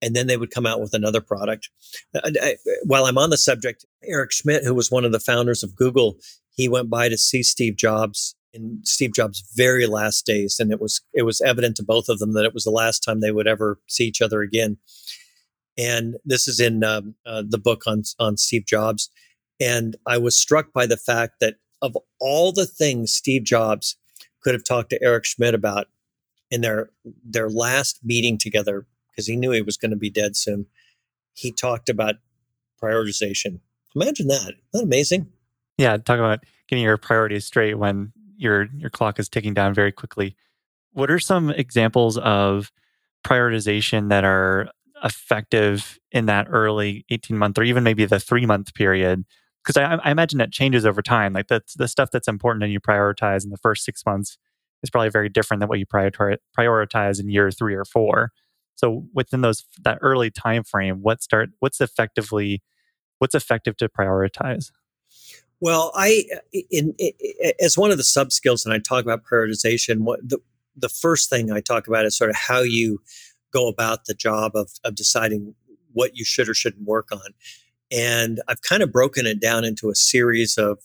And 0.01 0.13
then 0.13 0.27
they 0.27 0.35
would 0.35 0.51
come 0.51 0.65
out 0.65 0.81
with 0.81 0.93
another 0.93 1.21
product. 1.21 1.69
Uh, 2.13 2.19
I, 2.25 2.31
I, 2.41 2.51
uh, 2.51 2.55
while 2.83 3.05
I'm 3.05 3.17
on 3.17 3.29
the 3.29 3.37
subject, 3.37 3.85
Eric 4.03 4.33
Schmidt, 4.33 4.65
who 4.65 4.75
was 4.75 4.91
one 4.91 5.05
of 5.05 5.13
the 5.13 5.21
founders 5.21 5.63
of 5.63 5.73
Google, 5.73 6.17
he 6.53 6.67
went 6.67 6.89
by 6.89 7.07
to 7.07 7.17
see 7.17 7.43
Steve 7.43 7.77
Jobs 7.77 8.35
in 8.53 8.81
Steve 8.83 9.13
Jobs' 9.13 9.43
very 9.55 9.85
last 9.85 10.25
days, 10.25 10.59
and 10.59 10.71
it 10.71 10.81
was 10.81 11.01
it 11.13 11.23
was 11.23 11.41
evident 11.41 11.77
to 11.77 11.83
both 11.83 12.09
of 12.09 12.19
them 12.19 12.33
that 12.33 12.45
it 12.45 12.53
was 12.53 12.63
the 12.63 12.71
last 12.71 12.99
time 12.99 13.19
they 13.19 13.31
would 13.31 13.47
ever 13.47 13.79
see 13.87 14.05
each 14.05 14.21
other 14.21 14.41
again. 14.41 14.77
And 15.79 16.17
this 16.25 16.47
is 16.47 16.59
in 16.59 16.83
um, 16.83 17.15
uh, 17.25 17.43
the 17.47 17.57
book 17.57 17.83
on 17.87 18.03
on 18.19 18.35
Steve 18.35 18.65
Jobs, 18.65 19.09
and 19.61 19.95
I 20.05 20.17
was 20.17 20.37
struck 20.37 20.73
by 20.73 20.85
the 20.85 20.97
fact 20.97 21.35
that 21.39 21.55
of 21.81 21.97
all 22.19 22.51
the 22.51 22.65
things 22.65 23.13
Steve 23.13 23.45
Jobs 23.45 23.95
could 24.43 24.53
have 24.53 24.65
talked 24.65 24.89
to 24.89 25.01
Eric 25.01 25.23
Schmidt 25.25 25.53
about 25.53 25.87
in 26.51 26.59
their 26.59 26.89
their 27.23 27.49
last 27.49 27.99
meeting 28.03 28.37
together, 28.37 28.87
because 29.09 29.27
he 29.27 29.37
knew 29.37 29.51
he 29.51 29.61
was 29.61 29.77
going 29.77 29.91
to 29.91 29.97
be 29.97 30.09
dead 30.09 30.35
soon, 30.35 30.65
he 31.33 31.49
talked 31.49 31.87
about 31.87 32.15
prioritization. 32.81 33.61
Imagine 33.95 34.27
that. 34.27 34.41
Isn't 34.41 34.57
that 34.73 34.83
amazing? 34.83 35.31
Yeah, 35.77 35.95
talk 35.95 36.19
about 36.19 36.43
getting 36.67 36.83
your 36.83 36.97
priorities 36.97 37.45
straight 37.45 37.75
when 37.75 38.11
your 38.35 38.67
your 38.75 38.89
clock 38.89 39.17
is 39.17 39.29
ticking 39.29 39.53
down 39.53 39.73
very 39.73 39.93
quickly. 39.93 40.35
What 40.91 41.09
are 41.09 41.19
some 41.19 41.51
examples 41.51 42.17
of 42.17 42.69
prioritization 43.23 44.09
that 44.09 44.25
are 44.25 44.69
effective 45.03 45.99
in 46.11 46.25
that 46.25 46.47
early 46.49 47.05
18 47.09 47.37
month 47.37 47.57
or 47.57 47.63
even 47.63 47.83
maybe 47.83 48.05
the 48.05 48.19
three 48.19 48.45
month 48.45 48.73
period 48.73 49.25
because 49.63 49.77
I, 49.77 49.95
I, 49.95 50.11
imagine 50.11 50.39
that 50.39 50.51
changes 50.51 50.85
over 50.85 51.01
time. 51.01 51.33
Like 51.33 51.47
the 51.47 51.61
the 51.75 51.87
stuff 51.87 52.09
that's 52.11 52.27
important 52.27 52.63
and 52.63 52.71
you 52.73 52.79
prioritize 52.79 53.43
in 53.43 53.49
the 53.49 53.57
first 53.57 53.83
six 53.83 54.05
months 54.05 54.37
is 54.83 54.89
probably 54.89 55.09
very 55.09 55.29
different 55.29 55.59
than 55.59 55.69
what 55.69 55.79
you 55.79 55.85
prioritize 55.85 56.37
prioritize 56.57 57.19
in 57.19 57.29
year 57.29 57.51
three 57.51 57.75
or 57.75 57.85
four. 57.85 58.31
So 58.75 59.05
within 59.13 59.41
those 59.41 59.65
that 59.83 59.99
early 60.01 60.31
time 60.31 60.63
frame, 60.63 60.99
what 61.01 61.21
start 61.21 61.49
what's 61.59 61.81
effectively 61.81 62.63
what's 63.19 63.35
effective 63.35 63.77
to 63.77 63.89
prioritize? 63.89 64.71
Well, 65.59 65.91
I 65.93 66.23
in, 66.53 66.93
in, 66.97 67.11
as 67.59 67.77
one 67.77 67.91
of 67.91 67.97
the 67.97 68.03
sub 68.03 68.31
skills, 68.31 68.65
and 68.65 68.73
I 68.73 68.79
talk 68.79 69.03
about 69.03 69.23
prioritization. 69.23 69.99
What 69.99 70.27
the 70.27 70.39
the 70.75 70.89
first 70.89 71.29
thing 71.29 71.51
I 71.51 71.59
talk 71.59 71.87
about 71.87 72.05
is 72.05 72.15
sort 72.15 72.29
of 72.29 72.37
how 72.37 72.61
you 72.61 73.01
go 73.51 73.67
about 73.67 74.05
the 74.05 74.13
job 74.13 74.51
of, 74.55 74.71
of 74.83 74.95
deciding 74.95 75.55
what 75.93 76.15
you 76.15 76.25
should 76.25 76.49
or 76.49 76.53
shouldn't 76.53 76.87
work 76.87 77.11
on. 77.11 77.33
And 77.91 78.41
I've 78.47 78.61
kind 78.61 78.83
of 78.83 78.91
broken 78.91 79.25
it 79.25 79.41
down 79.41 79.63
into 79.65 79.89
a 79.89 79.95
series 79.95 80.57
of 80.57 80.79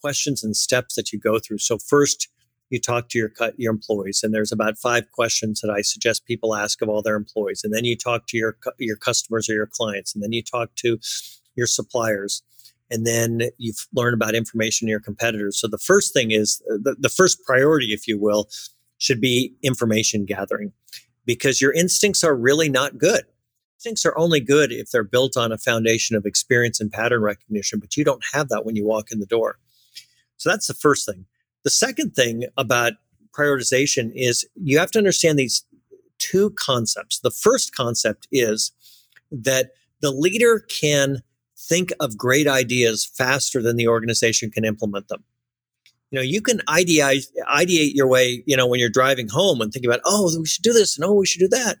questions 0.00 0.44
and 0.44 0.56
steps 0.56 0.94
that 0.94 1.12
you 1.12 1.18
go 1.18 1.38
through. 1.38 1.58
So 1.58 1.78
first, 1.78 2.28
you 2.70 2.80
talk 2.80 3.08
to 3.10 3.18
your 3.18 3.30
your 3.56 3.72
employees, 3.72 4.22
and 4.22 4.34
there's 4.34 4.52
about 4.52 4.78
five 4.78 5.10
questions 5.12 5.60
that 5.60 5.70
I 5.70 5.82
suggest 5.82 6.24
people 6.24 6.54
ask 6.54 6.82
of 6.82 6.88
all 6.88 7.02
their 7.02 7.14
employees. 7.14 7.62
And 7.62 7.72
then 7.72 7.84
you 7.84 7.96
talk 7.96 8.26
to 8.28 8.36
your 8.36 8.56
your 8.78 8.96
customers 8.96 9.48
or 9.48 9.54
your 9.54 9.66
clients, 9.66 10.14
and 10.14 10.22
then 10.22 10.32
you 10.32 10.42
talk 10.42 10.74
to 10.76 10.98
your 11.54 11.66
suppliers, 11.66 12.42
and 12.90 13.06
then 13.06 13.42
you 13.58 13.72
learn 13.94 14.14
about 14.14 14.34
information 14.34 14.88
your 14.88 15.00
competitors. 15.00 15.58
So 15.58 15.68
the 15.68 15.78
first 15.78 16.12
thing 16.12 16.30
is 16.30 16.62
uh, 16.70 16.78
the, 16.82 16.96
the 16.98 17.08
first 17.08 17.44
priority, 17.44 17.92
if 17.92 18.08
you 18.08 18.18
will, 18.18 18.48
should 18.98 19.20
be 19.20 19.54
information 19.62 20.24
gathering, 20.24 20.72
because 21.26 21.60
your 21.60 21.72
instincts 21.72 22.22
are 22.24 22.34
really 22.34 22.68
not 22.68 22.98
good. 22.98 23.24
Instincts 23.78 24.06
are 24.06 24.16
only 24.16 24.40
good 24.40 24.72
if 24.72 24.90
they're 24.90 25.04
built 25.04 25.36
on 25.36 25.52
a 25.52 25.58
foundation 25.58 26.16
of 26.16 26.24
experience 26.24 26.80
and 26.80 26.92
pattern 26.92 27.22
recognition, 27.22 27.78
but 27.78 27.96
you 27.96 28.04
don't 28.04 28.24
have 28.32 28.48
that 28.48 28.64
when 28.64 28.76
you 28.76 28.86
walk 28.86 29.10
in 29.10 29.20
the 29.20 29.26
door. 29.26 29.58
So 30.36 30.50
that's 30.50 30.66
the 30.66 30.74
first 30.74 31.06
thing. 31.06 31.26
The 31.64 31.70
second 31.70 32.14
thing 32.14 32.44
about 32.56 32.94
prioritization 33.32 34.12
is 34.14 34.46
you 34.54 34.78
have 34.78 34.90
to 34.92 34.98
understand 34.98 35.38
these 35.38 35.64
two 36.18 36.50
concepts. 36.50 37.20
The 37.20 37.30
first 37.30 37.74
concept 37.74 38.28
is 38.30 38.72
that 39.30 39.72
the 40.00 40.10
leader 40.10 40.60
can 40.60 41.22
think 41.56 41.92
of 42.00 42.16
great 42.16 42.46
ideas 42.46 43.04
faster 43.04 43.62
than 43.62 43.76
the 43.76 43.88
organization 43.88 44.50
can 44.50 44.64
implement 44.64 45.08
them. 45.08 45.24
You 46.10 46.18
know, 46.18 46.22
you 46.22 46.40
can 46.40 46.58
ideate, 46.68 47.26
ideate 47.48 47.92
your 47.94 48.06
way, 48.06 48.42
you 48.46 48.56
know, 48.56 48.66
when 48.66 48.78
you're 48.78 48.88
driving 48.88 49.28
home 49.28 49.60
and 49.60 49.72
thinking 49.72 49.90
about, 49.90 50.02
oh, 50.04 50.32
we 50.38 50.46
should 50.46 50.62
do 50.62 50.72
this 50.72 50.96
and 50.96 51.04
oh, 51.04 51.12
we 51.12 51.26
should 51.26 51.40
do 51.40 51.48
that. 51.48 51.78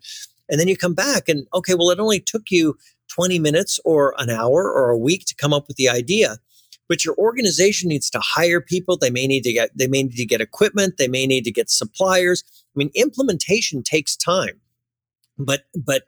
And 0.48 0.60
then 0.60 0.68
you 0.68 0.76
come 0.76 0.94
back 0.94 1.28
and, 1.28 1.46
okay, 1.54 1.74
well, 1.74 1.90
it 1.90 2.00
only 2.00 2.20
took 2.20 2.50
you 2.50 2.76
20 3.08 3.38
minutes 3.38 3.78
or 3.84 4.14
an 4.18 4.30
hour 4.30 4.70
or 4.70 4.90
a 4.90 4.98
week 4.98 5.24
to 5.26 5.34
come 5.34 5.52
up 5.52 5.68
with 5.68 5.76
the 5.76 5.88
idea 5.88 6.38
but 6.86 7.02
your 7.02 7.14
organization 7.16 7.88
needs 7.88 8.10
to 8.10 8.20
hire 8.20 8.60
people. 8.60 8.98
They 8.98 9.08
may 9.08 9.26
need 9.26 9.42
to 9.44 9.54
get 9.54 9.70
they 9.74 9.86
may 9.86 10.02
need 10.02 10.16
to 10.16 10.26
get 10.26 10.42
equipment. 10.42 10.98
They 10.98 11.08
may 11.08 11.26
need 11.26 11.44
to 11.44 11.50
get 11.50 11.70
suppliers. 11.70 12.44
I 12.46 12.78
mean 12.78 12.90
implementation 12.94 13.82
takes 13.82 14.16
time 14.16 14.60
but 15.38 15.64
but 15.74 16.04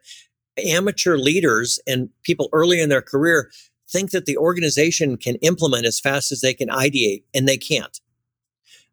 amateur 0.65 1.17
leaders 1.17 1.79
and 1.85 2.09
people 2.23 2.49
early 2.53 2.81
in 2.81 2.89
their 2.89 3.01
career 3.01 3.51
think 3.89 4.11
that 4.11 4.25
the 4.25 4.37
organization 4.37 5.17
can 5.17 5.35
implement 5.35 5.85
as 5.85 5.99
fast 5.99 6.31
as 6.31 6.41
they 6.41 6.53
can 6.53 6.69
ideate 6.69 7.23
and 7.33 7.47
they 7.47 7.57
can't 7.57 7.99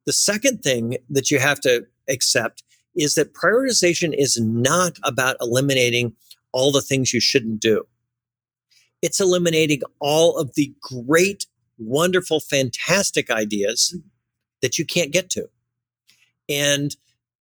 the 0.06 0.12
second 0.12 0.62
thing 0.62 0.96
that 1.10 1.30
you 1.30 1.38
have 1.38 1.60
to 1.60 1.86
accept 2.08 2.62
is 2.96 3.14
that 3.14 3.34
prioritization 3.34 4.14
is 4.16 4.38
not 4.40 4.98
about 5.02 5.36
eliminating 5.40 6.14
all 6.52 6.70
the 6.70 6.82
things 6.82 7.12
you 7.12 7.20
shouldn't 7.20 7.60
do 7.60 7.84
it's 9.04 9.20
eliminating 9.20 9.82
all 10.00 10.38
of 10.38 10.54
the 10.54 10.72
great 10.80 11.44
wonderful, 11.76 12.40
fantastic 12.40 13.30
ideas 13.30 13.94
mm. 13.94 14.02
that 14.62 14.78
you 14.78 14.86
can't 14.86 15.12
get 15.12 15.28
to. 15.28 15.46
And 16.48 16.96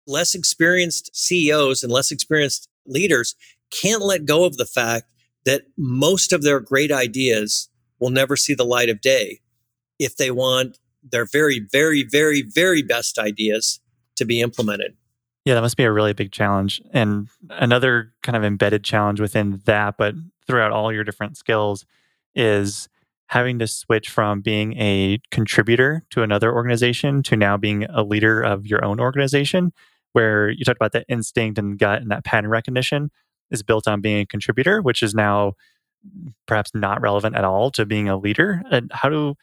less 0.07 0.35
experienced 0.35 1.15
CEOs 1.15 1.83
and 1.83 1.93
less 1.93 2.11
experienced 2.11 2.71
leaders 2.87 3.35
can't 3.71 4.01
let 4.01 4.25
go 4.25 4.45
of 4.47 4.57
the 4.57 4.65
fact 4.65 5.05
that 5.45 5.65
most 5.77 6.33
of 6.33 6.43
their 6.43 6.61
great 6.61 6.91
ideas 6.91 7.69
will 7.99 8.09
never 8.09 8.37
see 8.37 8.55
the 8.55 8.65
light 8.65 8.89
of 8.89 9.03
day 9.03 9.41
if 9.99 10.17
they 10.17 10.31
want 10.31 10.79
their 11.11 11.27
very, 11.27 11.61
very, 11.71 12.03
very, 12.03 12.43
very 12.43 12.83
best 12.83 13.19
ideas 13.19 13.81
to 14.17 14.25
be 14.25 14.41
implemented. 14.41 14.97
Yeah, 15.45 15.55
that 15.55 15.61
must 15.61 15.77
be 15.77 15.85
a 15.85 15.93
really 15.93 16.15
big 16.15 16.33
challenge. 16.33 16.81
And 16.93 17.29
another 17.51 18.13
kind 18.23 18.37
of 18.37 18.45
embedded 18.45 18.83
challenge 18.83 19.21
within 19.21 19.61
that, 19.67 19.97
but 19.99 20.15
throughout 20.47 20.73
all 20.73 20.93
your 20.93 21.05
different 21.05 21.37
skills, 21.37 21.85
is 22.35 22.89
having 23.29 23.59
to 23.59 23.67
switch 23.67 24.09
from 24.09 24.41
being 24.41 24.79
a 24.79 25.19
contributor 25.31 26.05
to 26.11 26.23
another 26.23 26.55
organization 26.55 27.23
to 27.25 27.37
now 27.37 27.57
being 27.57 27.85
a 27.85 28.03
leader 28.03 28.41
of 28.41 28.67
your 28.67 28.85
own 28.85 29.01
organization, 29.01 29.73
where 30.13 30.49
you 30.49 30.65
talked 30.65 30.79
about 30.79 30.93
that 30.93 31.07
instinct 31.09 31.59
and 31.59 31.79
gut 31.79 32.01
and 32.01 32.11
that 32.11 32.25
pattern 32.25 32.51
recognition 32.51 33.11
is 33.51 33.63
built 33.63 33.87
on 33.87 34.01
being 34.01 34.21
a 34.21 34.27
contributor, 34.27 34.81
which 34.81 35.03
is 35.03 35.15
now 35.15 35.53
perhaps 36.47 36.71
not 36.75 37.01
relevant 37.01 37.35
at 37.35 37.45
all 37.45 37.71
to 37.71 37.85
being 37.85 38.09
a 38.09 38.17
leader. 38.17 38.63
And 38.71 38.91
how 38.93 39.09
do 39.09 39.35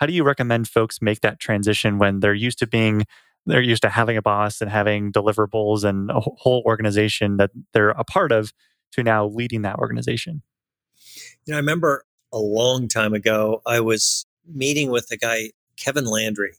how 0.00 0.06
do 0.06 0.14
you 0.14 0.24
recommend 0.24 0.66
folks 0.66 1.02
make 1.02 1.20
that 1.20 1.38
transition 1.38 1.98
when 1.98 2.20
they're 2.20 2.34
used 2.34 2.58
to 2.60 2.66
being 2.66 3.04
they're 3.46 3.62
used 3.62 3.82
to 3.82 3.88
having 3.88 4.16
a 4.16 4.22
boss 4.22 4.60
and 4.60 4.70
having 4.70 5.12
deliverables 5.12 5.84
and 5.84 6.10
a 6.10 6.20
whole 6.20 6.62
organization 6.66 7.36
that 7.36 7.50
they're 7.72 7.90
a 7.90 8.04
part 8.04 8.32
of 8.32 8.52
to 8.92 9.02
now 9.02 9.26
leading 9.26 9.62
that 9.62 9.78
organization? 9.78 10.42
You 11.46 11.52
know, 11.52 11.56
I 11.56 11.60
remember 11.60 12.04
a 12.32 12.38
long 12.38 12.88
time 12.88 13.14
ago, 13.14 13.62
I 13.66 13.80
was 13.80 14.26
meeting 14.46 14.90
with 14.90 15.10
a 15.10 15.16
guy, 15.16 15.50
Kevin 15.76 16.04
Landry. 16.04 16.52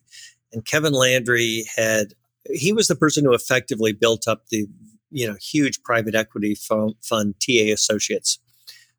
And 0.51 0.65
Kevin 0.65 0.93
Landry 0.93 1.65
had, 1.75 2.13
he 2.51 2.73
was 2.73 2.87
the 2.87 2.95
person 2.95 3.25
who 3.25 3.33
effectively 3.33 3.93
built 3.93 4.27
up 4.27 4.47
the, 4.49 4.67
you 5.11 5.27
know, 5.27 5.35
huge 5.39 5.83
private 5.83 6.15
equity 6.15 6.55
fund, 6.55 6.95
fund 7.01 7.35
TA 7.39 7.71
Associates. 7.73 8.39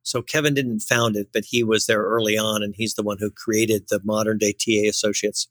So 0.02 0.22
Kevin 0.22 0.54
didn't 0.54 0.80
found 0.80 1.16
it, 1.16 1.28
but 1.32 1.44
he 1.44 1.62
was 1.62 1.86
there 1.86 2.02
early 2.02 2.36
on, 2.36 2.62
and 2.62 2.74
he's 2.76 2.94
the 2.94 3.02
one 3.02 3.18
who 3.18 3.30
created 3.30 3.88
the 3.88 4.00
modern 4.04 4.38
day 4.38 4.52
TA 4.52 4.88
Associates. 4.88 5.48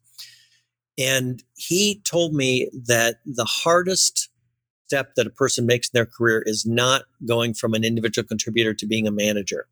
And 0.98 1.44
he 1.56 2.02
told 2.04 2.34
me 2.34 2.70
that 2.74 3.18
the 3.26 3.46
hardest 3.46 4.30
step 4.88 5.16
that 5.16 5.26
a 5.26 5.32
person 5.32 5.66
makes 5.66 5.88
in 5.88 5.92
their 5.94 6.06
career 6.06 6.44
is 6.46 6.66
not 6.66 7.04
going 7.26 7.54
from 7.54 7.74
an 7.74 7.86
individual 7.86 8.28
contributor 8.28 8.74
to 8.74 8.86
being 8.86 9.08
a 9.08 9.12
manager. 9.12 9.68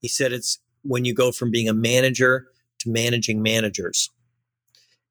He 0.00 0.08
said 0.08 0.32
it's 0.32 0.58
when 0.82 1.04
you 1.04 1.14
go 1.14 1.30
from 1.30 1.50
being 1.50 1.68
a 1.68 1.74
manager 1.74 2.48
to 2.80 2.90
managing 2.90 3.40
managers. 3.40 4.10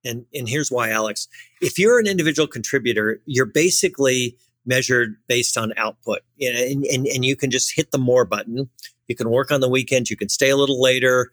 And, 0.03 0.25
and 0.33 0.47
here's 0.47 0.69
why, 0.69 0.89
Alex. 0.89 1.27
If 1.61 1.79
you're 1.79 1.99
an 1.99 2.07
individual 2.07 2.47
contributor, 2.47 3.21
you're 3.25 3.45
basically 3.45 4.37
measured 4.67 5.15
based 5.27 5.57
on 5.57 5.73
output. 5.77 6.19
And, 6.39 6.85
and, 6.85 7.07
and 7.07 7.25
you 7.25 7.35
can 7.35 7.49
just 7.49 7.75
hit 7.75 7.91
the 7.91 7.97
more 7.97 8.25
button. 8.25 8.69
You 9.07 9.15
can 9.15 9.29
work 9.29 9.51
on 9.51 9.61
the 9.61 9.69
weekends, 9.69 10.09
you 10.09 10.17
can 10.17 10.29
stay 10.29 10.49
a 10.49 10.57
little 10.57 10.81
later. 10.81 11.31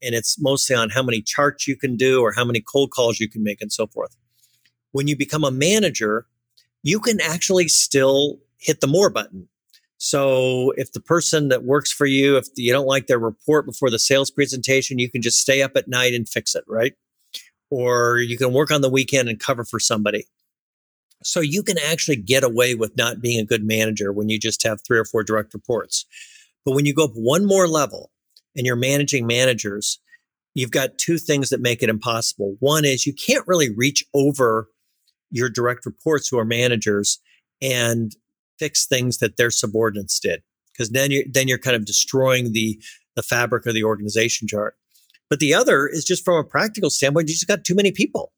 And 0.00 0.14
it's 0.14 0.40
mostly 0.40 0.76
on 0.76 0.90
how 0.90 1.02
many 1.02 1.20
charts 1.20 1.66
you 1.66 1.76
can 1.76 1.96
do 1.96 2.20
or 2.20 2.32
how 2.32 2.44
many 2.44 2.60
cold 2.60 2.92
calls 2.92 3.18
you 3.18 3.28
can 3.28 3.42
make 3.42 3.60
and 3.60 3.72
so 3.72 3.88
forth. 3.88 4.16
When 4.92 5.08
you 5.08 5.16
become 5.16 5.42
a 5.42 5.50
manager, 5.50 6.26
you 6.84 7.00
can 7.00 7.20
actually 7.20 7.66
still 7.68 8.38
hit 8.58 8.80
the 8.80 8.86
more 8.86 9.10
button. 9.10 9.48
So 9.98 10.72
if 10.76 10.92
the 10.92 11.00
person 11.00 11.48
that 11.48 11.64
works 11.64 11.92
for 11.92 12.06
you, 12.06 12.36
if 12.36 12.46
you 12.54 12.72
don't 12.72 12.86
like 12.86 13.08
their 13.08 13.18
report 13.18 13.66
before 13.66 13.90
the 13.90 13.98
sales 13.98 14.30
presentation, 14.30 15.00
you 15.00 15.10
can 15.10 15.22
just 15.22 15.40
stay 15.40 15.60
up 15.60 15.72
at 15.76 15.88
night 15.88 16.14
and 16.14 16.28
fix 16.28 16.54
it, 16.54 16.62
right? 16.68 16.94
Or 17.70 18.18
you 18.18 18.38
can 18.38 18.52
work 18.52 18.70
on 18.70 18.80
the 18.80 18.88
weekend 18.88 19.28
and 19.28 19.40
cover 19.40 19.64
for 19.64 19.80
somebody. 19.80 20.26
So 21.22 21.40
you 21.40 21.62
can 21.62 21.78
actually 21.78 22.16
get 22.16 22.44
away 22.44 22.74
with 22.74 22.96
not 22.96 23.20
being 23.20 23.40
a 23.40 23.44
good 23.44 23.64
manager 23.64 24.12
when 24.12 24.28
you 24.28 24.38
just 24.38 24.64
have 24.64 24.80
three 24.80 24.98
or 24.98 25.04
four 25.04 25.24
direct 25.24 25.52
reports. 25.52 26.06
But 26.64 26.74
when 26.74 26.86
you 26.86 26.94
go 26.94 27.04
up 27.04 27.12
one 27.14 27.44
more 27.44 27.66
level 27.66 28.10
and 28.56 28.66
you're 28.66 28.76
managing 28.76 29.26
managers, 29.26 30.00
you've 30.54 30.70
got 30.70 30.98
two 30.98 31.18
things 31.18 31.50
that 31.50 31.60
make 31.60 31.82
it 31.82 31.88
impossible. 31.88 32.56
One 32.60 32.84
is 32.84 33.06
you 33.06 33.12
can't 33.12 33.46
really 33.46 33.74
reach 33.74 34.04
over 34.14 34.68
your 35.30 35.48
direct 35.48 35.86
reports 35.86 36.28
who 36.28 36.38
are 36.38 36.44
managers 36.44 37.18
and 37.60 38.14
fix 38.58 38.86
things 38.86 39.18
that 39.18 39.36
their 39.36 39.50
subordinates 39.50 40.18
did 40.20 40.42
because 40.72 40.90
then 40.90 41.10
you're 41.10 41.24
then 41.30 41.48
you're 41.48 41.58
kind 41.58 41.76
of 41.76 41.84
destroying 41.84 42.52
the 42.52 42.80
the 43.16 43.22
fabric 43.22 43.66
of 43.66 43.74
the 43.74 43.84
organization 43.84 44.48
chart 44.48 44.76
but 45.28 45.38
the 45.38 45.54
other 45.54 45.86
is 45.86 46.04
just 46.04 46.24
from 46.24 46.36
a 46.36 46.44
practical 46.44 46.90
standpoint 46.90 47.28
you 47.28 47.34
just 47.34 47.46
got 47.46 47.64
too 47.64 47.74
many 47.74 47.92
people 47.92 48.32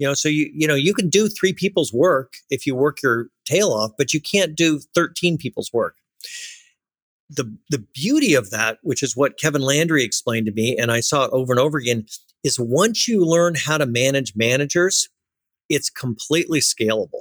you 0.00 0.06
know 0.06 0.14
so 0.14 0.28
you 0.28 0.50
you 0.52 0.66
know 0.66 0.74
you 0.74 0.92
can 0.92 1.08
do 1.08 1.28
three 1.28 1.52
people's 1.52 1.92
work 1.92 2.34
if 2.50 2.66
you 2.66 2.74
work 2.74 2.98
your 3.02 3.28
tail 3.44 3.72
off 3.72 3.92
but 3.96 4.12
you 4.12 4.20
can't 4.20 4.56
do 4.56 4.80
13 4.94 5.38
people's 5.38 5.72
work 5.72 5.96
the 7.28 7.56
the 7.70 7.84
beauty 7.94 8.34
of 8.34 8.50
that 8.50 8.78
which 8.82 9.02
is 9.02 9.16
what 9.16 9.38
Kevin 9.38 9.62
Landry 9.62 10.02
explained 10.02 10.46
to 10.46 10.52
me 10.52 10.76
and 10.76 10.90
I 10.90 11.00
saw 11.00 11.26
it 11.26 11.30
over 11.32 11.52
and 11.52 11.60
over 11.60 11.78
again 11.78 12.06
is 12.42 12.58
once 12.58 13.06
you 13.06 13.24
learn 13.24 13.54
how 13.54 13.78
to 13.78 13.86
manage 13.86 14.34
managers 14.34 15.08
it's 15.68 15.90
completely 15.90 16.58
scalable 16.58 17.20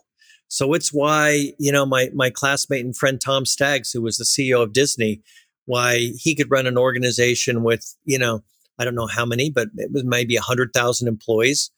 so 0.50 0.74
it's 0.74 0.92
why, 0.92 1.54
you 1.60 1.72
know, 1.72 1.86
my, 1.86 2.10
my 2.14 2.32
classmate 2.32 2.84
and 2.84 2.98
friend 2.98 3.22
Tom 3.22 3.46
Staggs, 3.46 3.92
who 3.92 4.02
was 4.02 4.18
the 4.18 4.24
CEO 4.24 4.64
of 4.64 4.74
Disney, 4.74 5.22
why 5.66 6.12
he 6.18 6.36
could 6.36 6.50
run 6.50 6.66
an 6.66 6.78
organization 6.78 7.64
with, 7.64 7.96
you 8.04 8.18
know, 8.18 8.42
I 8.80 8.84
don't 8.84 8.96
know 8.96 9.08
how 9.08 9.26
many, 9.26 9.52
but 9.52 9.68
it 9.78 9.92
was 9.92 10.04
maybe 10.04 10.36
100,000 10.36 11.08
employees. 11.08 11.70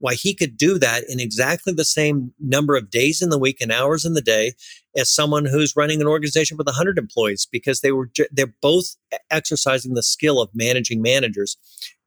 Why 0.00 0.14
he 0.14 0.34
could 0.34 0.56
do 0.56 0.78
that 0.78 1.04
in 1.08 1.20
exactly 1.20 1.72
the 1.72 1.84
same 1.84 2.32
number 2.40 2.74
of 2.74 2.90
days 2.90 3.22
in 3.22 3.28
the 3.28 3.38
week 3.38 3.58
and 3.60 3.70
hours 3.70 4.04
in 4.04 4.14
the 4.14 4.22
day 4.22 4.54
as 4.96 5.14
someone 5.14 5.44
who's 5.44 5.76
running 5.76 6.00
an 6.00 6.08
organization 6.08 6.56
with 6.56 6.66
100 6.66 6.98
employees 6.98 7.46
because 7.50 7.80
they 7.80 7.92
were 7.92 8.10
they're 8.32 8.54
both 8.62 8.96
exercising 9.30 9.94
the 9.94 10.02
skill 10.02 10.40
of 10.40 10.50
managing 10.54 11.00
managers 11.02 11.56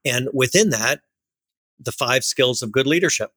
and 0.03 0.27
within 0.33 0.71
that 0.71 1.01
the 1.79 1.91
five 1.91 2.23
skills 2.23 2.61
of 2.61 2.71
good 2.71 2.87
leadership 2.87 3.31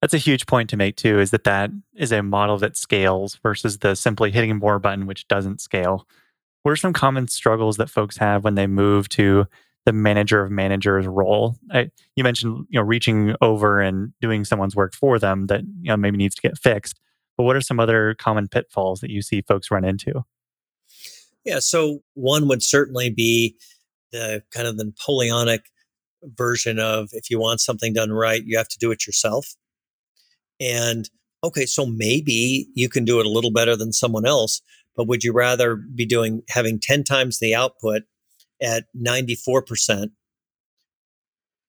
That's 0.00 0.14
a 0.14 0.18
huge 0.18 0.46
point 0.46 0.70
to 0.70 0.76
make 0.76 0.96
too. 0.96 1.20
Is 1.20 1.30
that 1.30 1.44
that 1.44 1.70
mm-hmm. 1.70 2.02
is 2.02 2.12
a 2.12 2.22
model 2.22 2.58
that 2.58 2.76
scales 2.76 3.38
versus 3.42 3.78
the 3.78 3.94
simply 3.94 4.30
hitting 4.30 4.56
more 4.56 4.78
button, 4.78 5.06
which 5.06 5.28
doesn't 5.28 5.60
scale. 5.60 6.06
What 6.62 6.72
are 6.72 6.76
some 6.76 6.94
common 6.94 7.28
struggles 7.28 7.76
that 7.76 7.90
folks 7.90 8.16
have 8.16 8.42
when 8.44 8.54
they 8.54 8.66
move 8.66 9.10
to 9.10 9.46
the 9.84 9.92
manager 9.92 10.42
of 10.42 10.50
managers 10.50 11.06
role? 11.06 11.56
I, 11.72 11.90
you 12.16 12.24
mentioned 12.24 12.66
you 12.68 12.80
know 12.80 12.84
reaching 12.84 13.34
over 13.40 13.80
and 13.80 14.12
doing 14.20 14.44
someone's 14.44 14.76
work 14.76 14.94
for 14.94 15.18
them 15.18 15.46
that 15.46 15.62
you 15.62 15.88
know 15.88 15.96
maybe 15.96 16.16
needs 16.16 16.34
to 16.36 16.42
get 16.42 16.58
fixed. 16.58 17.00
But 17.36 17.44
what 17.44 17.56
are 17.56 17.60
some 17.60 17.80
other 17.80 18.14
common 18.14 18.48
pitfalls 18.48 19.00
that 19.00 19.10
you 19.10 19.20
see 19.20 19.42
folks 19.42 19.70
run 19.70 19.84
into? 19.84 20.24
Yeah, 21.44 21.58
so 21.58 22.00
one 22.14 22.48
would 22.48 22.62
certainly 22.62 23.10
be 23.10 23.56
the 24.12 24.42
kind 24.52 24.66
of 24.66 24.78
the 24.78 24.84
Napoleonic 24.84 25.66
version 26.22 26.78
of 26.78 27.08
if 27.12 27.30
you 27.30 27.38
want 27.38 27.60
something 27.60 27.92
done 27.92 28.12
right, 28.12 28.42
you 28.44 28.56
have 28.56 28.68
to 28.68 28.78
do 28.78 28.90
it 28.90 29.06
yourself. 29.06 29.54
And 30.60 31.08
okay, 31.42 31.66
so 31.66 31.84
maybe 31.84 32.68
you 32.74 32.88
can 32.88 33.04
do 33.04 33.20
it 33.20 33.26
a 33.26 33.30
little 33.30 33.52
better 33.52 33.76
than 33.76 33.92
someone 33.92 34.24
else, 34.24 34.62
but 34.96 35.06
would 35.06 35.24
you 35.24 35.32
rather 35.32 35.76
be 35.76 36.06
doing 36.06 36.42
having 36.48 36.80
10 36.80 37.04
times 37.04 37.38
the 37.38 37.54
output 37.54 38.02
at 38.64 38.84
94% 38.96 40.10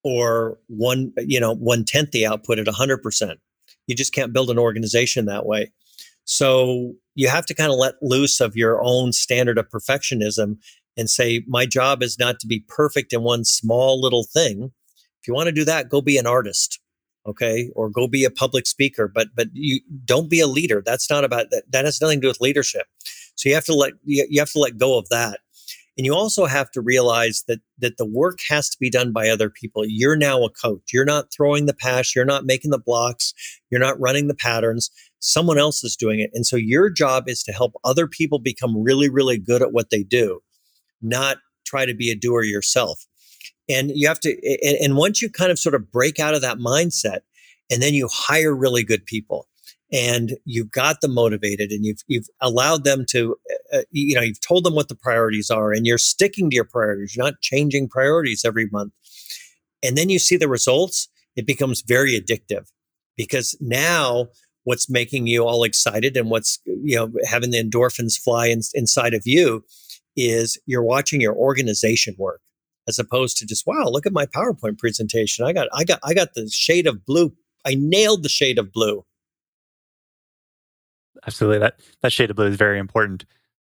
or 0.04 0.58
one, 0.68 1.12
you 1.18 1.40
know, 1.40 1.54
one 1.54 1.84
tenth 1.84 2.12
the 2.12 2.26
output 2.26 2.60
at 2.60 2.68
100%? 2.68 3.36
You 3.88 3.96
just 3.96 4.14
can't 4.14 4.34
build 4.34 4.50
an 4.50 4.60
organization 4.60 5.26
that 5.26 5.46
way. 5.46 5.72
So 6.26 6.94
you 7.14 7.28
have 7.28 7.46
to 7.46 7.54
kind 7.54 7.72
of 7.72 7.78
let 7.78 7.96
loose 8.02 8.40
of 8.42 8.56
your 8.56 8.82
own 8.84 9.14
standard 9.14 9.58
of 9.58 9.70
perfectionism 9.70 10.58
and 10.98 11.10
say, 11.10 11.44
my 11.48 11.66
job 11.66 12.02
is 12.02 12.18
not 12.18 12.40
to 12.40 12.48
be 12.48 12.66
perfect 12.68 13.14
in 13.14 13.22
one 13.22 13.46
small 13.46 14.02
little 14.02 14.24
thing. 14.24 14.72
If 15.22 15.28
you 15.28 15.34
want 15.34 15.48
to 15.48 15.52
do 15.52 15.66
that, 15.66 15.90
go 15.90 16.02
be 16.02 16.18
an 16.18 16.28
artist. 16.28 16.80
Okay. 17.28 17.70
Or 17.76 17.90
go 17.90 18.08
be 18.08 18.24
a 18.24 18.30
public 18.30 18.68
speaker, 18.68 19.08
but, 19.08 19.30
but 19.36 19.48
you 19.54 19.82
don't 20.06 20.30
be 20.30 20.40
a 20.40 20.48
leader. 20.48 20.82
That's 20.86 21.10
not 21.10 21.24
about 21.24 21.50
that. 21.52 21.64
That 21.72 21.86
has 21.86 22.00
nothing 22.00 22.20
to 22.20 22.22
do 22.24 22.28
with 22.28 22.42
leadership. 22.42 22.86
So 23.36 23.50
you 23.50 23.56
have 23.56 23.66
to 23.66 23.74
let, 23.74 23.94
you 24.04 24.40
have 24.40 24.52
to 24.52 24.60
let 24.60 24.78
go 24.78 24.98
of 24.98 25.10
that. 25.10 25.40
And 25.98 26.06
you 26.06 26.14
also 26.14 26.46
have 26.46 26.70
to 26.72 26.82
realize 26.82 27.44
that 27.48 27.60
that 27.80 27.98
the 27.98 28.06
work 28.06 28.40
has 28.50 28.70
to 28.70 28.78
be 28.80 28.90
done 28.90 29.14
by 29.14 29.30
other 29.30 29.50
people. 29.50 29.84
You're 29.86 30.18
now 30.18 30.44
a 30.44 30.50
coach. 30.50 30.92
You're 30.92 31.06
not 31.06 31.32
throwing 31.32 31.66
the 31.66 31.74
pass. 31.74 32.16
You're 32.16 32.26
not 32.26 32.46
making 32.46 32.72
the 32.72 32.80
blocks. 32.80 33.34
You're 33.70 33.80
not 33.80 34.00
running 34.00 34.28
the 34.28 34.36
patterns. 34.36 34.90
Someone 35.20 35.58
else 35.58 35.84
is 35.84 35.96
doing 35.96 36.20
it. 36.20 36.32
And 36.34 36.46
so 36.46 36.58
your 36.58 36.90
job 36.90 37.30
is 37.30 37.44
to 37.44 37.52
help 37.52 37.74
other 37.84 38.08
people 38.08 38.40
become 38.40 38.82
really, 38.84 39.10
really 39.10 39.38
good 39.38 39.62
at 39.62 39.72
what 39.72 39.90
they 39.90 40.04
do, 40.04 40.42
not 41.02 41.38
try 41.66 41.86
to 41.86 41.96
be 41.96 42.12
a 42.12 42.16
doer 42.16 42.44
yourself. 42.44 43.06
And 43.68 43.92
you 43.96 44.08
have 44.08 44.20
to, 44.20 44.30
and, 44.64 44.78
and 44.78 44.98
once 44.98 45.22
you 45.22 45.30
kind 45.30 45.52
of 45.52 45.58
sort 45.58 45.76
of 45.76 45.92
break 45.92 46.20
out 46.20 46.36
of 46.36 46.42
that 46.42 46.58
mindset, 46.58 47.20
and 47.72 47.82
then 47.82 47.96
you 47.96 48.08
hire 48.12 48.56
really 48.56 48.84
good 48.84 49.06
people 49.06 49.48
and 49.96 50.34
you've 50.44 50.72
got 50.72 51.00
them 51.00 51.14
motivated 51.14 51.72
and 51.72 51.86
you've 51.86 52.04
you've 52.08 52.28
allowed 52.42 52.84
them 52.84 53.06
to 53.08 53.38
uh, 53.74 53.78
uh, 53.78 53.82
you 53.92 54.14
know 54.14 54.22
you've 54.22 54.46
told 54.46 54.66
them 54.66 54.76
what 54.76 54.90
the 54.90 54.96
priorities 54.96 55.50
are 55.50 55.72
and 55.72 55.88
you're 55.88 55.98
sticking 55.98 56.50
to 56.50 56.56
your 56.56 56.66
priorities. 56.66 57.16
You're 57.16 57.26
not 57.26 57.40
changing 57.42 57.88
priorities 57.88 58.44
every 58.44 58.68
month. 58.72 58.94
And 59.82 59.98
then 59.98 60.10
you 60.10 60.20
see 60.20 60.36
the 60.36 60.50
results 60.50 61.08
it 61.38 61.48
becomes 61.48 61.82
very 61.82 62.20
addictive 62.20 62.68
because 63.16 63.56
now 63.62 64.28
what's 64.66 64.90
making 64.90 65.28
you 65.28 65.46
all 65.46 65.64
excited 65.64 66.18
and 66.18 66.30
what's 66.30 66.60
you 66.66 66.98
know 66.98 67.12
having 67.26 67.52
the 67.52 67.64
endorphins 67.64 68.20
fly 68.20 68.48
in, 68.48 68.62
inside 68.74 69.14
of 69.14 69.24
you 69.26 69.64
is 70.18 70.60
you're 70.66 70.84
watching 70.84 71.22
your 71.22 71.36
organization 71.36 72.16
work 72.18 72.42
as 72.88 73.00
opposed 73.00 73.38
to 73.38 73.46
just 73.46 73.66
wow 73.66 73.86
look 73.86 74.06
at 74.06 74.12
my 74.12 74.26
powerpoint 74.26 74.78
presentation. 74.78 75.46
I 75.46 75.54
got 75.54 75.70
i 75.74 75.86
got 75.86 76.00
i 76.04 76.14
got 76.14 76.34
the 76.34 76.50
shade 76.50 76.86
of 76.86 77.06
blue. 77.06 77.34
I 77.66 77.76
nailed 77.76 78.24
the 78.24 78.30
shade 78.30 78.60
of 78.60 78.74
blue 78.74 79.06
absolutely. 81.26 81.60
That 81.60 81.80
that 82.02 82.14
shade 82.14 82.30
of 82.30 82.36
blue 82.36 82.48
is 82.48 82.56
very 82.56 82.80
important. 82.80 83.26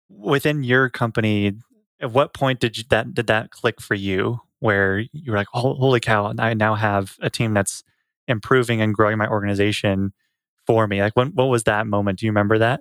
Within 0.09 0.63
your 0.63 0.89
company, 0.89 1.55
at 2.01 2.13
what 2.13 2.35
point 2.35 2.61
did 2.61 2.79
you, 2.79 2.85
that 2.91 3.15
did 3.15 3.27
that 3.27 3.51
click 3.51 3.81
for 3.81 3.95
you, 3.95 4.41
where 4.61 5.01
you 5.13 5.33
were 5.33 5.39
like, 5.39 5.49
oh, 5.55 5.75
"Holy 5.75 6.01
cow! 6.01 6.33
I 6.39 6.55
now 6.55 6.75
have 6.75 7.17
a 7.21 7.31
team 7.31 7.55
that's 7.55 7.83
improving 8.27 8.81
and 8.81 8.95
growing 8.95 9.19
my 9.19 9.29
organization 9.29 10.13
for 10.67 10.87
me." 10.87 11.01
Like, 11.01 11.17
when, 11.17 11.29
what 11.29 11.47
was 11.47 11.65
that 11.65 11.87
moment? 11.87 12.21
Do 12.21 12.27
you 12.27 12.33
remember 12.33 12.59
that? 12.59 12.81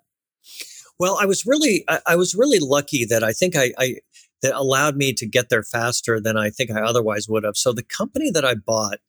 Well, 0.99 1.17
I 1.21 1.25
was 1.25 1.45
really, 1.45 1.83
I, 1.87 1.99
I 2.07 2.15
was 2.15 2.33
really 2.33 2.59
lucky 2.59 3.05
that 3.05 3.23
I 3.23 3.31
think 3.31 3.55
I, 3.55 3.73
I 3.77 3.95
that 4.41 4.55
allowed 4.55 4.95
me 4.95 5.13
to 5.13 5.25
get 5.25 5.49
there 5.49 5.63
faster 5.63 6.19
than 6.19 6.37
I 6.37 6.49
think 6.49 6.71
I 6.71 6.81
otherwise 6.81 7.27
would 7.27 7.43
have. 7.43 7.57
So 7.57 7.73
the 7.73 7.83
company 7.83 8.29
that 8.31 8.45
I 8.45 8.55
bought 8.55 8.99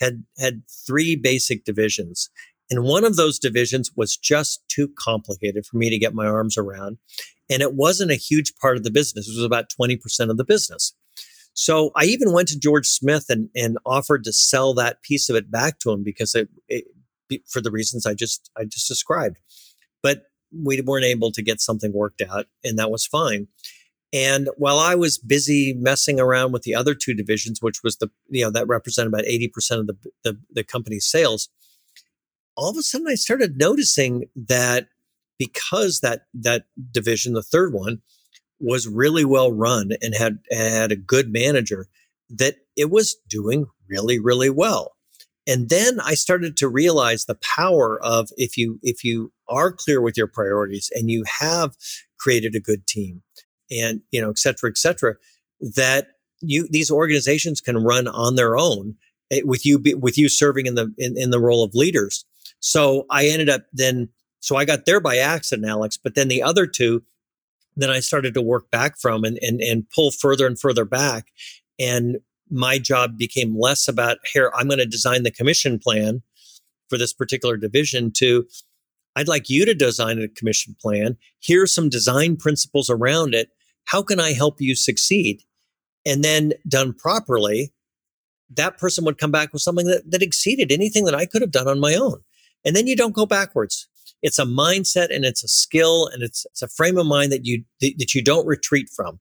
had 0.00 0.24
had 0.38 0.62
three 0.86 1.16
basic 1.16 1.64
divisions 1.64 2.30
and 2.70 2.82
one 2.82 3.04
of 3.04 3.16
those 3.16 3.38
divisions 3.38 3.90
was 3.94 4.16
just 4.16 4.62
too 4.68 4.88
complicated 4.98 5.66
for 5.66 5.76
me 5.76 5.90
to 5.90 5.98
get 5.98 6.14
my 6.14 6.26
arms 6.26 6.58
around. 6.58 6.98
And 7.48 7.62
it 7.62 7.74
wasn't 7.74 8.10
a 8.10 8.16
huge 8.16 8.56
part 8.56 8.76
of 8.76 8.82
the 8.82 8.90
business. 8.90 9.28
It 9.28 9.36
was 9.36 9.44
about 9.44 9.70
20% 9.70 10.30
of 10.30 10.36
the 10.36 10.44
business. 10.44 10.94
So 11.54 11.90
I 11.96 12.04
even 12.04 12.32
went 12.32 12.48
to 12.48 12.58
George 12.58 12.86
Smith 12.86 13.26
and, 13.28 13.48
and 13.54 13.78
offered 13.86 14.24
to 14.24 14.32
sell 14.32 14.74
that 14.74 15.02
piece 15.02 15.28
of 15.30 15.36
it 15.36 15.50
back 15.50 15.78
to 15.80 15.90
him 15.90 16.02
because 16.02 16.34
it, 16.34 16.48
it, 16.68 16.84
for 17.46 17.60
the 17.60 17.70
reasons 17.70 18.04
I 18.04 18.14
just, 18.14 18.50
I 18.56 18.64
just 18.64 18.88
described. 18.88 19.38
But 20.02 20.24
we 20.52 20.80
weren't 20.80 21.04
able 21.04 21.32
to 21.32 21.42
get 21.42 21.60
something 21.60 21.92
worked 21.92 22.20
out 22.20 22.46
and 22.64 22.78
that 22.78 22.90
was 22.90 23.06
fine. 23.06 23.48
And 24.12 24.48
while 24.56 24.78
I 24.78 24.94
was 24.94 25.18
busy 25.18 25.74
messing 25.74 26.20
around 26.20 26.52
with 26.52 26.62
the 26.62 26.74
other 26.74 26.94
two 26.94 27.14
divisions, 27.14 27.60
which 27.60 27.82
was 27.82 27.96
the, 27.96 28.10
you 28.28 28.44
know, 28.44 28.50
that 28.50 28.68
represented 28.68 29.12
about 29.12 29.24
80% 29.24 29.50
of 29.80 29.86
the, 29.86 29.96
the, 30.24 30.38
the 30.50 30.64
company's 30.64 31.06
sales, 31.06 31.48
all 32.56 32.70
of 32.70 32.76
a 32.76 32.82
sudden 32.82 33.08
I 33.08 33.14
started 33.14 33.56
noticing 33.56 34.24
that 34.34 34.88
because 35.38 36.00
that 36.00 36.22
that 36.34 36.64
division, 36.90 37.34
the 37.34 37.42
third 37.42 37.72
one, 37.72 38.00
was 38.58 38.88
really 38.88 39.24
well 39.24 39.52
run 39.52 39.90
and 40.02 40.14
had 40.14 40.38
had 40.50 40.92
a 40.92 40.96
good 40.96 41.32
manager, 41.32 41.88
that 42.30 42.56
it 42.76 42.90
was 42.90 43.16
doing 43.28 43.66
really 43.88 44.18
really 44.18 44.50
well. 44.50 44.92
And 45.48 45.68
then 45.68 46.00
I 46.00 46.14
started 46.14 46.56
to 46.56 46.68
realize 46.68 47.24
the 47.24 47.38
power 47.56 48.02
of 48.02 48.30
if 48.36 48.56
you 48.56 48.80
if 48.82 49.04
you 49.04 49.32
are 49.48 49.72
clear 49.72 50.00
with 50.00 50.16
your 50.16 50.26
priorities 50.26 50.90
and 50.94 51.10
you 51.10 51.24
have 51.38 51.76
created 52.18 52.54
a 52.54 52.60
good 52.60 52.86
team 52.86 53.22
and 53.70 54.00
you 54.10 54.20
know 54.20 54.30
et 54.30 54.38
cetera 54.38 54.70
et 54.70 54.78
cetera 54.78 55.14
that 55.60 56.08
you 56.40 56.66
these 56.70 56.90
organizations 56.90 57.60
can 57.60 57.76
run 57.76 58.08
on 58.08 58.34
their 58.34 58.56
own 58.56 58.94
eh, 59.30 59.40
with 59.44 59.64
you 59.64 59.82
with 60.00 60.18
you 60.18 60.28
serving 60.28 60.66
in 60.66 60.74
the 60.74 60.92
in, 60.98 61.16
in 61.16 61.30
the 61.30 61.40
role 61.40 61.62
of 61.62 61.74
leaders 61.74 62.24
so 62.60 63.06
I 63.10 63.26
ended 63.26 63.48
up 63.48 63.62
then, 63.72 64.08
so 64.40 64.56
I 64.56 64.64
got 64.64 64.86
there 64.86 65.00
by 65.00 65.18
accident, 65.18 65.68
Alex, 65.68 65.96
but 65.96 66.14
then 66.14 66.28
the 66.28 66.42
other 66.42 66.66
two, 66.66 67.02
then 67.76 67.90
I 67.90 68.00
started 68.00 68.34
to 68.34 68.42
work 68.42 68.70
back 68.70 68.98
from 68.98 69.24
and, 69.24 69.38
and, 69.42 69.60
and 69.60 69.88
pull 69.90 70.10
further 70.10 70.46
and 70.46 70.58
further 70.58 70.84
back. 70.84 71.26
And 71.78 72.18
my 72.50 72.78
job 72.78 73.18
became 73.18 73.58
less 73.58 73.88
about 73.88 74.18
here, 74.32 74.52
I'm 74.54 74.68
going 74.68 74.78
to 74.78 74.86
design 74.86 75.24
the 75.24 75.30
commission 75.30 75.78
plan 75.78 76.22
for 76.88 76.96
this 76.96 77.12
particular 77.12 77.56
division 77.56 78.12
to 78.12 78.46
I'd 79.16 79.28
like 79.28 79.48
you 79.48 79.64
to 79.64 79.74
design 79.74 80.20
a 80.20 80.28
commission 80.28 80.76
plan. 80.80 81.16
Here's 81.40 81.74
some 81.74 81.88
design 81.88 82.36
principles 82.36 82.90
around 82.90 83.34
it. 83.34 83.48
How 83.86 84.02
can 84.02 84.20
I 84.20 84.34
help 84.34 84.60
you 84.60 84.76
succeed? 84.76 85.42
And 86.04 86.22
then 86.22 86.52
done 86.68 86.92
properly, 86.92 87.72
that 88.50 88.76
person 88.76 89.04
would 89.06 89.18
come 89.18 89.30
back 89.30 89.54
with 89.54 89.62
something 89.62 89.86
that, 89.86 90.10
that 90.10 90.22
exceeded 90.22 90.70
anything 90.70 91.06
that 91.06 91.14
I 91.14 91.24
could 91.24 91.40
have 91.40 91.50
done 91.50 91.66
on 91.66 91.80
my 91.80 91.94
own. 91.94 92.20
And 92.66 92.74
then 92.74 92.88
you 92.88 92.96
don't 92.96 93.14
go 93.14 93.24
backwards. 93.24 93.88
It's 94.22 94.40
a 94.40 94.44
mindset 94.44 95.14
and 95.14 95.24
it's 95.24 95.44
a 95.44 95.48
skill 95.48 96.08
and 96.08 96.22
it's, 96.22 96.44
it's 96.46 96.62
a 96.62 96.68
frame 96.68 96.98
of 96.98 97.06
mind 97.06 97.30
that 97.30 97.46
you 97.46 97.64
that 97.80 98.14
you 98.14 98.22
don't 98.22 98.46
retreat 98.46 98.88
from. 98.94 99.20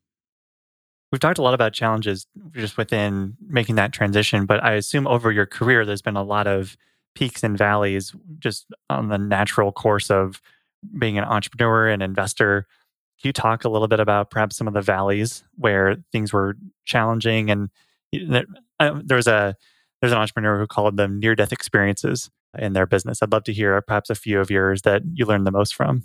We've 1.12 1.20
talked 1.20 1.38
a 1.38 1.44
lot 1.44 1.54
about 1.54 1.74
challenges 1.74 2.26
just 2.54 2.76
within 2.76 3.38
making 3.48 3.76
that 3.76 3.94
transition, 3.94 4.46
but 4.46 4.64
I 4.64 4.74
assume 4.74 5.08
over 5.08 5.32
your 5.32 5.46
career 5.46 5.86
there's 5.86 6.02
been 6.02 6.18
a 6.18 6.24
lot 6.24 6.48
of 6.48 6.76
peaks 7.14 7.44
and 7.44 7.58
valleys 7.58 8.14
just 8.40 8.66
on 8.90 9.10
the 9.10 9.18
natural 9.18 9.72
course 9.72 10.10
of 10.10 10.42
being 11.00 11.18
an 11.18 11.24
entrepreneur 11.24 11.88
and 11.88 12.02
investor. 12.02 12.68
Can 13.22 13.30
you 13.30 13.34
talk 13.34 13.64
a 13.64 13.70
little 13.70 13.88
bit 13.88 14.00
about 14.00 14.32
perhaps 14.32 14.58
some 14.58 14.68
of 14.68 14.74
the 14.74 14.82
valleys 14.82 15.44
where 15.56 15.98
things 16.12 16.34
were 16.34 16.58
challenging 16.86 17.52
and 17.52 17.70
uh, 18.80 19.00
there's 19.04 19.28
a 19.28 19.56
there's 20.02 20.12
an 20.12 20.18
entrepreneur 20.18 20.60
who 20.60 20.68
called 20.68 20.98
them 20.98 21.20
near 21.20 21.36
death 21.36 21.54
experiences 21.54 22.30
in 22.60 22.74
their 22.74 22.86
business. 22.86 23.20
I'd 23.22 23.32
love 23.32 23.44
to 23.46 23.54
hear 23.54 23.82
perhaps 23.82 24.10
a 24.10 24.16
few 24.16 24.40
of 24.40 24.50
yours 24.50 24.82
that 24.84 25.04
you 25.14 25.26
learned 25.26 25.48
the 25.48 25.52
most 25.52 25.76
from. 25.76 26.04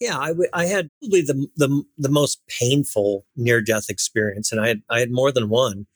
Yeah, 0.00 0.18
I, 0.18 0.28
w- 0.28 0.50
I 0.52 0.66
had 0.66 0.90
probably 1.00 1.22
the, 1.22 1.48
the 1.56 1.82
the 1.96 2.08
most 2.08 2.40
painful 2.46 3.26
near 3.36 3.60
death 3.60 3.86
experience, 3.88 4.52
and 4.52 4.60
I 4.60 4.68
had 4.68 4.82
I 4.88 5.00
had 5.00 5.10
more 5.10 5.32
than 5.32 5.48
one. 5.48 5.86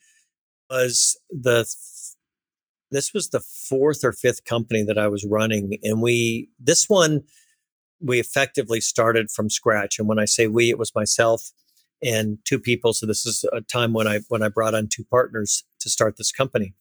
Was 0.69 1.17
the 1.29 1.65
this 2.91 3.13
was 3.13 3.29
the 3.29 3.39
fourth 3.39 4.03
or 4.03 4.11
fifth 4.11 4.43
company 4.43 4.83
that 4.83 4.97
I 4.97 5.07
was 5.07 5.25
running, 5.25 5.77
and 5.83 6.01
we 6.01 6.49
this 6.59 6.89
one 6.89 7.21
we 8.01 8.19
effectively 8.19 8.81
started 8.81 9.31
from 9.31 9.49
scratch. 9.49 9.97
And 9.97 10.07
when 10.07 10.19
I 10.19 10.25
say 10.25 10.47
we, 10.47 10.69
it 10.69 10.77
was 10.77 10.93
myself 10.93 11.51
and 12.03 12.37
two 12.43 12.59
people. 12.59 12.93
So 12.93 13.05
this 13.05 13.25
is 13.25 13.45
a 13.53 13.61
time 13.61 13.93
when 13.93 14.07
I 14.07 14.19
when 14.27 14.43
I 14.43 14.49
brought 14.49 14.75
on 14.75 14.87
two 14.87 15.05
partners 15.05 15.63
to 15.79 15.89
start 15.89 16.17
this 16.17 16.31
company 16.31 16.73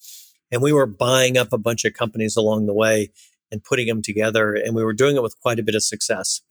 And 0.52 0.62
we 0.62 0.72
were 0.72 0.86
buying 0.86 1.38
up 1.38 1.52
a 1.52 1.58
bunch 1.58 1.84
of 1.84 1.94
companies 1.94 2.36
along 2.36 2.66
the 2.66 2.74
way 2.74 3.10
and 3.50 3.64
putting 3.64 3.88
them 3.88 4.02
together. 4.02 4.54
And 4.54 4.76
we 4.76 4.84
were 4.84 4.92
doing 4.92 5.16
it 5.16 5.22
with 5.22 5.40
quite 5.40 5.58
a 5.58 5.62
bit 5.62 5.74
of 5.74 5.82
success. 5.82 6.42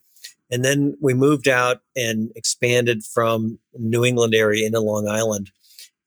And 0.50 0.64
then 0.64 0.96
we 1.00 1.14
moved 1.14 1.48
out 1.48 1.80
and 1.96 2.30
expanded 2.36 3.04
from 3.04 3.58
New 3.78 4.04
England 4.04 4.34
area 4.34 4.66
into 4.66 4.80
Long 4.80 5.08
Island. 5.08 5.50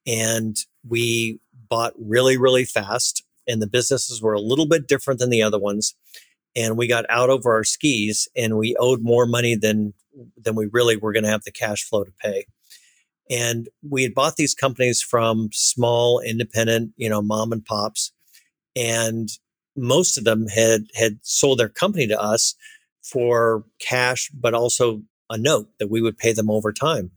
And 0.06 0.56
we 0.88 1.40
bought 1.70 1.94
really, 1.98 2.38
really 2.38 2.66
fast. 2.66 3.24
And 3.48 3.62
the 3.62 3.68
businesses 3.68 4.22
were 4.22 4.34
a 4.34 4.42
little 4.42 4.68
bit 4.68 4.88
different 4.88 5.20
than 5.20 5.30
the 5.30 5.42
other 5.42 5.58
ones. 5.58 5.96
And 6.56 6.78
we 6.78 6.88
got 6.88 7.06
out 7.10 7.30
over 7.30 7.54
our 7.54 7.64
skis 7.64 8.28
and 8.36 8.58
we 8.58 8.76
owed 8.78 9.02
more 9.02 9.26
money 9.26 9.56
than 9.56 9.94
than 10.38 10.56
we 10.56 10.68
really 10.72 10.96
were 10.96 11.12
going 11.12 11.26
to 11.26 11.30
have 11.30 11.44
the 11.44 11.52
cash 11.52 11.84
flow 11.84 12.04
to 12.04 12.12
pay. 12.22 12.46
And 13.30 13.70
we 13.88 14.04
had 14.04 14.14
bought 14.14 14.36
these 14.36 14.54
companies 14.54 15.02
from 15.02 15.50
small 15.52 16.20
independent, 16.20 16.92
you 16.98 17.10
know, 17.10 17.22
mom 17.22 17.52
and 17.52 17.66
pops. 17.66 18.12
And 18.76 19.30
most 19.76 20.18
of 20.18 20.24
them 20.24 20.48
had 20.48 20.88
had 20.96 21.20
sold 21.24 21.60
their 21.60 21.70
company 21.70 22.08
to 22.08 22.22
us 22.22 22.56
for 23.04 23.64
cash, 23.80 24.30
but 24.34 24.54
also 24.54 25.02
a 25.30 25.38
note 25.38 25.70
that 25.80 25.90
we 25.90 26.02
would 26.02 26.18
pay 26.18 26.34
them 26.34 26.50
over 26.50 26.72
time. 26.72 27.12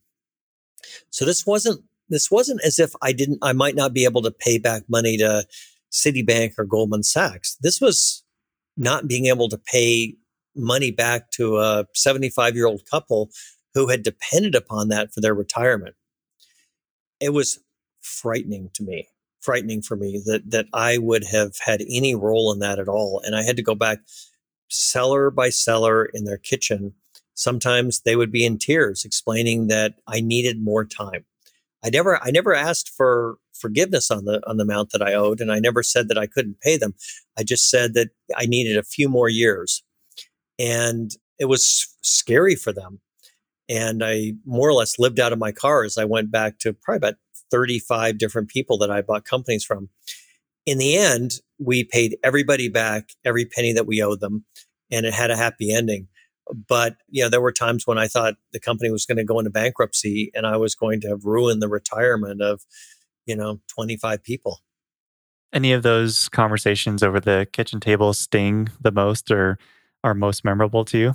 So 1.10 1.24
this 1.24 1.46
wasn't 1.46 1.82
this 2.08 2.30
wasn't 2.30 2.62
as 2.64 2.78
if 2.78 2.92
I 3.02 3.12
didn't 3.12 3.38
I 3.42 3.52
might 3.52 3.74
not 3.74 3.92
be 3.92 4.04
able 4.04 4.22
to 4.22 4.30
pay 4.30 4.58
back 4.58 4.84
money 4.88 5.16
to 5.18 5.46
Citibank 5.92 6.54
or 6.58 6.64
Goldman 6.64 7.02
Sachs. 7.02 7.56
This 7.60 7.80
was 7.80 8.22
not 8.76 9.08
being 9.08 9.26
able 9.26 9.48
to 9.48 9.58
pay 9.58 10.14
money 10.54 10.90
back 10.90 11.30
to 11.32 11.58
a 11.58 11.86
75 11.94 12.54
year 12.54 12.66
old 12.66 12.82
couple 12.90 13.30
who 13.78 13.88
had 13.88 14.02
depended 14.02 14.54
upon 14.54 14.88
that 14.88 15.12
for 15.12 15.20
their 15.20 15.34
retirement. 15.34 15.94
It 17.20 17.30
was 17.30 17.60
frightening 18.00 18.70
to 18.74 18.82
me 18.82 19.08
frightening 19.40 19.82
for 19.82 19.96
me 19.96 20.20
that 20.26 20.50
that 20.50 20.66
I 20.72 20.98
would 20.98 21.24
have 21.24 21.52
had 21.64 21.80
any 21.88 22.14
role 22.14 22.52
in 22.52 22.58
that 22.58 22.78
at 22.78 22.88
all. 22.88 23.22
And 23.24 23.36
I 23.36 23.42
had 23.42 23.56
to 23.56 23.62
go 23.62 23.74
back 23.74 24.00
seller 24.68 25.30
by 25.30 25.50
seller 25.50 26.04
in 26.04 26.24
their 26.24 26.38
kitchen. 26.38 26.94
Sometimes 27.34 28.00
they 28.00 28.16
would 28.16 28.32
be 28.32 28.44
in 28.44 28.58
tears 28.58 29.04
explaining 29.04 29.68
that 29.68 29.94
I 30.06 30.20
needed 30.20 30.62
more 30.62 30.84
time. 30.84 31.24
I 31.84 31.90
never 31.90 32.22
I 32.22 32.30
never 32.30 32.54
asked 32.54 32.90
for 32.90 33.38
forgiveness 33.54 34.10
on 34.10 34.24
the 34.24 34.42
on 34.46 34.56
the 34.56 34.64
amount 34.64 34.90
that 34.90 35.02
I 35.02 35.14
owed 35.14 35.40
and 35.40 35.52
I 35.52 35.60
never 35.60 35.82
said 35.82 36.08
that 36.08 36.18
I 36.18 36.26
couldn't 36.26 36.60
pay 36.60 36.76
them. 36.76 36.94
I 37.38 37.44
just 37.44 37.70
said 37.70 37.94
that 37.94 38.08
I 38.36 38.46
needed 38.46 38.76
a 38.76 38.82
few 38.82 39.08
more 39.08 39.28
years. 39.28 39.82
And 40.58 41.12
it 41.38 41.44
was 41.44 41.94
scary 42.02 42.56
for 42.56 42.72
them. 42.72 43.00
And 43.68 44.02
I 44.02 44.32
more 44.46 44.68
or 44.68 44.74
less 44.74 44.98
lived 44.98 45.20
out 45.20 45.32
of 45.32 45.38
my 45.38 45.52
car 45.52 45.84
as 45.84 45.98
I 45.98 46.04
went 46.04 46.30
back 46.30 46.58
to 46.60 46.72
probably 46.72 46.96
about 46.96 47.14
35 47.50 48.18
different 48.18 48.48
people 48.48 48.78
that 48.78 48.90
I 48.90 49.02
bought 49.02 49.24
companies 49.24 49.64
from. 49.64 49.88
In 50.66 50.78
the 50.78 50.96
end, 50.96 51.40
we 51.58 51.84
paid 51.84 52.18
everybody 52.22 52.68
back 52.68 53.10
every 53.24 53.44
penny 53.44 53.72
that 53.72 53.86
we 53.86 54.02
owed 54.02 54.20
them, 54.20 54.44
and 54.90 55.06
it 55.06 55.14
had 55.14 55.30
a 55.30 55.36
happy 55.36 55.72
ending. 55.72 56.08
But 56.68 56.96
you 57.08 57.22
know, 57.22 57.28
there 57.28 57.40
were 57.40 57.52
times 57.52 57.86
when 57.86 57.98
I 57.98 58.08
thought 58.08 58.34
the 58.52 58.60
company 58.60 58.90
was 58.90 59.06
going 59.06 59.18
to 59.18 59.24
go 59.24 59.38
into 59.38 59.50
bankruptcy, 59.50 60.30
and 60.34 60.46
I 60.46 60.56
was 60.56 60.74
going 60.74 61.00
to 61.02 61.08
have 61.08 61.24
ruined 61.24 61.62
the 61.62 61.68
retirement 61.68 62.42
of, 62.42 62.62
you 63.26 63.36
know, 63.36 63.60
25 63.68 64.22
people. 64.22 64.60
Any 65.52 65.72
of 65.72 65.82
those 65.82 66.28
conversations 66.28 67.02
over 67.02 67.20
the 67.20 67.46
kitchen 67.52 67.80
table 67.80 68.12
sting 68.12 68.68
the 68.80 68.92
most, 68.92 69.30
or 69.30 69.58
are 70.04 70.14
most 70.14 70.44
memorable 70.44 70.84
to 70.86 70.98
you? 70.98 71.14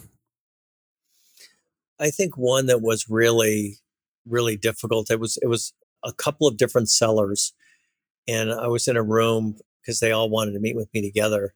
I 1.99 2.09
think 2.09 2.37
one 2.37 2.65
that 2.67 2.81
was 2.81 3.09
really, 3.09 3.77
really 4.25 4.57
difficult. 4.57 5.11
It 5.11 5.19
was 5.19 5.37
it 5.41 5.47
was 5.47 5.73
a 6.03 6.13
couple 6.13 6.47
of 6.47 6.57
different 6.57 6.89
sellers. 6.89 7.53
And 8.27 8.51
I 8.51 8.67
was 8.67 8.87
in 8.87 8.97
a 8.97 9.03
room 9.03 9.57
because 9.81 9.99
they 9.99 10.11
all 10.11 10.29
wanted 10.29 10.53
to 10.53 10.59
meet 10.59 10.75
with 10.75 10.93
me 10.93 11.01
together. 11.01 11.53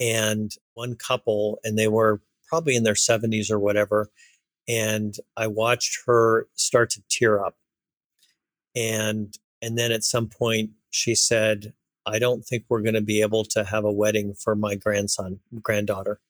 And 0.00 0.50
one 0.74 0.94
couple, 0.94 1.58
and 1.64 1.78
they 1.78 1.88
were 1.88 2.22
probably 2.48 2.76
in 2.76 2.84
their 2.84 2.94
70s 2.94 3.50
or 3.50 3.58
whatever. 3.58 4.10
And 4.66 5.14
I 5.36 5.48
watched 5.48 5.98
her 6.06 6.48
start 6.54 6.90
to 6.90 7.02
tear 7.10 7.44
up. 7.44 7.56
And 8.74 9.34
and 9.60 9.76
then 9.76 9.92
at 9.92 10.04
some 10.04 10.28
point 10.28 10.70
she 10.90 11.14
said, 11.14 11.72
I 12.06 12.18
don't 12.18 12.42
think 12.44 12.64
we're 12.68 12.82
going 12.82 12.94
to 12.94 13.00
be 13.00 13.20
able 13.20 13.44
to 13.46 13.64
have 13.64 13.84
a 13.84 13.92
wedding 13.92 14.34
for 14.34 14.54
my 14.54 14.74
grandson, 14.74 15.40
granddaughter. 15.62 16.20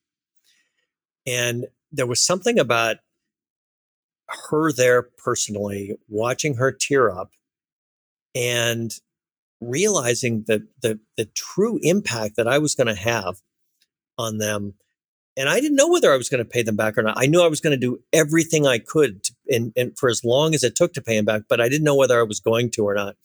And 1.26 1.66
there 1.92 2.06
was 2.06 2.24
something 2.24 2.58
about 2.58 2.96
her 4.50 4.72
there 4.72 5.02
personally, 5.02 5.96
watching 6.08 6.54
her 6.56 6.72
tear 6.72 7.10
up 7.10 7.30
and 8.34 8.92
realizing 9.60 10.44
the, 10.46 10.66
the, 10.82 11.00
the 11.16 11.24
true 11.34 11.78
impact 11.82 12.36
that 12.36 12.46
I 12.46 12.58
was 12.58 12.74
going 12.74 12.86
to 12.86 12.94
have 12.94 13.40
on 14.16 14.38
them. 14.38 14.74
And 15.36 15.48
I 15.48 15.60
didn't 15.60 15.76
know 15.76 15.88
whether 15.88 16.12
I 16.12 16.16
was 16.16 16.28
going 16.28 16.44
to 16.44 16.48
pay 16.48 16.62
them 16.62 16.76
back 16.76 16.98
or 16.98 17.02
not. 17.02 17.16
I 17.16 17.26
knew 17.26 17.42
I 17.42 17.48
was 17.48 17.60
going 17.60 17.78
to 17.78 17.86
do 17.86 18.00
everything 18.12 18.66
I 18.66 18.78
could 18.78 19.22
to, 19.24 19.34
and, 19.48 19.72
and 19.76 19.96
for 19.96 20.08
as 20.08 20.24
long 20.24 20.54
as 20.54 20.64
it 20.64 20.74
took 20.74 20.92
to 20.94 21.02
pay 21.02 21.16
them 21.16 21.24
back, 21.24 21.42
but 21.48 21.60
I 21.60 21.68
didn't 21.68 21.84
know 21.84 21.94
whether 21.94 22.18
I 22.18 22.24
was 22.24 22.40
going 22.40 22.70
to 22.72 22.84
or 22.84 22.94
not. 22.94 23.16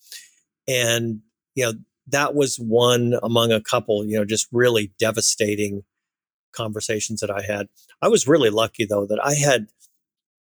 And, 0.68 1.22
you 1.56 1.66
know, 1.66 1.74
that 2.08 2.36
was 2.36 2.58
one 2.58 3.16
among 3.24 3.51
a 3.51 3.62
couple, 3.62 4.06
you 4.06 4.18
know, 4.18 4.26
just 4.26 4.47
really 4.51 4.93
devastating 4.99 5.84
conversations 6.54 7.20
that 7.22 7.32
I 7.32 7.41
had. 7.41 7.68
I 8.01 8.08
was 8.08 8.28
really 8.28 8.49
lucky 8.49 8.86
though 8.86 9.06
that 9.08 9.20
I 9.24 9.34
had 9.34 9.68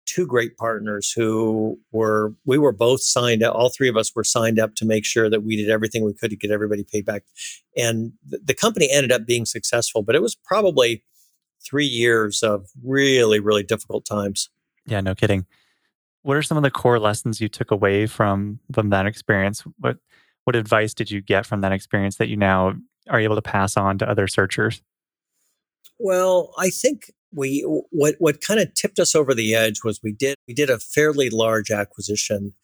two 0.07 0.27
great 0.27 0.57
partners 0.57 1.13
who 1.13 1.79
were 1.93 2.35
we 2.45 2.59
were 2.59 2.73
both 2.73 3.01
signed 3.01 3.43
up 3.43 3.55
all 3.55 3.69
three 3.69 3.89
of 3.89 3.97
us 3.97 4.15
were 4.15 4.25
signed 4.25 4.59
up 4.59 4.75
to 4.75 4.85
make 4.85 5.05
sure 5.05 5.31
that 5.31 5.43
we 5.43 5.57
did 5.57 5.71
everything 5.71 6.05
we 6.05 6.13
could 6.13 6.31
to 6.31 6.37
get 6.37 6.51
everybody 6.51 6.85
paid 6.85 7.05
back. 7.05 7.23
And 7.77 8.13
the, 8.27 8.41
the 8.45 8.55
company 8.55 8.89
ended 8.91 9.13
up 9.13 9.27
being 9.27 9.47
successful 9.47 10.03
but 10.03 10.15
it 10.15 10.23
was 10.23 10.35
probably 10.35 11.05
three 11.65 11.87
years 11.87 12.43
of 12.43 12.67
really 12.85 13.41
really 13.41 13.63
difficult 13.63 14.05
times. 14.05 14.51
Yeah 14.87 15.01
no 15.01 15.15
kidding. 15.15 15.47
What 16.23 16.37
are 16.37 16.43
some 16.43 16.57
of 16.57 16.63
the 16.63 16.71
core 16.71 17.01
lessons 17.01 17.41
you 17.41 17.49
took 17.49 17.71
away 17.71 18.07
from 18.07 18.61
from 18.73 18.91
that 18.91 19.07
experience? 19.07 19.63
What 19.79 19.99
what 20.45 20.57
advice 20.57 20.95
did 20.95 21.11
you 21.11 21.21
get 21.21 21.47
from 21.47 21.61
that 21.61 21.73
experience 21.73 22.17
that 22.17 22.29
you 22.29 22.37
now 22.37 22.75
are 23.09 23.21
able 23.21 23.37
to 23.37 23.43
pass 23.43 23.77
on 23.77 23.99
to 23.99 24.09
other 24.09 24.27
searchers? 24.27 24.83
Well 25.99 26.53
i 26.59 26.71
think 26.71 27.13
we 27.35 27.61
what 27.91 28.17
what 28.19 28.41
kind 28.41 28.61
of 28.61 28.73
tipped 28.75 28.99
us 28.99 29.15
over 29.15 29.35
the 29.35 29.55
edge 29.55 29.81
was 29.85 30.01
we 30.03 30.13
did 30.13 30.37
we 30.47 30.55
did 30.55 30.71
a 30.71 30.79
fairly 30.79 31.31
large 31.31 31.71
acquisition 31.71 32.55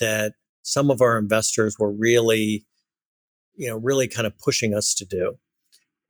that 0.00 0.32
some 0.62 0.90
of 0.90 1.00
our 1.00 1.18
investors 1.18 1.76
were 1.78 1.92
really 1.92 2.64
you 3.54 3.68
know 3.68 3.76
really 3.76 4.08
kind 4.08 4.26
of 4.26 4.38
pushing 4.38 4.74
us 4.74 4.94
to 4.94 5.04
do. 5.04 5.38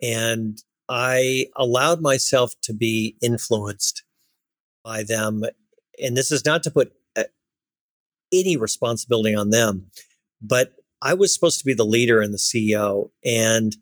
And 0.03 0.59
i 0.89 1.47
allowed 1.57 2.01
myself 2.01 2.55
to 2.63 2.73
be 2.73 3.17
influenced 3.21 4.05
by 4.85 5.03
them. 5.03 5.43
And 6.03 6.17
this 6.17 6.31
is 6.31 6.45
not 6.45 6.63
to 6.63 6.71
put 6.71 6.93
uh, 7.17 7.25
any 8.33 8.57
responsibility 8.57 9.35
on 9.35 9.51
them 9.51 9.91
but 10.41 10.75
i 11.03 11.15
was 11.15 11.33
supposed 11.33 11.59
to 11.59 11.65
be 11.65 11.75
the 11.75 11.85
leader 11.85 12.21
and 12.21 12.33
the 12.33 12.39
ceo 12.39 13.11
and 13.25 13.77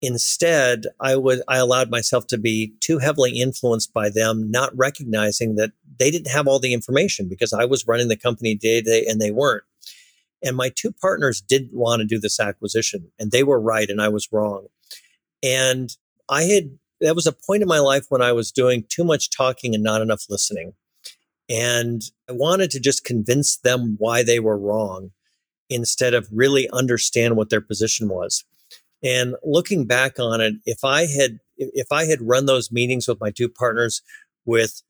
Instead, 0.00 0.84
I 1.00 1.16
would 1.16 1.42
I 1.48 1.56
allowed 1.56 1.90
myself 1.90 2.26
to 2.28 2.38
be 2.38 2.74
too 2.80 2.98
heavily 2.98 3.40
influenced 3.40 3.92
by 3.92 4.10
them, 4.10 4.50
not 4.50 4.76
recognizing 4.76 5.56
that 5.56 5.72
they 5.98 6.10
didn't 6.10 6.30
have 6.30 6.46
all 6.46 6.60
the 6.60 6.72
information 6.72 7.28
because 7.28 7.52
I 7.52 7.64
was 7.64 7.86
running 7.86 8.08
the 8.08 8.16
company 8.16 8.54
day 8.54 8.80
to 8.80 8.90
day 8.90 9.06
and 9.06 9.20
they 9.20 9.32
weren't. 9.32 9.64
And 10.44 10.56
my 10.56 10.68
two 10.68 10.92
partners 10.92 11.40
didn't 11.40 11.74
want 11.74 12.00
to 12.00 12.06
do 12.06 12.20
this 12.20 12.38
acquisition, 12.38 13.10
and 13.18 13.32
they 13.32 13.42
were 13.42 13.60
right 13.60 13.90
and 13.90 14.00
I 14.00 14.08
was 14.08 14.28
wrong. 14.30 14.68
And 15.42 15.90
I 16.28 16.44
had 16.44 16.78
that 17.00 17.16
was 17.16 17.26
a 17.26 17.32
point 17.32 17.62
in 17.62 17.68
my 17.68 17.80
life 17.80 18.06
when 18.08 18.22
I 18.22 18.32
was 18.32 18.52
doing 18.52 18.84
too 18.88 19.04
much 19.04 19.30
talking 19.30 19.74
and 19.74 19.82
not 19.82 20.02
enough 20.02 20.26
listening. 20.28 20.74
And 21.48 22.02
I 22.28 22.32
wanted 22.32 22.70
to 22.72 22.80
just 22.80 23.04
convince 23.04 23.56
them 23.56 23.96
why 23.98 24.22
they 24.22 24.38
were 24.38 24.58
wrong 24.58 25.12
instead 25.70 26.14
of 26.14 26.28
really 26.32 26.68
understand 26.70 27.36
what 27.36 27.50
their 27.50 27.60
position 27.60 28.08
was. 28.08 28.44
And 29.02 29.36
looking 29.44 29.86
back 29.86 30.18
on 30.18 30.40
it, 30.40 30.54
if 30.64 30.84
I 30.84 31.06
had 31.06 31.38
if 31.56 31.90
I 31.90 32.04
had 32.04 32.22
run 32.22 32.46
those 32.46 32.70
meetings 32.70 33.08
with 33.08 33.20
my 33.20 33.30
two 33.30 33.48
partners 33.48 34.02
with 34.44 34.82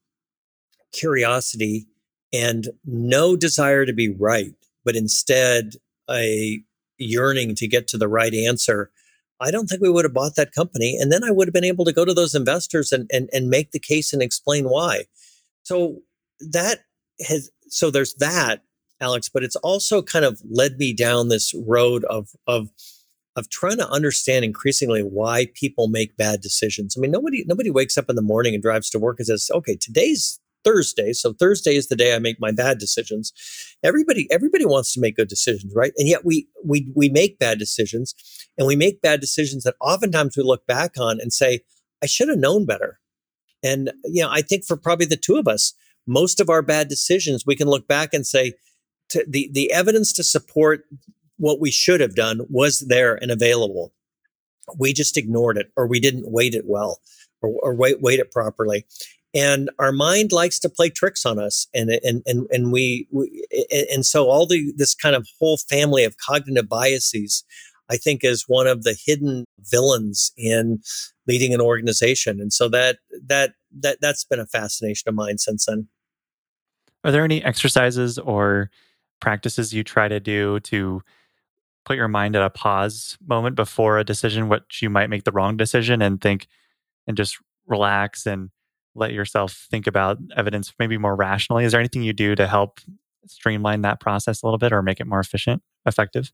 curiosity 0.92 1.86
and 2.32 2.68
no 2.84 3.36
desire 3.36 3.86
to 3.86 3.92
be 3.92 4.10
right, 4.10 4.54
but 4.84 4.96
instead 4.96 5.74
a 6.10 6.60
yearning 6.98 7.54
to 7.54 7.68
get 7.68 7.88
to 7.88 7.98
the 7.98 8.08
right 8.08 8.34
answer, 8.34 8.90
I 9.40 9.50
don't 9.50 9.66
think 9.66 9.80
we 9.80 9.90
would 9.90 10.04
have 10.04 10.14
bought 10.14 10.36
that 10.36 10.52
company. 10.52 10.96
And 11.00 11.12
then 11.12 11.24
I 11.24 11.30
would 11.30 11.48
have 11.48 11.54
been 11.54 11.64
able 11.64 11.84
to 11.84 11.92
go 11.92 12.04
to 12.04 12.14
those 12.14 12.34
investors 12.34 12.92
and, 12.92 13.08
and, 13.12 13.28
and 13.32 13.48
make 13.48 13.70
the 13.70 13.78
case 13.78 14.12
and 14.12 14.22
explain 14.22 14.68
why. 14.68 15.04
So 15.62 16.00
that 16.40 16.80
has, 17.26 17.50
so 17.68 17.90
there's 17.90 18.14
that, 18.14 18.62
Alex, 19.00 19.28
but 19.28 19.44
it's 19.44 19.56
also 19.56 20.02
kind 20.02 20.24
of 20.24 20.42
led 20.50 20.78
me 20.78 20.92
down 20.92 21.28
this 21.28 21.54
road 21.66 22.04
of, 22.04 22.30
of 22.46 22.68
of 23.38 23.48
trying 23.48 23.78
to 23.78 23.88
understand 23.88 24.44
increasingly 24.44 25.02
why 25.02 25.46
people 25.54 25.88
make 25.88 26.16
bad 26.16 26.40
decisions. 26.40 26.96
I 26.96 27.00
mean, 27.00 27.10
nobody 27.10 27.44
nobody 27.46 27.70
wakes 27.70 27.96
up 27.96 28.10
in 28.10 28.16
the 28.16 28.22
morning 28.22 28.54
and 28.54 28.62
drives 28.62 28.90
to 28.90 28.98
work 28.98 29.18
and 29.18 29.26
says, 29.26 29.50
"Okay, 29.54 29.76
today's 29.76 30.40
Thursday. 30.64 31.12
So 31.12 31.32
Thursday 31.32 31.76
is 31.76 31.88
the 31.88 31.96
day 31.96 32.14
I 32.14 32.18
make 32.18 32.40
my 32.40 32.52
bad 32.52 32.78
decisions. 32.78 33.32
Everybody, 33.82 34.26
everybody 34.30 34.66
wants 34.66 34.92
to 34.92 35.00
make 35.00 35.16
good 35.16 35.28
decisions, 35.28 35.72
right? 35.74 35.92
And 35.96 36.08
yet 36.08 36.24
we, 36.24 36.48
we, 36.64 36.90
we 36.94 37.08
make 37.08 37.38
bad 37.38 37.58
decisions 37.58 38.14
and 38.56 38.66
we 38.66 38.76
make 38.76 39.00
bad 39.00 39.20
decisions 39.20 39.64
that 39.64 39.76
oftentimes 39.80 40.36
we 40.36 40.42
look 40.42 40.66
back 40.66 40.92
on 40.98 41.20
and 41.20 41.32
say, 41.32 41.60
I 42.02 42.06
should 42.06 42.28
have 42.28 42.38
known 42.38 42.66
better. 42.66 43.00
And, 43.62 43.92
you 44.04 44.22
know, 44.22 44.30
I 44.30 44.42
think 44.42 44.64
for 44.64 44.76
probably 44.76 45.06
the 45.06 45.16
two 45.16 45.36
of 45.36 45.48
us, 45.48 45.74
most 46.06 46.40
of 46.40 46.48
our 46.48 46.62
bad 46.62 46.88
decisions, 46.88 47.44
we 47.46 47.56
can 47.56 47.68
look 47.68 47.88
back 47.88 48.14
and 48.14 48.26
say, 48.26 48.54
the, 49.26 49.48
the 49.52 49.72
evidence 49.72 50.12
to 50.12 50.22
support 50.22 50.84
what 51.38 51.60
we 51.60 51.70
should 51.70 52.00
have 52.00 52.14
done 52.14 52.40
was 52.48 52.80
there 52.80 53.14
and 53.14 53.30
available. 53.30 53.92
We 54.76 54.92
just 54.92 55.16
ignored 55.16 55.56
it 55.56 55.72
or 55.76 55.86
we 55.86 56.00
didn't 56.00 56.30
weight 56.30 56.54
it 56.54 56.64
well 56.66 57.00
or, 57.40 57.50
or 57.62 57.74
weight, 57.74 58.20
it 58.20 58.30
properly. 58.30 58.84
And 59.34 59.70
our 59.78 59.92
mind 59.92 60.32
likes 60.32 60.58
to 60.60 60.68
play 60.68 60.90
tricks 60.90 61.24
on 61.24 61.38
us. 61.38 61.66
And, 61.74 61.90
and, 61.90 62.22
and, 62.26 62.46
and 62.50 62.72
we, 62.72 63.08
we 63.10 63.46
and 63.90 64.04
so 64.04 64.28
all 64.28 64.46
the, 64.46 64.72
this 64.76 64.94
kind 64.94 65.14
of 65.14 65.28
whole 65.38 65.56
family 65.56 66.04
of 66.04 66.16
cognitive 66.16 66.68
biases, 66.68 67.44
I 67.88 67.96
think 67.96 68.24
is 68.24 68.44
one 68.46 68.66
of 68.66 68.82
the 68.82 68.96
hidden 69.06 69.44
villains 69.60 70.32
in 70.36 70.80
leading 71.26 71.54
an 71.54 71.60
organization. 71.60 72.40
And 72.40 72.52
so 72.52 72.68
that, 72.70 72.98
that, 73.26 73.52
that, 73.80 73.98
that's 74.00 74.24
been 74.24 74.40
a 74.40 74.46
fascination 74.46 75.08
of 75.08 75.14
mine 75.14 75.38
since 75.38 75.66
then. 75.66 75.88
Are 77.04 77.12
there 77.12 77.24
any 77.24 77.42
exercises 77.44 78.18
or 78.18 78.70
practices 79.20 79.72
you 79.72 79.84
try 79.84 80.08
to 80.08 80.20
do 80.20 80.60
to 80.60 81.02
put 81.88 81.96
your 81.96 82.06
mind 82.06 82.36
at 82.36 82.42
a 82.42 82.50
pause 82.50 83.16
moment 83.26 83.56
before 83.56 83.98
a 83.98 84.04
decision, 84.04 84.50
which 84.50 84.82
you 84.82 84.90
might 84.90 85.08
make 85.08 85.24
the 85.24 85.32
wrong 85.32 85.56
decision 85.56 86.02
and 86.02 86.20
think 86.20 86.46
and 87.06 87.16
just 87.16 87.38
relax 87.66 88.26
and 88.26 88.50
let 88.94 89.12
yourself 89.12 89.66
think 89.70 89.86
about 89.86 90.18
evidence 90.36 90.72
maybe 90.78 90.98
more 90.98 91.16
rationally? 91.16 91.64
Is 91.64 91.72
there 91.72 91.80
anything 91.80 92.02
you 92.02 92.12
do 92.12 92.34
to 92.34 92.46
help 92.46 92.80
streamline 93.26 93.80
that 93.82 94.00
process 94.00 94.42
a 94.42 94.46
little 94.46 94.58
bit 94.58 94.70
or 94.70 94.82
make 94.82 95.00
it 95.00 95.06
more 95.06 95.20
efficient, 95.20 95.62
effective? 95.86 96.30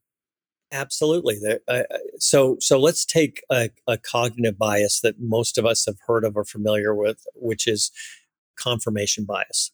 Absolutely. 0.72 1.36
So, 2.18 2.56
so 2.58 2.80
let's 2.80 3.04
take 3.04 3.44
a, 3.48 3.70
a, 3.86 3.96
cognitive 3.96 4.58
bias 4.58 5.02
that 5.02 5.20
most 5.20 5.56
of 5.56 5.64
us 5.64 5.86
have 5.86 5.98
heard 6.08 6.24
of 6.24 6.36
or 6.36 6.44
familiar 6.44 6.96
with, 6.96 7.24
which 7.36 7.68
is 7.68 7.92
confirmation 8.58 9.24
bias. 9.24 9.70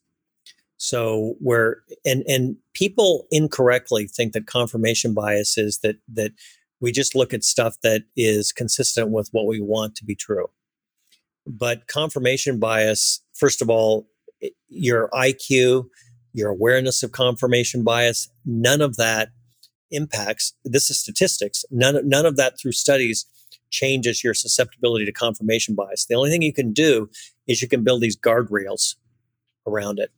So 0.82 1.34
where 1.40 1.82
and 2.06 2.24
and 2.26 2.56
people 2.72 3.26
incorrectly 3.30 4.06
think 4.06 4.32
that 4.32 4.46
confirmation 4.46 5.12
bias 5.12 5.58
is 5.58 5.80
that 5.82 5.96
that 6.08 6.32
we 6.80 6.90
just 6.90 7.14
look 7.14 7.34
at 7.34 7.44
stuff 7.44 7.76
that 7.82 8.04
is 8.16 8.50
consistent 8.50 9.10
with 9.10 9.28
what 9.32 9.46
we 9.46 9.60
want 9.60 9.94
to 9.96 10.06
be 10.06 10.14
true. 10.14 10.46
But 11.46 11.86
confirmation 11.86 12.58
bias, 12.58 13.20
first 13.34 13.60
of 13.60 13.68
all, 13.68 14.08
your 14.68 15.10
IQ, 15.10 15.84
your 16.32 16.48
awareness 16.48 17.02
of 17.02 17.12
confirmation 17.12 17.84
bias, 17.84 18.30
none 18.46 18.80
of 18.80 18.96
that 18.96 19.32
impacts 19.90 20.54
this 20.64 20.88
is 20.88 20.98
statistics. 20.98 21.62
None 21.70 22.08
none 22.08 22.24
of 22.24 22.36
that 22.36 22.58
through 22.58 22.72
studies 22.72 23.26
changes 23.68 24.24
your 24.24 24.32
susceptibility 24.32 25.04
to 25.04 25.12
confirmation 25.12 25.74
bias. 25.74 26.06
The 26.06 26.14
only 26.14 26.30
thing 26.30 26.40
you 26.40 26.54
can 26.54 26.72
do 26.72 27.10
is 27.46 27.60
you 27.60 27.68
can 27.68 27.84
build 27.84 28.00
these 28.00 28.16
guardrails 28.16 28.94
around 29.66 29.98
it 29.98 30.10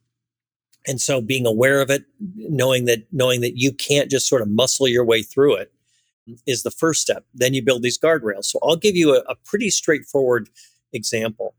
and 0.87 0.99
so 0.99 1.21
being 1.21 1.45
aware 1.45 1.81
of 1.81 1.89
it 1.89 2.03
knowing 2.35 2.85
that 2.85 3.05
knowing 3.11 3.41
that 3.41 3.57
you 3.57 3.71
can't 3.71 4.11
just 4.11 4.27
sort 4.27 4.41
of 4.41 4.49
muscle 4.49 4.87
your 4.87 5.05
way 5.05 5.21
through 5.21 5.55
it 5.55 5.71
is 6.47 6.63
the 6.63 6.71
first 6.71 7.01
step. 7.01 7.25
Then 7.33 7.53
you 7.53 7.61
build 7.61 7.83
these 7.83 7.99
guardrails. 7.99 8.45
So 8.45 8.59
i'll 8.63 8.75
give 8.75 8.95
you 8.95 9.15
a, 9.15 9.19
a 9.29 9.35
pretty 9.45 9.69
straightforward 9.69 10.49
example 10.93 11.55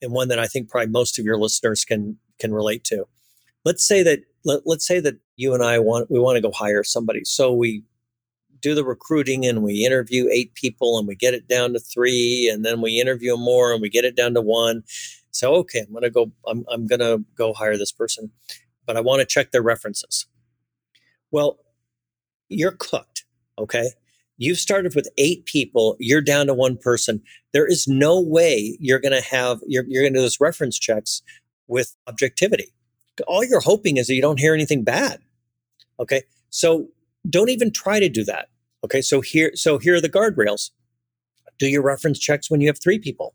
and 0.00 0.12
one 0.12 0.28
that 0.28 0.38
i 0.38 0.46
think 0.46 0.68
probably 0.68 0.90
most 0.90 1.18
of 1.18 1.24
your 1.24 1.38
listeners 1.38 1.84
can 1.84 2.16
can 2.38 2.52
relate 2.52 2.84
to. 2.84 3.06
Let's 3.64 3.86
say 3.86 4.02
that 4.02 4.20
let, 4.44 4.62
let's 4.66 4.86
say 4.86 5.00
that 5.00 5.16
you 5.36 5.54
and 5.54 5.62
i 5.62 5.78
want 5.78 6.10
we 6.10 6.20
want 6.20 6.36
to 6.36 6.42
go 6.42 6.52
hire 6.52 6.84
somebody. 6.84 7.24
So 7.24 7.52
we 7.52 7.84
do 8.60 8.74
the 8.74 8.84
recruiting 8.84 9.44
and 9.44 9.62
we 9.62 9.84
interview 9.84 10.28
eight 10.30 10.54
people 10.54 10.96
and 10.96 11.06
we 11.06 11.16
get 11.16 11.34
it 11.34 11.48
down 11.48 11.72
to 11.72 11.80
three 11.80 12.48
and 12.50 12.64
then 12.64 12.80
we 12.80 13.00
interview 13.00 13.36
more 13.36 13.72
and 13.72 13.82
we 13.82 13.90
get 13.90 14.04
it 14.04 14.16
down 14.16 14.34
to 14.34 14.40
one 14.40 14.84
so, 15.32 15.54
okay, 15.54 15.80
I'm 15.80 16.02
to 16.02 16.10
go, 16.10 16.30
I'm, 16.46 16.64
I'm 16.70 16.86
to 17.00 17.24
go 17.36 17.54
hire 17.54 17.76
this 17.76 17.90
person, 17.90 18.30
but 18.86 18.96
I 18.96 19.00
want 19.00 19.20
to 19.20 19.26
check 19.26 19.50
their 19.50 19.62
references. 19.62 20.26
Well, 21.30 21.58
you're 22.48 22.76
cooked. 22.78 23.24
Okay. 23.58 23.90
You've 24.36 24.58
started 24.58 24.94
with 24.94 25.08
eight 25.16 25.46
people. 25.46 25.96
You're 25.98 26.20
down 26.20 26.46
to 26.48 26.54
one 26.54 26.76
person. 26.76 27.22
There 27.52 27.66
is 27.66 27.88
no 27.88 28.20
way 28.20 28.76
you're 28.78 29.00
to 29.12 29.22
have, 29.22 29.60
you're, 29.66 29.84
you're 29.88 30.02
to 30.12 30.18
do 30.18 30.22
those 30.22 30.40
reference 30.40 30.78
checks 30.78 31.22
with 31.66 31.96
objectivity. 32.06 32.74
All 33.26 33.44
you're 33.44 33.60
hoping 33.60 33.96
is 33.96 34.08
that 34.08 34.14
you 34.14 34.22
don't 34.22 34.40
hear 34.40 34.54
anything 34.54 34.84
bad. 34.84 35.20
Okay. 35.98 36.22
So 36.50 36.88
don't 37.28 37.50
even 37.50 37.72
try 37.72 38.00
to 38.00 38.08
do 38.08 38.24
that. 38.24 38.48
Okay. 38.84 39.00
So 39.00 39.22
here, 39.22 39.52
so 39.54 39.78
here 39.78 39.94
are 39.94 40.00
the 40.00 40.10
guardrails. 40.10 40.70
Do 41.58 41.68
your 41.68 41.82
reference 41.82 42.18
checks 42.18 42.50
when 42.50 42.60
you 42.60 42.68
have 42.68 42.80
three 42.82 42.98
people. 42.98 43.34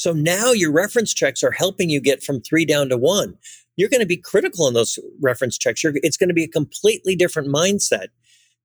So 0.00 0.14
now 0.14 0.52
your 0.52 0.72
reference 0.72 1.12
checks 1.12 1.42
are 1.42 1.50
helping 1.50 1.90
you 1.90 2.00
get 2.00 2.22
from 2.22 2.40
three 2.40 2.64
down 2.64 2.88
to 2.88 2.96
one. 2.96 3.36
You're 3.76 3.90
going 3.90 4.00
to 4.00 4.06
be 4.06 4.16
critical 4.16 4.66
in 4.66 4.72
those 4.72 4.98
reference 5.20 5.58
checks. 5.58 5.84
You're, 5.84 5.92
it's 5.96 6.16
going 6.16 6.30
to 6.30 6.34
be 6.34 6.44
a 6.44 6.48
completely 6.48 7.14
different 7.14 7.50
mindset 7.50 8.06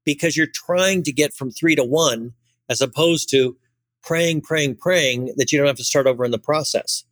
because 0.05 0.37
you're 0.37 0.47
trying 0.47 1.03
to 1.03 1.11
get 1.11 1.33
from 1.33 1.51
three 1.51 1.75
to 1.75 1.83
one 1.83 2.31
as 2.69 2.79
opposed 2.79 3.29
to 3.31 3.57
praying, 4.01 4.43
praying, 4.43 4.77
praying 4.77 5.33
that 5.35 5.51
you 5.51 5.57
don't 5.57 5.67
have 5.67 5.75
to 5.75 5.83
start 5.83 6.07
over 6.07 6.23
in 6.23 6.31
the 6.31 6.39
process. 6.39 7.03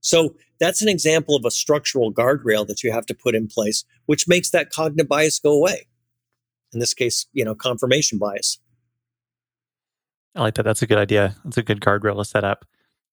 So 0.00 0.34
that's 0.58 0.80
an 0.80 0.88
example 0.88 1.36
of 1.36 1.44
a 1.44 1.50
structural 1.50 2.10
guardrail 2.10 2.66
that 2.68 2.82
you 2.82 2.90
have 2.90 3.04
to 3.04 3.14
put 3.14 3.34
in 3.34 3.48
place, 3.48 3.84
which 4.06 4.26
makes 4.26 4.48
that 4.50 4.70
cognitive 4.70 5.08
bias 5.08 5.38
go 5.40 5.52
away. 5.52 5.88
In 6.72 6.80
this 6.80 6.94
case, 6.94 7.26
you 7.34 7.44
know, 7.44 7.54
confirmation 7.54 8.16
bias. 8.18 8.60
I 10.34 10.40
like 10.40 10.54
that. 10.54 10.62
That's 10.62 10.80
a 10.80 10.86
good 10.86 10.96
idea. 10.96 11.36
That's 11.44 11.58
a 11.58 11.62
good 11.62 11.80
guardrail 11.80 12.16
to 12.16 12.24
set 12.24 12.44
up. 12.44 12.64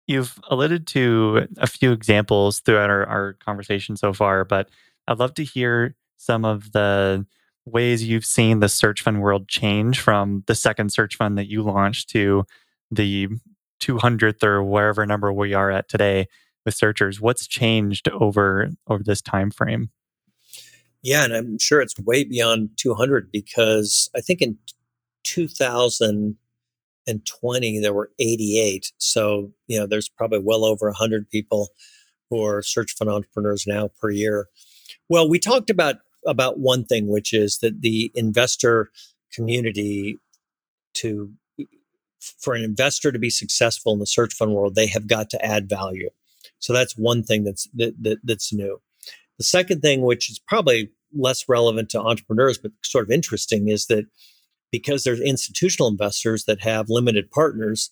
You've 0.08 0.40
alluded 0.50 0.88
to 0.88 1.48
a 1.58 1.68
few 1.68 1.92
examples 1.92 2.60
throughout 2.60 2.90
our, 2.90 3.06
our 3.06 3.34
conversation 3.34 3.98
so 3.98 4.14
far, 4.14 4.46
but 4.46 4.70
I'd 5.08 5.20
love 5.20 5.34
to 5.36 5.44
hear 5.44 5.96
some 6.18 6.46
of 6.46 6.72
the 6.72 7.26
ways 7.66 8.04
you've 8.04 8.26
seen 8.26 8.60
the 8.60 8.70
search 8.70 9.02
fund 9.02 9.22
world 9.22 9.48
change 9.48 10.00
from 10.00 10.44
the 10.46 10.56
second 10.56 10.92
search 10.92 11.16
fund 11.16 11.38
that 11.38 11.50
you 11.50 11.64
launched 11.64 12.10
to 12.10 12.46
the 12.92 13.28
200th 13.82 14.44
or 14.44 14.64
wherever 14.64 15.06
number 15.06 15.34
we 15.34 15.54
are 15.54 15.72
at 15.72 15.90
today 15.90 16.28
with 16.64 16.76
searchers. 16.76 17.20
What's 17.20 17.48
changed 17.48 18.08
over 18.10 18.70
over 18.88 19.04
this 19.04 19.22
time 19.22 19.50
frame 19.50 19.90
yeah 21.06 21.24
and 21.24 21.34
i'm 21.34 21.58
sure 21.60 21.80
it's 21.80 21.98
way 22.00 22.24
beyond 22.26 22.70
200 22.78 23.32
because 23.32 24.10
i 24.16 24.20
think 24.20 24.42
in 24.42 24.58
2000 25.24 26.36
and 27.08 27.26
20 27.26 27.80
there 27.80 27.94
were 27.94 28.12
88 28.20 28.92
so 28.98 29.52
you 29.68 29.80
know 29.80 29.86
there's 29.86 30.10
probably 30.10 30.40
well 30.40 30.66
over 30.66 30.88
100 30.88 31.30
people 31.30 31.70
who 32.30 32.44
are 32.44 32.62
search 32.62 32.94
fund 32.96 33.10
entrepreneurs 33.10 33.66
now 33.68 33.90
per 34.00 34.10
year. 34.10 34.48
Well 35.10 35.30
we 35.30 35.40
talked 35.40 35.70
about 35.70 35.98
about 36.26 36.60
one 36.60 36.84
thing 36.84 37.08
which 37.08 37.34
is 37.34 37.60
that 37.60 37.82
the 37.82 38.12
investor 38.16 38.90
community 39.32 40.20
to 40.96 41.32
for 42.40 42.56
an 42.56 42.64
investor 42.64 43.12
to 43.12 43.20
be 43.20 43.30
successful 43.30 43.94
in 43.94 44.00
the 44.00 44.08
search 44.08 44.34
fund 44.34 44.54
world 44.54 44.76
they 44.76 44.88
have 44.88 45.08
got 45.08 45.30
to 45.30 45.46
add 45.46 45.70
value. 45.70 46.10
So 46.60 46.74
that's 46.74 46.98
one 46.98 47.24
thing 47.24 47.44
that's 47.44 47.68
that, 47.76 47.94
that 48.02 48.20
that's 48.24 48.52
new. 48.54 48.82
The 49.38 49.44
second 49.44 49.82
thing 49.82 50.02
which 50.02 50.30
is 50.30 50.40
probably 50.40 50.92
less 51.14 51.48
relevant 51.48 51.90
to 51.90 52.02
entrepreneurs 52.02 52.58
but 52.58 52.72
sort 52.84 53.06
of 53.06 53.12
interesting 53.12 53.70
is 53.70 53.86
that 53.88 54.06
because 54.78 55.06
there's 55.06 55.22
institutional 55.22 55.88
investors 55.88 56.44
that 56.44 56.62
have 56.62 56.90
limited 56.90 57.32
partners, 57.32 57.92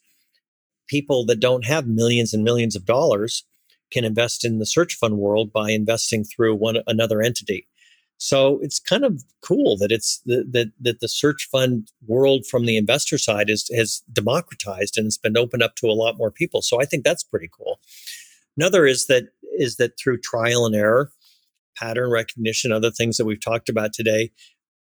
people 0.87 1.25
that 1.25 1.39
don't 1.39 1.63
have 1.65 1.87
millions 1.87 2.33
and 2.33 2.43
millions 2.43 2.75
of 2.75 2.83
dollars 2.83 3.45
can 3.89 4.03
invest 4.03 4.43
in 4.43 4.59
the 4.59 4.65
search 4.65 4.95
fund 4.95 5.17
world 5.17 5.53
by 5.53 5.71
investing 5.71 6.25
through 6.25 6.53
one 6.53 6.79
another 6.85 7.21
entity. 7.21 7.69
So 8.17 8.59
it's 8.61 8.81
kind 8.81 9.05
of 9.05 9.23
cool 9.41 9.77
that 9.77 9.93
it's 9.93 10.21
the, 10.25 10.45
that 10.51 10.73
that 10.81 10.99
the 10.99 11.07
search 11.07 11.47
fund 11.49 11.89
world 12.05 12.45
from 12.45 12.65
the 12.65 12.75
investor 12.75 13.17
side 13.17 13.49
is 13.49 13.69
has 13.73 14.03
democratized 14.11 14.97
and 14.97 15.05
it's 15.05 15.17
been 15.17 15.37
opened 15.37 15.63
up 15.63 15.77
to 15.77 15.87
a 15.87 15.99
lot 16.03 16.17
more 16.17 16.31
people. 16.31 16.61
So 16.61 16.81
I 16.81 16.85
think 16.85 17.05
that's 17.05 17.23
pretty 17.23 17.49
cool. 17.57 17.79
Another 18.57 18.85
is 18.85 19.07
that 19.07 19.29
is 19.57 19.77
that 19.77 19.97
through 19.97 20.19
trial 20.19 20.65
and 20.65 20.75
error, 20.75 21.11
pattern 21.77 22.11
recognition, 22.11 22.73
other 22.73 22.91
things 22.91 23.15
that 23.15 23.25
we've 23.25 23.39
talked 23.39 23.69
about 23.69 23.93
today, 23.93 24.31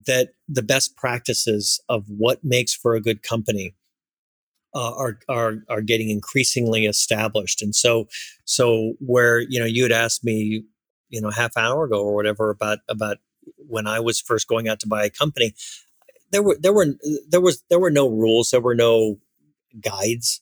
that 0.05 0.29
the 0.47 0.61
best 0.63 0.95
practices 0.95 1.81
of 1.89 2.05
what 2.07 2.43
makes 2.43 2.73
for 2.73 2.95
a 2.95 3.01
good 3.01 3.21
company 3.21 3.75
uh, 4.75 4.93
are 4.95 5.19
are 5.27 5.63
are 5.69 5.81
getting 5.81 6.09
increasingly 6.09 6.85
established. 6.85 7.61
And 7.61 7.75
so 7.75 8.07
so 8.45 8.93
where 8.99 9.39
you 9.39 9.59
know 9.59 9.65
you 9.65 9.83
had 9.83 9.91
asked 9.91 10.23
me 10.23 10.63
you 11.09 11.21
know 11.21 11.31
half 11.31 11.57
hour 11.57 11.85
ago 11.85 12.01
or 12.01 12.15
whatever 12.15 12.49
about 12.49 12.79
about 12.87 13.17
when 13.57 13.87
I 13.87 13.99
was 13.99 14.19
first 14.19 14.47
going 14.47 14.67
out 14.67 14.79
to 14.81 14.87
buy 14.87 15.05
a 15.05 15.09
company, 15.09 15.53
there 16.31 16.43
were 16.43 16.57
there 16.59 16.73
were 16.73 16.95
there 17.27 17.41
was 17.41 17.63
there 17.69 17.79
were 17.79 17.91
no 17.91 18.07
rules, 18.07 18.51
there 18.51 18.61
were 18.61 18.75
no 18.75 19.19
guides, 19.81 20.41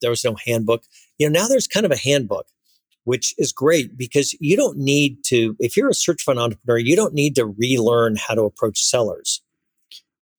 there 0.00 0.10
was 0.10 0.24
no 0.24 0.36
handbook. 0.46 0.84
You 1.18 1.28
know 1.28 1.40
now 1.40 1.48
there's 1.48 1.66
kind 1.66 1.86
of 1.86 1.92
a 1.92 1.96
handbook. 1.96 2.46
Which 3.04 3.34
is 3.38 3.52
great 3.52 3.96
because 3.96 4.34
you 4.40 4.56
don't 4.56 4.78
need 4.78 5.24
to, 5.24 5.56
if 5.58 5.76
you're 5.76 5.88
a 5.88 5.94
search 5.94 6.22
fund 6.22 6.38
entrepreneur, 6.38 6.78
you 6.78 6.96
don't 6.96 7.14
need 7.14 7.34
to 7.36 7.46
relearn 7.46 8.16
how 8.16 8.34
to 8.34 8.42
approach 8.42 8.82
sellers. 8.82 9.42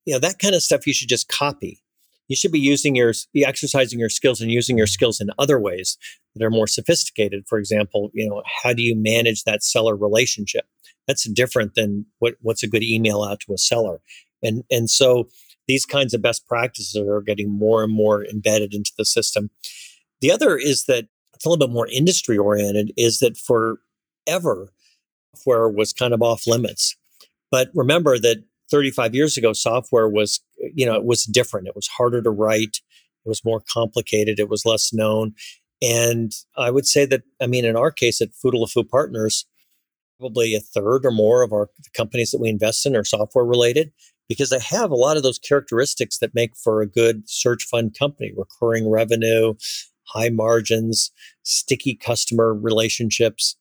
You 0.06 0.14
know, 0.14 0.20
that 0.20 0.40
kind 0.40 0.56
of 0.56 0.64
stuff 0.64 0.88
you 0.88 0.94
should 0.94 1.10
just 1.10 1.28
copy. 1.28 1.82
You 2.30 2.36
should 2.36 2.52
be 2.52 2.60
using 2.60 2.96
your, 2.96 3.14
exercising 3.36 4.00
your 4.00 4.10
skills 4.10 4.42
and 4.42 4.50
using 4.50 4.78
your 4.78 4.88
skills 4.88 5.20
in 5.20 5.30
other 5.38 5.60
ways 5.60 5.98
that 6.36 6.44
are 6.44 6.50
more 6.50 6.68
sophisticated. 6.68 7.46
For 7.48 7.58
example, 7.58 8.10
you 8.14 8.28
know, 8.28 8.42
how 8.64 8.74
do 8.74 8.82
you 8.82 8.96
manage 8.96 9.44
that 9.44 9.64
seller 9.64 9.96
relationship? 9.96 10.66
That's 11.08 11.24
different 11.30 11.76
than 11.76 12.06
what, 12.20 12.36
what's 12.42 12.64
a 12.64 12.68
good 12.68 12.84
email 12.84 13.24
out 13.24 13.42
to 13.42 13.54
a 13.54 13.58
seller. 13.58 14.00
And, 14.42 14.64
and 14.72 14.90
so 14.90 15.28
these 15.68 15.86
kinds 15.86 16.14
of 16.14 16.22
best 16.22 16.48
practices 16.48 16.96
are 16.96 17.22
getting 17.22 17.50
more 17.50 17.84
and 17.84 17.94
more 17.94 18.26
embedded 18.26 18.74
into 18.74 18.92
the 18.98 19.06
system. 19.06 19.50
The 20.22 20.32
other 20.32 20.58
is 20.58 20.86
that 20.86 21.08
it's 21.34 21.46
a 21.46 21.50
little 21.50 21.68
bit 21.68 21.74
more 21.74 21.88
industry 21.88 22.38
oriented 22.38 22.94
is 22.98 23.20
that 23.20 23.38
forever 23.38 24.70
software 25.36 25.70
was 25.70 25.94
kind 25.94 26.14
of 26.14 26.22
off 26.22 26.48
limits. 26.48 26.96
But 27.52 27.70
remember 27.74 28.18
that 28.20 28.44
35 28.72 29.14
years 29.14 29.38
ago, 29.38 29.54
software 29.54 30.10
was, 30.10 30.40
you 30.74 30.86
know, 30.86 30.96
it 30.96 31.06
was 31.06 31.26
different. 31.26 31.68
It 31.68 31.76
was 31.76 31.88
harder 31.88 32.22
to 32.22 32.30
write. 32.30 32.80
It 33.26 33.30
was 33.30 33.46
more 33.46 33.62
complicated. 33.72 34.40
It 34.40 34.50
was 34.50 34.66
less 34.66 34.94
known. 34.94 35.34
And 35.82 36.32
I 36.58 36.72
would 36.72 36.88
say 36.88 37.06
that, 37.06 37.24
I 37.42 37.48
mean, 37.48 37.66
in 37.66 37.76
our 37.76 37.92
case 37.92 38.22
at 38.22 38.30
Futaleufú 38.32 38.88
Partners, 38.88 39.46
probably 40.20 40.56
a 40.56 40.60
third 40.60 41.06
or 41.06 41.12
more 41.12 41.42
of 41.42 41.52
our 41.52 41.70
companies 41.94 42.32
that 42.32 42.40
we 42.40 42.50
invest 42.50 42.86
in 42.86 42.96
are 42.96 43.04
software 43.04 43.46
related 43.46 43.92
because 44.30 44.50
they 44.50 44.60
have 44.60 44.90
a 44.90 44.96
lot 44.96 45.18
of 45.18 45.24
those 45.24 45.38
characteristics 45.38 46.20
that 46.20 46.34
make 46.34 46.56
for 46.56 46.82
a 46.82 46.88
good 46.88 47.30
search 47.30 47.66
fund 47.66 47.96
company 47.98 48.32
recurring 48.36 48.90
revenue, 48.90 49.54
high 50.06 50.30
margins, 50.30 51.12
sticky 51.44 51.96
customer 51.96 52.54
relationships. 52.54 53.56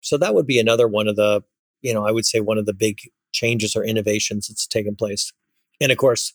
So 0.00 0.16
that 0.18 0.34
would 0.34 0.46
be 0.46 0.58
another 0.58 0.88
one 0.88 1.08
of 1.08 1.16
the, 1.16 1.42
you 1.82 1.94
know, 1.94 2.06
I 2.06 2.10
would 2.10 2.26
say 2.26 2.40
one 2.40 2.58
of 2.58 2.66
the 2.66 2.74
big 2.74 2.98
changes 3.32 3.74
or 3.74 3.84
innovations 3.84 4.48
that's 4.48 4.66
taken 4.66 4.94
place. 4.96 5.32
And 5.80 5.90
of 5.90 5.98
course, 5.98 6.34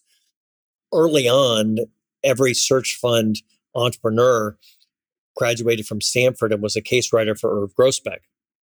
early 0.93 1.27
on, 1.27 1.77
every 2.23 2.53
search 2.53 2.97
fund 2.99 3.41
entrepreneur 3.75 4.57
graduated 5.35 5.87
from 5.87 6.01
Stanford 6.01 6.51
and 6.51 6.61
was 6.61 6.75
a 6.75 6.81
case 6.81 7.13
writer 7.13 7.35
for 7.35 7.63
Irv 7.63 7.73
Grousbeck. 7.75 8.19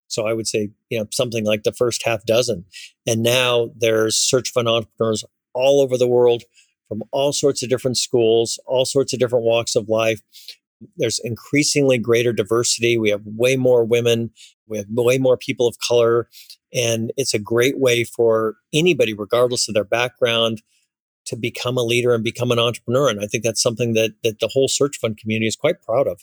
So 0.08 0.26
I 0.26 0.32
would 0.32 0.46
say, 0.46 0.70
you 0.90 0.98
know, 0.98 1.06
something 1.12 1.44
like 1.44 1.62
the 1.62 1.72
first 1.72 2.04
half 2.04 2.24
dozen. 2.24 2.64
And 3.06 3.22
now 3.22 3.70
there's 3.76 4.16
search 4.16 4.50
fund 4.50 4.68
entrepreneurs 4.68 5.24
all 5.54 5.80
over 5.80 5.96
the 5.96 6.08
world 6.08 6.42
from 6.88 7.02
all 7.10 7.32
sorts 7.32 7.62
of 7.62 7.68
different 7.68 7.96
schools, 7.96 8.58
all 8.66 8.84
sorts 8.84 9.12
of 9.12 9.18
different 9.18 9.44
walks 9.44 9.76
of 9.76 9.88
life. 9.88 10.20
There's 10.96 11.18
increasingly 11.18 11.98
greater 11.98 12.32
diversity. 12.32 12.98
We 12.98 13.10
have 13.10 13.22
way 13.24 13.56
more 13.56 13.84
women. 13.84 14.30
We 14.66 14.78
have 14.78 14.86
way 14.90 15.18
more 15.18 15.36
people 15.36 15.66
of 15.66 15.76
color. 15.78 16.28
And 16.72 17.12
it's 17.16 17.34
a 17.34 17.38
great 17.38 17.78
way 17.78 18.04
for 18.04 18.56
anybody, 18.72 19.14
regardless 19.14 19.68
of 19.68 19.74
their 19.74 19.84
background, 19.84 20.62
to 21.26 21.36
become 21.36 21.78
a 21.78 21.82
leader 21.82 22.14
and 22.14 22.22
become 22.24 22.50
an 22.50 22.58
entrepreneur. 22.58 23.08
And 23.08 23.20
I 23.20 23.26
think 23.26 23.44
that's 23.44 23.62
something 23.62 23.94
that, 23.94 24.12
that 24.22 24.40
the 24.40 24.50
whole 24.52 24.68
search 24.68 24.98
fund 24.98 25.16
community 25.16 25.46
is 25.46 25.56
quite 25.56 25.80
proud 25.82 26.06
of. 26.06 26.20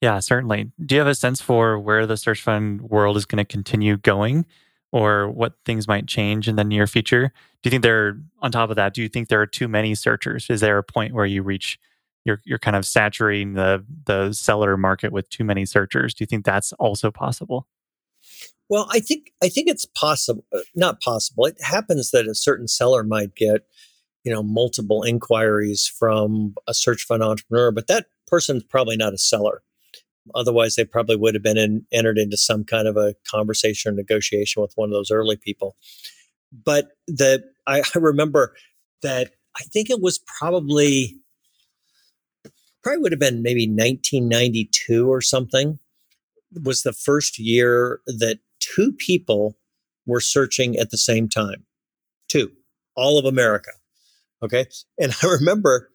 Yeah, 0.00 0.18
certainly. 0.20 0.72
Do 0.84 0.94
you 0.94 1.00
have 1.00 1.08
a 1.08 1.14
sense 1.14 1.40
for 1.40 1.78
where 1.78 2.06
the 2.06 2.16
search 2.16 2.42
fund 2.42 2.82
world 2.82 3.16
is 3.16 3.26
going 3.26 3.38
to 3.38 3.44
continue 3.44 3.96
going 3.98 4.46
or 4.92 5.28
what 5.30 5.54
things 5.64 5.86
might 5.86 6.06
change 6.06 6.48
in 6.48 6.56
the 6.56 6.64
near 6.64 6.86
future? 6.86 7.32
Do 7.62 7.68
you 7.68 7.70
think 7.70 7.82
there, 7.82 8.18
on 8.40 8.50
top 8.50 8.70
of 8.70 8.76
that, 8.76 8.94
do 8.94 9.02
you 9.02 9.08
think 9.08 9.28
there 9.28 9.40
are 9.40 9.46
too 9.46 9.68
many 9.68 9.94
searchers? 9.94 10.48
Is 10.48 10.60
there 10.60 10.78
a 10.78 10.82
point 10.82 11.14
where 11.14 11.26
you 11.26 11.42
reach, 11.42 11.78
you're, 12.24 12.40
you're 12.44 12.58
kind 12.58 12.76
of 12.76 12.84
saturating 12.84 13.54
the, 13.54 13.84
the 14.06 14.32
seller 14.32 14.76
market 14.76 15.12
with 15.12 15.28
too 15.30 15.44
many 15.44 15.64
searchers? 15.66 16.14
Do 16.14 16.22
you 16.22 16.26
think 16.26 16.44
that's 16.44 16.72
also 16.74 17.10
possible? 17.10 17.66
Well, 18.68 18.86
I 18.90 19.00
think 19.00 19.32
I 19.42 19.48
think 19.48 19.68
it's 19.68 19.84
possible, 19.84 20.44
uh, 20.54 20.60
not 20.76 21.00
possible. 21.00 21.44
It 21.46 21.60
happens 21.60 22.12
that 22.12 22.28
a 22.28 22.36
certain 22.36 22.68
seller 22.68 23.02
might 23.02 23.34
get, 23.34 23.66
you 24.22 24.32
know, 24.32 24.44
multiple 24.44 25.02
inquiries 25.02 25.88
from 25.88 26.54
a 26.68 26.72
search 26.72 27.02
fund 27.02 27.22
entrepreneur, 27.22 27.72
but 27.72 27.88
that 27.88 28.06
person's 28.28 28.62
probably 28.62 28.96
not 28.96 29.12
a 29.12 29.18
seller. 29.18 29.62
Otherwise, 30.36 30.76
they 30.76 30.84
probably 30.84 31.16
would 31.16 31.34
have 31.34 31.42
been 31.42 31.58
in, 31.58 31.84
entered 31.90 32.16
into 32.16 32.36
some 32.36 32.62
kind 32.62 32.86
of 32.86 32.96
a 32.96 33.16
conversation 33.28 33.92
or 33.92 33.96
negotiation 33.96 34.62
with 34.62 34.72
one 34.76 34.88
of 34.88 34.92
those 34.92 35.10
early 35.10 35.36
people. 35.36 35.74
But 36.52 36.92
the 37.08 37.42
I, 37.66 37.80
I 37.94 37.98
remember 37.98 38.54
that 39.02 39.32
I 39.58 39.64
think 39.64 39.90
it 39.90 40.00
was 40.00 40.20
probably 40.38 41.19
probably 42.82 43.02
would 43.02 43.12
have 43.12 43.20
been 43.20 43.42
maybe 43.42 43.66
1992 43.66 45.10
or 45.10 45.20
something 45.20 45.78
was 46.64 46.82
the 46.82 46.92
first 46.92 47.38
year 47.38 48.00
that 48.06 48.38
two 48.58 48.92
people 48.92 49.56
were 50.06 50.20
searching 50.20 50.76
at 50.76 50.90
the 50.90 50.98
same 50.98 51.28
time. 51.28 51.64
Two, 52.28 52.50
all 52.96 53.18
of 53.18 53.24
America. 53.24 53.70
Okay. 54.42 54.66
And 54.98 55.14
I 55.22 55.26
remember 55.26 55.90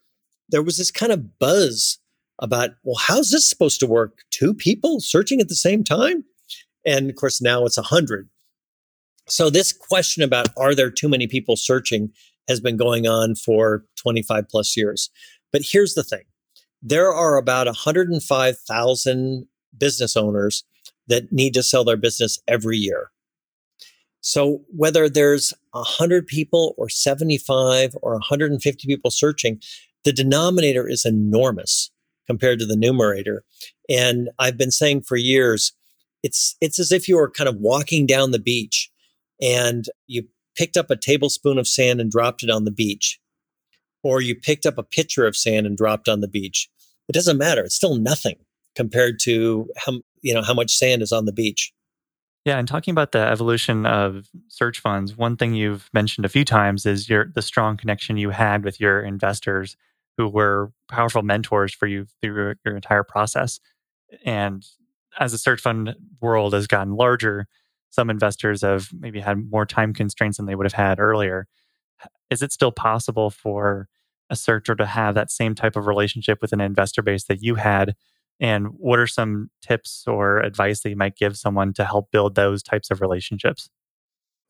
there 0.48 0.62
was 0.62 0.78
this 0.78 0.90
kind 0.90 1.12
of 1.12 1.38
buzz 1.38 1.98
about, 2.38 2.70
well, 2.84 2.96
how's 2.96 3.30
this 3.30 3.48
supposed 3.48 3.80
to 3.80 3.86
work? 3.86 4.18
Two 4.30 4.54
people 4.54 5.00
searching 5.00 5.40
at 5.40 5.48
the 5.48 5.54
same 5.54 5.82
time? 5.82 6.24
And 6.84 7.10
of 7.10 7.16
course, 7.16 7.40
now 7.40 7.64
it's 7.64 7.78
a 7.78 7.82
hundred. 7.82 8.28
So 9.28 9.50
this 9.50 9.72
question 9.72 10.22
about 10.22 10.48
are 10.56 10.74
there 10.74 10.90
too 10.90 11.08
many 11.08 11.26
people 11.26 11.56
searching 11.56 12.12
has 12.48 12.60
been 12.60 12.76
going 12.76 13.08
on 13.08 13.34
for 13.34 13.84
25 13.96 14.48
plus 14.48 14.76
years. 14.76 15.10
But 15.52 15.62
here's 15.64 15.94
the 15.94 16.04
thing. 16.04 16.22
There 16.82 17.12
are 17.12 17.36
about 17.36 17.66
105,000 17.66 19.46
business 19.76 20.16
owners 20.16 20.64
that 21.08 21.32
need 21.32 21.54
to 21.54 21.62
sell 21.62 21.84
their 21.84 21.96
business 21.96 22.40
every 22.46 22.76
year. 22.76 23.10
So 24.20 24.62
whether 24.74 25.08
there's 25.08 25.54
100 25.70 26.26
people 26.26 26.74
or 26.76 26.88
75 26.88 27.94
or 28.02 28.12
150 28.14 28.86
people 28.88 29.10
searching, 29.10 29.60
the 30.04 30.12
denominator 30.12 30.88
is 30.88 31.04
enormous 31.04 31.90
compared 32.26 32.58
to 32.58 32.66
the 32.66 32.76
numerator. 32.76 33.44
And 33.88 34.30
I've 34.38 34.56
been 34.56 34.72
saying 34.72 35.02
for 35.02 35.16
years, 35.16 35.72
it's 36.22 36.56
it's 36.60 36.80
as 36.80 36.90
if 36.90 37.08
you 37.08 37.16
were 37.16 37.30
kind 37.30 37.48
of 37.48 37.56
walking 37.56 38.04
down 38.04 38.32
the 38.32 38.40
beach 38.40 38.90
and 39.40 39.84
you 40.08 40.24
picked 40.56 40.76
up 40.76 40.90
a 40.90 40.96
tablespoon 40.96 41.58
of 41.58 41.68
sand 41.68 42.00
and 42.00 42.10
dropped 42.10 42.42
it 42.42 42.50
on 42.50 42.64
the 42.64 42.72
beach. 42.72 43.20
Or 44.06 44.20
you 44.20 44.36
picked 44.36 44.66
up 44.66 44.78
a 44.78 44.84
pitcher 44.84 45.26
of 45.26 45.36
sand 45.36 45.66
and 45.66 45.76
dropped 45.76 46.08
on 46.08 46.20
the 46.20 46.28
beach. 46.28 46.68
It 47.08 47.12
doesn't 47.12 47.38
matter. 47.38 47.64
It's 47.64 47.74
still 47.74 47.96
nothing 47.96 48.36
compared 48.76 49.18
to 49.22 49.68
how 49.76 49.94
you 50.22 50.32
know 50.32 50.42
how 50.42 50.54
much 50.54 50.76
sand 50.76 51.02
is 51.02 51.10
on 51.10 51.24
the 51.24 51.32
beach. 51.32 51.72
Yeah, 52.44 52.56
and 52.58 52.68
talking 52.68 52.92
about 52.92 53.10
the 53.10 53.18
evolution 53.18 53.84
of 53.84 54.28
search 54.46 54.78
funds, 54.78 55.16
one 55.16 55.36
thing 55.36 55.54
you've 55.54 55.90
mentioned 55.92 56.24
a 56.24 56.28
few 56.28 56.44
times 56.44 56.86
is 56.86 57.08
your 57.08 57.32
the 57.34 57.42
strong 57.42 57.76
connection 57.76 58.16
you 58.16 58.30
had 58.30 58.62
with 58.62 58.78
your 58.78 59.00
investors 59.00 59.76
who 60.16 60.28
were 60.28 60.70
powerful 60.88 61.22
mentors 61.22 61.74
for 61.74 61.88
you 61.88 62.06
through 62.22 62.34
your, 62.36 62.56
your 62.64 62.76
entire 62.76 63.02
process. 63.02 63.58
And 64.24 64.64
as 65.18 65.32
the 65.32 65.38
search 65.38 65.60
fund 65.60 65.96
world 66.20 66.54
has 66.54 66.68
gotten 66.68 66.94
larger, 66.94 67.48
some 67.90 68.08
investors 68.08 68.62
have 68.62 68.88
maybe 68.96 69.18
had 69.18 69.50
more 69.50 69.66
time 69.66 69.92
constraints 69.92 70.36
than 70.36 70.46
they 70.46 70.54
would 70.54 70.66
have 70.66 70.72
had 70.74 71.00
earlier. 71.00 71.48
Is 72.30 72.40
it 72.40 72.52
still 72.52 72.70
possible 72.70 73.30
for 73.30 73.88
a 74.30 74.36
searcher 74.36 74.74
to 74.74 74.86
have 74.86 75.14
that 75.14 75.30
same 75.30 75.54
type 75.54 75.76
of 75.76 75.86
relationship 75.86 76.38
with 76.40 76.52
an 76.52 76.60
investor 76.60 77.02
base 77.02 77.24
that 77.24 77.42
you 77.42 77.56
had? 77.56 77.94
And 78.38 78.68
what 78.76 78.98
are 78.98 79.06
some 79.06 79.50
tips 79.62 80.04
or 80.06 80.40
advice 80.40 80.82
that 80.82 80.90
you 80.90 80.96
might 80.96 81.16
give 81.16 81.36
someone 81.36 81.72
to 81.74 81.84
help 81.84 82.10
build 82.10 82.34
those 82.34 82.62
types 82.62 82.90
of 82.90 83.00
relationships? 83.00 83.70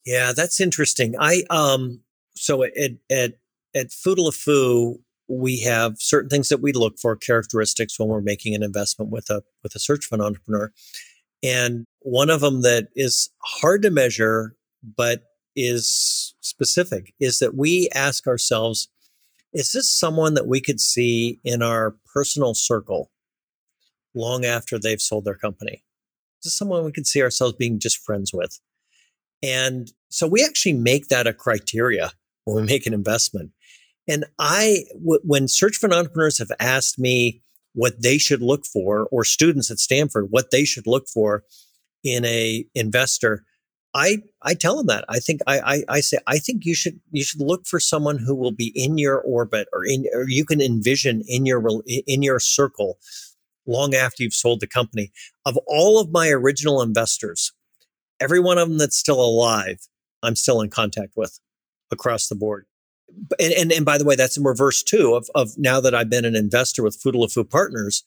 Yeah, 0.04 0.32
that's 0.32 0.60
interesting. 0.60 1.14
I 1.18 1.44
um 1.50 2.00
so 2.34 2.62
at 2.62 2.72
at 3.10 3.34
at 3.74 3.88
Futaleufú 3.88 4.98
we 5.28 5.60
have 5.60 5.96
certain 5.98 6.30
things 6.30 6.48
that 6.48 6.60
we 6.60 6.72
look 6.72 6.98
for 6.98 7.16
characteristics 7.16 7.98
when 7.98 8.08
we're 8.08 8.20
making 8.20 8.54
an 8.54 8.62
investment 8.62 9.10
with 9.10 9.28
a 9.30 9.42
with 9.62 9.74
a 9.74 9.78
search 9.78 10.06
fund 10.06 10.22
entrepreneur 10.22 10.72
and 11.42 11.84
one 12.00 12.30
of 12.30 12.40
them 12.40 12.62
that 12.62 12.88
is 12.94 13.30
hard 13.42 13.82
to 13.82 13.90
measure 13.90 14.54
but 14.96 15.22
is 15.56 16.34
specific 16.40 17.12
is 17.18 17.38
that 17.38 17.56
we 17.56 17.88
ask 17.94 18.26
ourselves 18.26 18.88
is 19.56 19.72
this 19.72 19.88
someone 19.88 20.34
that 20.34 20.46
we 20.46 20.60
could 20.60 20.80
see 20.80 21.40
in 21.42 21.62
our 21.62 21.96
personal 22.12 22.52
circle 22.52 23.10
long 24.14 24.44
after 24.44 24.78
they've 24.78 25.00
sold 25.00 25.24
their 25.24 25.34
company? 25.34 25.82
Is 26.40 26.44
this 26.44 26.58
someone 26.58 26.84
we 26.84 26.92
could 26.92 27.06
see 27.06 27.22
ourselves 27.22 27.54
being 27.54 27.80
just 27.80 28.04
friends 28.04 28.32
with? 28.34 28.60
And 29.42 29.90
so 30.10 30.26
we 30.26 30.44
actually 30.44 30.74
make 30.74 31.08
that 31.08 31.26
a 31.26 31.32
criteria 31.32 32.12
when 32.44 32.56
we 32.56 32.62
make 32.64 32.86
an 32.86 32.92
investment. 32.92 33.52
And 34.06 34.26
I, 34.38 34.84
w- 34.92 35.22
when 35.24 35.48
search 35.48 35.76
fund 35.76 35.94
entrepreneurs 35.94 36.38
have 36.38 36.52
asked 36.60 36.98
me 36.98 37.40
what 37.72 38.02
they 38.02 38.18
should 38.18 38.42
look 38.42 38.66
for, 38.66 39.08
or 39.10 39.24
students 39.24 39.70
at 39.70 39.78
Stanford, 39.78 40.26
what 40.28 40.50
they 40.50 40.66
should 40.66 40.86
look 40.86 41.08
for 41.08 41.44
in 42.04 42.26
a 42.26 42.66
investor, 42.74 43.44
I, 43.96 44.18
I 44.42 44.52
tell 44.52 44.76
them 44.76 44.88
that. 44.88 45.06
I 45.08 45.20
think 45.20 45.40
I, 45.46 45.58
I, 45.60 45.82
I 45.88 46.00
say 46.00 46.18
I 46.26 46.38
think 46.38 46.66
you 46.66 46.74
should 46.74 47.00
you 47.12 47.24
should 47.24 47.40
look 47.40 47.66
for 47.66 47.80
someone 47.80 48.18
who 48.18 48.34
will 48.34 48.52
be 48.52 48.70
in 48.74 48.98
your 48.98 49.22
orbit 49.22 49.68
or 49.72 49.86
in 49.86 50.04
or 50.12 50.26
you 50.28 50.44
can 50.44 50.60
envision 50.60 51.22
in 51.26 51.46
your 51.46 51.64
in 52.06 52.22
your 52.22 52.38
circle 52.38 52.98
long 53.66 53.94
after 53.94 54.22
you've 54.22 54.34
sold 54.34 54.60
the 54.60 54.66
company. 54.66 55.12
Of 55.46 55.58
all 55.66 55.98
of 55.98 56.10
my 56.10 56.28
original 56.28 56.82
investors, 56.82 57.54
every 58.20 58.38
one 58.38 58.58
of 58.58 58.68
them 58.68 58.76
that's 58.76 58.98
still 58.98 59.20
alive, 59.20 59.78
I'm 60.22 60.36
still 60.36 60.60
in 60.60 60.68
contact 60.68 61.14
with 61.16 61.40
across 61.90 62.28
the 62.28 62.36
board. 62.36 62.66
And, 63.40 63.52
and, 63.54 63.72
and 63.72 63.84
by 63.86 63.96
the 63.96 64.04
way, 64.04 64.14
that's 64.14 64.36
in 64.36 64.44
reverse 64.44 64.82
too 64.82 65.14
of, 65.14 65.30
of 65.34 65.56
now 65.56 65.80
that 65.80 65.94
I've 65.94 66.10
been 66.10 66.26
an 66.26 66.36
investor 66.36 66.82
with 66.82 67.00
Futaleufú 67.00 67.48
Partners, 67.48 68.04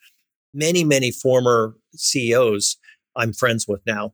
many, 0.53 0.83
many 0.83 1.09
former 1.09 1.75
CEOs 1.95 2.77
I'm 3.15 3.33
friends 3.33 3.67
with 3.67 3.81
now. 3.87 4.13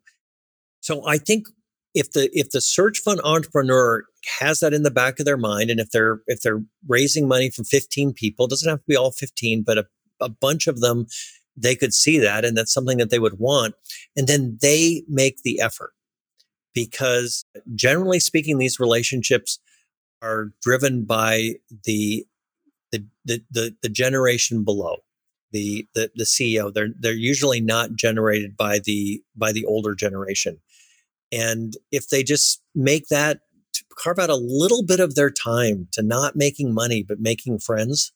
So 0.79 1.05
I 1.07 1.17
think 1.17 1.47
if 1.95 2.11
the 2.11 2.29
if 2.33 2.51
the 2.51 2.61
search 2.61 2.99
fund 2.99 3.19
entrepreneur 3.23 4.03
has 4.39 4.59
that 4.59 4.73
in 4.73 4.83
the 4.83 4.91
back 4.91 5.19
of 5.19 5.25
their 5.25 5.37
mind 5.37 5.71
and 5.71 5.79
if 5.79 5.89
they're 5.89 6.21
if 6.27 6.41
they're 6.41 6.63
raising 6.87 7.27
money 7.27 7.49
from 7.49 7.65
15 7.65 8.13
people 8.13 8.47
doesn't 8.47 8.69
have 8.69 8.79
to 8.79 8.85
be 8.87 8.95
all 8.95 9.11
15 9.11 9.63
but 9.63 9.79
a, 9.79 9.85
a 10.21 10.29
bunch 10.29 10.67
of 10.67 10.81
them 10.81 11.07
they 11.57 11.75
could 11.75 11.93
see 11.93 12.19
that 12.19 12.43
and 12.43 12.57
that's 12.57 12.73
something 12.73 12.97
that 12.97 13.09
they 13.09 13.19
would 13.19 13.39
want 13.39 13.75
and 14.15 14.27
then 14.27 14.57
they 14.61 15.03
make 15.07 15.41
the 15.43 15.61
effort. 15.61 15.91
Because 16.73 17.45
generally 17.73 18.19
speaking 18.19 18.57
these 18.57 18.79
relationships 18.79 19.59
are 20.21 20.51
driven 20.61 21.05
by 21.05 21.53
the 21.85 22.25
the 22.91 23.05
the 23.23 23.41
the, 23.49 23.75
the 23.81 23.89
generation 23.89 24.63
below 24.63 24.97
the, 25.51 25.87
the 25.95 26.11
the 26.15 26.25
CEO 26.25 26.73
they're 26.73 26.89
they're 26.99 27.13
usually 27.13 27.61
not 27.61 27.95
generated 27.95 28.57
by 28.57 28.79
the 28.79 29.21
by 29.37 29.53
the 29.53 29.65
older 29.65 29.95
generation 29.95 30.59
and 31.35 31.73
if 31.91 32.09
they 32.09 32.23
just 32.23 32.61
make 32.73 33.07
that 33.09 33.39
carve 33.97 34.19
out 34.19 34.29
a 34.29 34.35
little 34.35 34.83
bit 34.83 34.99
of 34.99 35.15
their 35.15 35.29
time 35.29 35.87
to 35.91 36.01
not 36.01 36.35
making 36.35 36.73
money 36.73 37.03
but 37.07 37.19
making 37.19 37.59
friends 37.59 38.13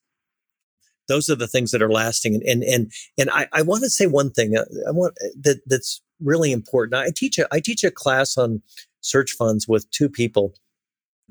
those 1.09 1.30
are 1.30 1.36
the 1.36 1.47
things 1.47 1.72
that 1.72 1.82
are 1.82 1.91
lasting. 1.91 2.36
And 2.36 2.43
and 2.43 2.63
and, 2.63 2.91
and 3.17 3.30
I, 3.32 3.47
I 3.51 3.63
want 3.63 3.84
to 3.84 3.89
say 3.89 4.05
one 4.05 4.30
thing 4.30 4.55
uh, 4.55 4.63
I 4.88 4.91
want 4.91 5.17
uh, 5.22 5.30
that 5.41 5.59
that's 5.65 6.01
really 6.24 6.53
important. 6.53 6.93
I 6.93 7.09
teach 7.13 7.38
a 7.38 7.47
I 7.51 7.59
teach 7.59 7.84
a 7.84 7.91
class 7.91 8.38
on 8.38 8.61
search 9.01 9.32
funds 9.32 9.67
with 9.67 9.89
two 9.91 10.07
people 10.07 10.53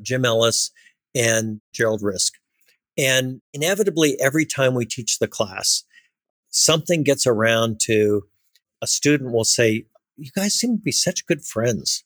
Jim 0.02 0.26
Ellis 0.26 0.70
and 1.14 1.62
Gerald 1.72 2.02
Risk. 2.02 2.34
And 2.98 3.40
inevitably 3.54 4.20
every 4.20 4.44
time 4.44 4.74
we 4.74 4.84
teach 4.84 5.18
the 5.18 5.28
class 5.28 5.84
something 6.50 7.02
gets 7.02 7.26
around 7.26 7.78
to 7.78 8.22
a 8.82 8.86
student 8.86 9.32
will 9.32 9.44
say 9.44 9.84
you 10.18 10.30
guys 10.34 10.54
seem 10.54 10.76
to 10.76 10.82
be 10.82 10.92
such 10.92 11.26
good 11.26 11.44
friends 11.44 12.04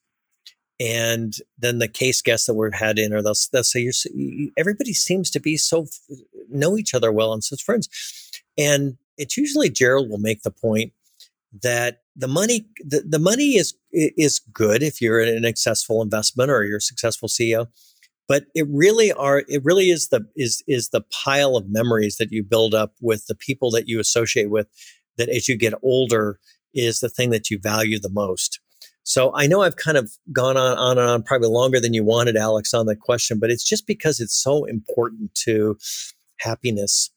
and 0.82 1.34
then 1.56 1.78
the 1.78 1.86
case 1.86 2.22
guests 2.22 2.46
that 2.46 2.54
we've 2.54 2.74
had 2.74 2.98
in, 2.98 3.12
or 3.12 3.22
they'll, 3.22 3.34
they'll 3.52 3.62
say, 3.62 3.80
You're, 3.80 4.50
everybody 4.56 4.92
seems 4.92 5.30
to 5.30 5.40
be 5.40 5.56
so, 5.56 5.86
know 6.50 6.76
each 6.76 6.92
other 6.92 7.12
well 7.12 7.32
and 7.32 7.44
such 7.44 7.62
friends. 7.62 7.88
And 8.58 8.96
it's 9.16 9.36
usually 9.36 9.70
Gerald 9.70 10.10
will 10.10 10.18
make 10.18 10.42
the 10.42 10.50
point 10.50 10.92
that 11.62 12.02
the 12.16 12.26
money, 12.26 12.66
the, 12.78 13.02
the 13.06 13.20
money 13.20 13.56
is, 13.56 13.74
is 13.92 14.40
good 14.40 14.82
if 14.82 15.00
you're 15.00 15.20
an 15.20 15.44
successful 15.44 16.02
investment 16.02 16.50
or 16.50 16.64
you're 16.64 16.78
a 16.78 16.80
successful 16.80 17.28
CEO. 17.28 17.68
But 18.26 18.46
it 18.54 18.66
really 18.68 19.12
are, 19.12 19.44
it 19.46 19.62
really 19.62 19.90
is 19.90 20.08
the, 20.08 20.26
is, 20.34 20.64
is 20.66 20.88
the 20.88 21.02
pile 21.02 21.56
of 21.56 21.68
memories 21.68 22.16
that 22.16 22.32
you 22.32 22.42
build 22.42 22.74
up 22.74 22.94
with 23.00 23.26
the 23.26 23.34
people 23.36 23.70
that 23.72 23.88
you 23.88 24.00
associate 24.00 24.50
with 24.50 24.66
that 25.16 25.28
as 25.28 25.48
you 25.48 25.56
get 25.56 25.74
older 25.82 26.40
is 26.74 27.00
the 27.00 27.08
thing 27.08 27.30
that 27.30 27.50
you 27.50 27.58
value 27.58 27.98
the 27.98 28.10
most. 28.10 28.60
So 29.04 29.32
I 29.34 29.46
know 29.46 29.62
I've 29.62 29.76
kind 29.76 29.96
of 29.96 30.12
gone 30.30 30.56
on, 30.56 30.78
on 30.78 30.98
and 30.98 31.08
on 31.08 31.22
probably 31.22 31.48
longer 31.48 31.80
than 31.80 31.92
you 31.92 32.04
wanted, 32.04 32.36
Alex, 32.36 32.72
on 32.72 32.86
that 32.86 33.00
question, 33.00 33.38
but 33.38 33.50
it's 33.50 33.64
just 33.64 33.86
because 33.86 34.20
it's 34.20 34.34
so 34.34 34.64
important 34.64 35.34
to 35.36 35.76
happiness. 36.38 37.10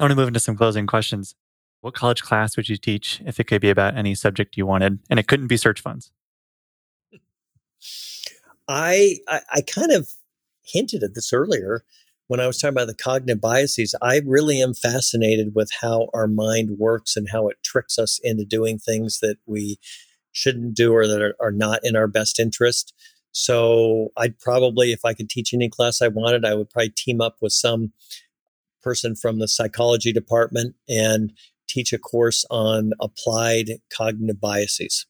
I 0.00 0.04
want 0.04 0.12
to 0.12 0.16
move 0.16 0.28
into 0.28 0.40
some 0.40 0.56
closing 0.56 0.86
questions. 0.86 1.34
What 1.80 1.94
college 1.94 2.22
class 2.22 2.56
would 2.56 2.68
you 2.68 2.76
teach 2.76 3.20
if 3.24 3.38
it 3.38 3.44
could 3.44 3.60
be 3.60 3.70
about 3.70 3.96
any 3.96 4.14
subject 4.14 4.56
you 4.56 4.66
wanted 4.66 4.98
and 5.08 5.18
it 5.18 5.28
couldn't 5.28 5.48
be 5.48 5.56
search 5.56 5.80
funds? 5.80 6.10
I, 8.68 9.18
I, 9.28 9.40
I 9.52 9.60
kind 9.62 9.92
of 9.92 10.08
hinted 10.64 11.02
at 11.02 11.14
this 11.14 11.32
earlier 11.32 11.84
when 12.32 12.40
I 12.40 12.46
was 12.46 12.56
talking 12.56 12.72
about 12.72 12.86
the 12.86 12.94
cognitive 12.94 13.42
biases. 13.42 13.94
I 14.00 14.22
really 14.24 14.62
am 14.62 14.72
fascinated 14.72 15.54
with 15.54 15.70
how 15.82 16.08
our 16.14 16.26
mind 16.26 16.78
works 16.78 17.14
and 17.14 17.28
how 17.28 17.48
it 17.48 17.62
tricks 17.62 17.98
us 17.98 18.18
into 18.22 18.46
doing 18.46 18.78
things 18.78 19.20
that 19.20 19.36
we 19.44 19.78
shouldn't 20.32 20.72
do 20.72 20.94
or 20.94 21.06
that 21.06 21.20
are, 21.20 21.36
are 21.38 21.52
not 21.52 21.80
in 21.82 21.94
our 21.94 22.06
best 22.06 22.40
interest. 22.40 22.94
So 23.32 24.12
I'd 24.16 24.38
probably, 24.38 24.92
if 24.92 25.04
I 25.04 25.12
could 25.12 25.28
teach 25.28 25.52
any 25.52 25.68
class 25.68 26.00
I 26.00 26.08
wanted, 26.08 26.46
I 26.46 26.54
would 26.54 26.70
probably 26.70 26.88
team 26.88 27.20
up 27.20 27.36
with 27.42 27.52
some 27.52 27.92
person 28.82 29.14
from 29.14 29.38
the 29.38 29.46
psychology 29.46 30.10
department 30.10 30.74
and 30.88 31.34
teach 31.68 31.92
a 31.92 31.98
course 31.98 32.46
on 32.48 32.92
applied 32.98 33.72
cognitive 33.94 34.40
biases. 34.40 35.04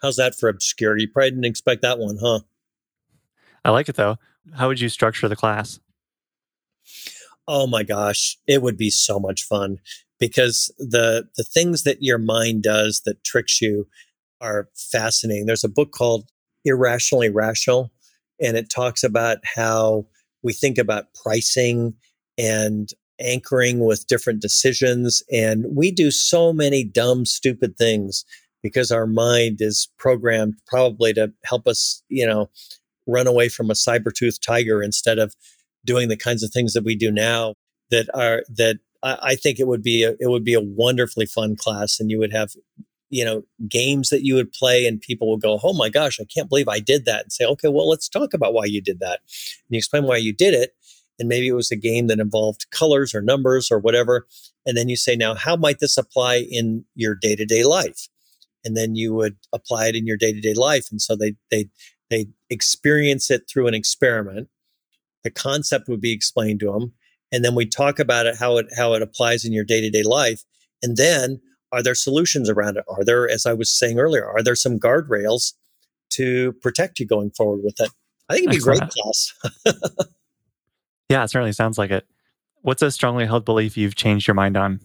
How's 0.00 0.16
that 0.16 0.34
for 0.34 0.48
obscure? 0.48 0.98
You 0.98 1.06
probably 1.06 1.30
didn't 1.30 1.44
expect 1.44 1.82
that 1.82 2.00
one, 2.00 2.18
huh? 2.20 2.40
I 3.64 3.70
like 3.70 3.88
it 3.88 3.94
though. 3.94 4.16
How 4.54 4.66
would 4.66 4.80
you 4.80 4.88
structure 4.88 5.28
the 5.28 5.36
class? 5.36 5.78
Oh 7.48 7.66
my 7.66 7.82
gosh, 7.82 8.38
it 8.46 8.62
would 8.62 8.76
be 8.76 8.90
so 8.90 9.18
much 9.18 9.44
fun 9.44 9.78
because 10.18 10.72
the 10.78 11.28
the 11.36 11.44
things 11.44 11.82
that 11.82 12.02
your 12.02 12.18
mind 12.18 12.62
does 12.62 13.02
that 13.04 13.24
tricks 13.24 13.60
you 13.60 13.88
are 14.40 14.68
fascinating. 14.74 15.46
There's 15.46 15.64
a 15.64 15.68
book 15.68 15.92
called 15.92 16.28
Irrationally 16.64 17.30
Rational, 17.30 17.92
and 18.40 18.56
it 18.56 18.70
talks 18.70 19.02
about 19.02 19.38
how 19.56 20.06
we 20.42 20.52
think 20.52 20.78
about 20.78 21.14
pricing 21.14 21.94
and 22.38 22.90
anchoring 23.20 23.80
with 23.80 24.06
different 24.06 24.40
decisions. 24.40 25.22
And 25.32 25.64
we 25.74 25.90
do 25.90 26.10
so 26.10 26.52
many 26.52 26.82
dumb, 26.84 27.24
stupid 27.24 27.76
things 27.76 28.24
because 28.62 28.90
our 28.90 29.06
mind 29.06 29.58
is 29.60 29.88
programmed 29.98 30.54
probably 30.66 31.12
to 31.14 31.32
help 31.44 31.66
us, 31.66 32.02
you 32.08 32.26
know, 32.26 32.50
run 33.06 33.26
away 33.26 33.48
from 33.48 33.70
a 33.70 33.74
saber-toothed 33.74 34.42
tiger 34.42 34.82
instead 34.82 35.18
of 35.18 35.34
doing 35.84 36.08
the 36.08 36.16
kinds 36.16 36.42
of 36.42 36.50
things 36.50 36.72
that 36.72 36.84
we 36.84 36.96
do 36.96 37.10
now 37.10 37.54
that 37.90 38.08
are 38.14 38.42
that 38.48 38.78
I, 39.02 39.34
think 39.34 39.58
it 39.58 39.66
would 39.66 39.82
be 39.82 40.04
a, 40.04 40.12
it 40.20 40.28
would 40.28 40.44
be 40.44 40.54
a 40.54 40.60
wonderfully 40.60 41.26
fun 41.26 41.56
class, 41.56 41.98
and 41.98 42.08
you 42.08 42.20
would 42.20 42.32
have 42.32 42.52
you 43.12 43.26
know, 43.26 43.42
games 43.68 44.08
that 44.08 44.24
you 44.24 44.34
would 44.34 44.50
play 44.52 44.86
and 44.86 44.98
people 44.98 45.30
would 45.30 45.42
go, 45.42 45.60
Oh 45.62 45.74
my 45.74 45.90
gosh, 45.90 46.18
I 46.18 46.24
can't 46.24 46.48
believe 46.48 46.66
I 46.66 46.80
did 46.80 47.04
that. 47.04 47.24
And 47.24 47.32
say, 47.32 47.44
okay, 47.44 47.68
well, 47.68 47.88
let's 47.88 48.08
talk 48.08 48.32
about 48.32 48.54
why 48.54 48.64
you 48.64 48.80
did 48.80 49.00
that. 49.00 49.20
And 49.20 49.68
you 49.68 49.76
explain 49.76 50.04
why 50.04 50.16
you 50.16 50.32
did 50.32 50.54
it. 50.54 50.74
And 51.18 51.28
maybe 51.28 51.46
it 51.46 51.52
was 51.52 51.70
a 51.70 51.76
game 51.76 52.06
that 52.06 52.18
involved 52.18 52.70
colors 52.70 53.14
or 53.14 53.20
numbers 53.20 53.70
or 53.70 53.78
whatever. 53.78 54.26
And 54.64 54.78
then 54.78 54.88
you 54.88 54.96
say, 54.96 55.14
now, 55.14 55.34
how 55.34 55.56
might 55.56 55.78
this 55.78 55.98
apply 55.98 56.46
in 56.50 56.86
your 56.94 57.14
day 57.14 57.36
to 57.36 57.44
day 57.44 57.64
life? 57.64 58.08
And 58.64 58.78
then 58.78 58.96
you 58.96 59.12
would 59.12 59.36
apply 59.52 59.88
it 59.88 59.94
in 59.94 60.06
your 60.06 60.16
day 60.16 60.32
to 60.32 60.40
day 60.40 60.54
life. 60.54 60.88
And 60.90 61.00
so 61.00 61.14
they, 61.14 61.34
they, 61.50 61.68
they 62.08 62.28
experience 62.48 63.30
it 63.30 63.42
through 63.46 63.66
an 63.66 63.74
experiment. 63.74 64.48
The 65.24 65.30
concept 65.30 65.88
would 65.88 66.00
be 66.00 66.12
explained 66.12 66.60
to 66.60 66.72
them. 66.72 66.92
And 67.30 67.44
then 67.44 67.54
we 67.54 67.66
talk 67.66 67.98
about 67.98 68.26
it, 68.26 68.36
how 68.36 68.58
it, 68.58 68.66
how 68.76 68.94
it 68.94 69.02
applies 69.02 69.44
in 69.44 69.52
your 69.52 69.64
day 69.64 69.80
to 69.80 69.90
day 69.90 70.02
life. 70.02 70.42
And 70.82 70.96
then 70.96 71.40
are 71.72 71.82
there 71.82 71.94
solutions 71.94 72.50
around 72.50 72.76
it? 72.76 72.84
Are 72.88 73.04
there, 73.04 73.28
as 73.28 73.46
I 73.46 73.54
was 73.54 73.70
saying 73.70 73.98
earlier, 73.98 74.28
are 74.28 74.42
there 74.42 74.54
some 74.54 74.78
guardrails 74.78 75.54
to 76.10 76.52
protect 76.60 76.98
you 76.98 77.06
going 77.06 77.30
forward 77.30 77.62
with 77.64 77.80
it? 77.80 77.90
I 78.28 78.34
think 78.34 78.48
it'd 78.48 78.64
be 78.64 78.70
Excellent. 78.70 78.80
great 78.80 78.90
class. 78.90 79.34
yeah, 81.08 81.24
it 81.24 81.28
certainly 81.28 81.52
sounds 81.52 81.78
like 81.78 81.90
it. 81.90 82.06
What's 82.60 82.82
a 82.82 82.90
strongly 82.90 83.26
held 83.26 83.44
belief 83.44 83.76
you've 83.76 83.96
changed 83.96 84.28
your 84.28 84.34
mind 84.34 84.56
on? 84.56 84.80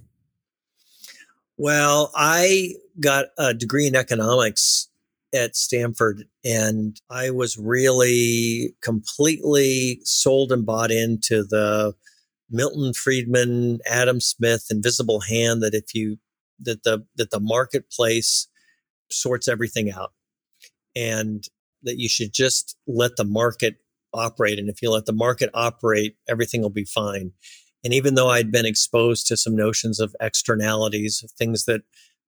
Well, 1.57 2.11
I 2.15 2.73
got 2.99 3.27
a 3.37 3.53
degree 3.53 3.87
in 3.87 3.95
economics 3.95 4.89
at 5.33 5.55
Stanford, 5.55 6.23
and 6.43 6.99
I 7.09 7.31
was 7.31 7.57
really 7.57 8.75
completely 8.81 9.99
sold 10.03 10.51
and 10.51 10.65
bought 10.65 10.91
into 10.91 11.43
the 11.43 11.93
Milton 12.49 12.93
Friedman, 12.93 13.79
Adam 13.85 14.21
Smith, 14.21 14.67
invisible 14.69 15.21
hand 15.21 15.61
that 15.63 15.73
if 15.73 15.93
you 15.93 16.17
that 16.59 16.83
the 16.83 17.05
that 17.15 17.31
the 17.31 17.39
marketplace 17.39 18.47
sorts 19.11 19.47
everything 19.47 19.91
out 19.91 20.13
and 20.95 21.45
that 21.83 21.99
you 21.99 22.09
should 22.09 22.33
just 22.33 22.75
let 22.87 23.15
the 23.15 23.23
market 23.23 23.75
operate 24.13 24.57
and 24.57 24.69
if 24.69 24.81
you 24.81 24.89
let 24.89 25.05
the 25.05 25.13
market 25.13 25.49
operate 25.53 26.15
everything 26.27 26.61
will 26.61 26.69
be 26.69 26.85
fine. 26.85 27.31
And 27.83 27.93
even 27.93 28.15
though 28.15 28.29
i'd 28.29 28.51
been 28.51 28.65
exposed 28.65 29.27
to 29.27 29.37
some 29.37 29.55
notions 29.55 29.99
of 29.99 30.15
externalities 30.19 31.21
of 31.23 31.31
things 31.31 31.65
that 31.65 31.81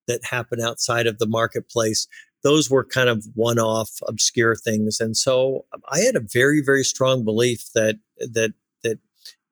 that 0.08 0.26
happen 0.26 0.62
outside 0.62 1.08
of 1.08 1.18
the 1.18 1.28
marketplace 1.28 2.08
those 2.44 2.70
were 2.70 2.84
kind 2.84 3.10
of 3.10 3.26
one-off 3.36 3.90
obscure 4.08 4.56
things 4.56 5.00
and 5.00 5.16
so 5.16 5.66
um, 5.74 5.82
i 5.92 6.00
had 6.00 6.16
a 6.16 6.26
very 6.34 6.62
very 6.64 6.84
strong 6.84 7.24
belief 7.24 7.72
that 7.74 7.98
that 8.20 8.54
that 8.84 9.00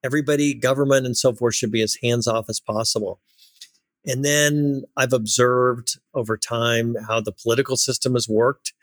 everybody 0.03 0.53
government 0.53 1.05
and 1.05 1.17
so 1.17 1.33
forth 1.33 1.55
should 1.55 1.71
be 1.71 1.81
as 1.81 1.97
hands 2.01 2.27
off 2.27 2.49
as 2.49 2.59
possible 2.59 3.19
and 4.07 4.23
then 4.23 4.83
I've 4.95 5.11
observed 5.11 5.99
over 6.13 6.37
time 6.37 6.95
how 7.07 7.19
the 7.19 7.33
political 7.33 7.75
system 7.75 8.13
has 8.13 8.27
worked 8.27 8.73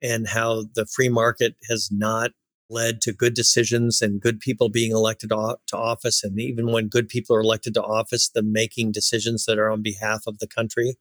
and 0.00 0.28
how 0.28 0.66
the 0.74 0.86
free 0.86 1.08
market 1.08 1.56
has 1.68 1.90
not 1.90 2.30
led 2.70 3.00
to 3.00 3.12
good 3.12 3.34
decisions 3.34 4.00
and 4.00 4.20
good 4.20 4.38
people 4.38 4.68
being 4.68 4.92
elected 4.92 5.30
to 5.30 5.76
office. 5.76 6.22
And 6.22 6.38
even 6.38 6.70
when 6.70 6.86
good 6.86 7.08
people 7.08 7.34
are 7.34 7.40
elected 7.40 7.74
to 7.74 7.82
office, 7.82 8.28
the 8.28 8.42
making 8.42 8.92
decisions 8.92 9.46
that 9.46 9.58
are 9.58 9.70
on 9.70 9.82
behalf 9.82 10.24
of 10.28 10.38
the 10.38 10.46
country. 10.46 10.96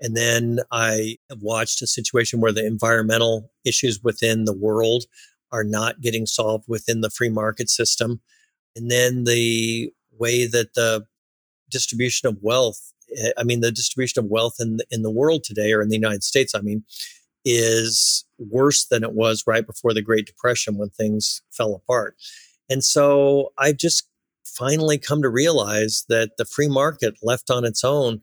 And 0.00 0.16
then 0.16 0.60
I 0.70 1.16
have 1.28 1.42
watched 1.42 1.82
a 1.82 1.86
situation 1.86 2.40
where 2.40 2.52
the 2.52 2.64
environmental 2.64 3.50
issues 3.64 4.00
within 4.02 4.44
the 4.44 4.56
world 4.56 5.04
are 5.50 5.64
not 5.64 6.00
getting 6.00 6.26
solved 6.26 6.64
within 6.68 7.00
the 7.00 7.10
free 7.10 7.30
market 7.30 7.68
system. 7.68 8.20
And 8.76 8.90
then 8.90 9.24
the 9.24 9.92
way 10.12 10.46
that 10.46 10.74
the 10.74 11.06
distribution 11.70 12.28
of 12.28 12.38
wealth, 12.42 12.92
eh, 13.16 13.32
I 13.36 13.44
mean, 13.44 13.60
the 13.60 13.72
distribution 13.72 14.24
of 14.24 14.30
wealth 14.30 14.56
in 14.60 14.76
the, 14.76 14.86
in 14.90 15.02
the 15.02 15.10
world 15.10 15.44
today 15.44 15.72
or 15.72 15.82
in 15.82 15.88
the 15.88 15.96
United 15.96 16.22
States, 16.22 16.54
I 16.54 16.60
mean, 16.60 16.84
is 17.44 18.24
worse 18.38 18.86
than 18.86 19.02
it 19.02 19.12
was 19.12 19.44
right 19.46 19.66
before 19.66 19.94
the 19.94 20.02
Great 20.02 20.26
Depression 20.26 20.76
when 20.76 20.90
things 20.90 21.42
fell 21.50 21.74
apart. 21.74 22.16
And 22.68 22.84
so 22.84 23.52
I've 23.56 23.78
just 23.78 24.08
finally 24.44 24.98
come 24.98 25.22
to 25.22 25.28
realize 25.28 26.04
that 26.08 26.36
the 26.36 26.44
free 26.44 26.68
market 26.68 27.14
left 27.22 27.50
on 27.50 27.64
its 27.64 27.84
own 27.84 28.20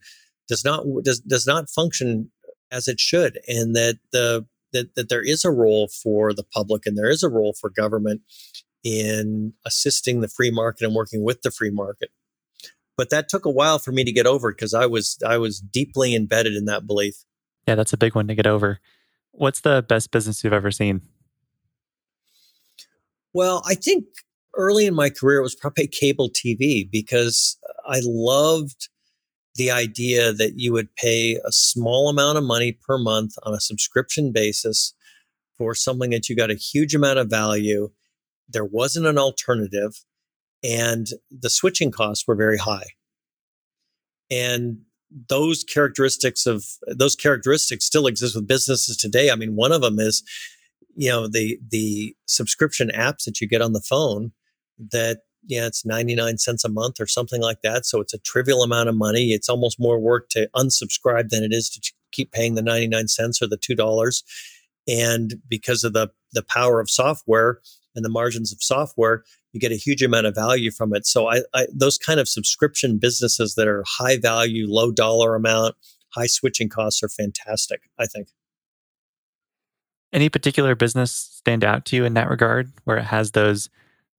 does 0.48 0.64
not 0.64 0.86
does, 1.04 1.20
does 1.22 1.48
not 1.48 1.70
function 1.70 2.32
as 2.72 2.88
it 2.88 3.00
should 3.00 3.40
and 3.48 3.76
that 3.76 4.00
the 4.12 4.46
that, 4.74 4.96
that 4.96 5.10
there 5.10 5.24
is 5.24 5.46
a 5.46 5.52
role 5.52 5.88
for 5.88 6.34
the 6.34 6.44
public 6.44 6.86
and 6.86 6.98
there 6.98 7.10
is 7.10 7.24
a 7.24 7.30
role 7.30 7.54
for 7.54 7.70
government 7.70 8.22
in 8.84 9.54
assisting 9.66 10.22
the 10.22 10.28
free 10.28 10.52
market 10.52 10.86
and 10.86 10.94
working 10.94 11.24
with 11.24 11.42
the 11.42 11.50
free 11.50 11.72
market. 11.72 12.10
But 12.98 13.10
that 13.10 13.30
took 13.30 13.46
a 13.46 13.50
while 13.50 13.80
for 13.80 13.92
me 13.92 14.04
to 14.04 14.12
get 14.12 14.28
over 14.28 14.52
because 14.52 14.74
i 14.74 14.86
was 14.86 15.18
i 15.26 15.38
was 15.38 15.60
deeply 15.60 16.16
embedded 16.16 16.54
in 16.54 16.66
that 16.66 16.86
belief. 16.86 17.24
Yeah 17.68 17.76
that's 17.76 17.94
a 17.94 17.98
big 17.98 18.16
one 18.16 18.28
to 18.28 18.36
get 18.36 18.48
over. 18.48 18.80
What's 19.32 19.62
the 19.62 19.84
best 19.88 20.12
business 20.12 20.44
you've 20.44 20.54
ever 20.54 20.72
seen? 20.72 21.02
Well 23.34 23.64
i 23.66 23.76
think 23.76 24.06
early 24.56 24.86
in 24.86 24.94
my 24.94 25.10
career 25.10 25.40
it 25.40 25.44
was 25.44 25.56
probably 25.56 25.88
cable 25.88 26.30
tv 26.30 26.90
because 26.90 27.58
i 27.86 28.00
loved 28.04 28.88
the 29.56 29.72
idea 29.72 30.34
that 30.34 30.60
you 30.60 30.74
would 30.74 30.94
pay 30.96 31.36
a 31.46 31.52
small 31.52 32.10
amount 32.10 32.38
of 32.38 32.44
money 32.44 32.74
per 32.74 32.98
month 32.98 33.36
on 33.44 33.54
a 33.54 33.60
subscription 33.60 34.32
basis 34.32 34.94
for 35.58 35.74
something 35.74 36.10
that 36.10 36.28
you 36.28 36.36
got 36.36 36.52
a 36.52 36.56
huge 36.56 36.94
amount 36.94 37.20
of 37.20 37.30
value. 37.30 37.90
There 38.50 38.66
wasn't 38.66 39.06
an 39.06 39.18
alternative, 39.18 40.04
and 40.64 41.08
the 41.32 41.50
switching 41.50 41.92
costs 41.92 42.28
were 42.28 42.36
very 42.36 42.58
high. 42.58 42.88
And 44.30 44.80
those 45.30 45.64
characteristics 45.64 46.46
of 46.46 46.66
those 46.88 47.16
characteristics 47.16 47.86
still 47.86 48.08
exist 48.08 48.36
with 48.36 48.48
businesses 48.48 48.98
today. 48.98 49.32
I 49.32 49.36
mean, 49.36 49.56
one 49.56 49.72
of 49.72 49.82
them 49.82 50.00
is, 50.00 50.24
you 50.96 51.10
know, 51.10 51.28
the 51.28 51.60
the 51.72 52.16
subscription 52.26 52.92
apps 52.94 53.24
that 53.26 53.40
you 53.40 53.48
get 53.48 53.62
on 53.62 53.74
the 53.74 53.82
phone 53.82 54.34
that 54.92 55.20
yeah, 55.48 55.68
it's 55.68 55.86
99 55.86 56.38
cents 56.38 56.64
a 56.64 56.70
month 56.70 57.00
or 57.00 57.08
something 57.08 57.42
like 57.42 57.62
that. 57.62 57.86
So 57.86 58.00
it's 58.00 58.14
a 58.14 58.20
trivial 58.20 58.64
amount 58.64 58.90
of 58.90 58.96
money. 58.96 59.32
It's 59.32 59.50
almost 59.50 59.80
more 59.80 60.00
work 60.00 60.30
to 60.30 60.50
unsubscribe 60.56 61.30
than 61.30 61.44
it 61.44 61.54
is 61.54 61.70
to 61.72 61.94
keep 62.12 62.32
paying 62.32 62.56
the 62.56 62.62
99 62.62 63.08
cents 63.08 63.42
or 63.42 63.48
the 63.48 63.58
$2. 63.58 64.24
And 64.88 65.36
because 65.48 65.84
of 65.84 65.94
the, 65.94 66.10
the 66.34 66.44
power 66.44 66.80
of 66.80 66.90
software 66.90 67.60
and 67.96 68.04
the 68.04 68.10
margins 68.10 68.52
of 68.52 68.62
software, 68.62 69.24
you 69.52 69.60
get 69.60 69.72
a 69.72 69.76
huge 69.76 70.04
amount 70.04 70.26
of 70.26 70.36
value 70.36 70.70
from 70.70 70.94
it. 70.94 71.06
So 71.06 71.28
I, 71.28 71.42
I 71.54 71.68
those 71.74 71.98
kind 71.98 72.20
of 72.20 72.28
subscription 72.28 72.98
businesses 72.98 73.56
that 73.56 73.68
are 73.68 73.86
high 73.88 74.18
value, 74.18 74.68
low 74.68 74.92
dollar 74.92 75.34
amount, 75.34 75.76
high 76.10 76.26
switching 76.26 76.68
costs 76.68 77.02
are 77.02 77.10
fantastic, 77.10 77.84
I 77.98 78.06
think. 78.06 78.28
Any 80.12 80.30
particular 80.30 80.76
business 80.76 81.12
stand 81.12 81.64
out 81.64 81.86
to 81.86 81.96
you 81.96 82.06
in 82.06 82.16
that 82.16 82.30
regard 82.30 82.72
where 82.84 82.98
it 82.98 83.04
has 83.04 83.32
those 83.32 83.70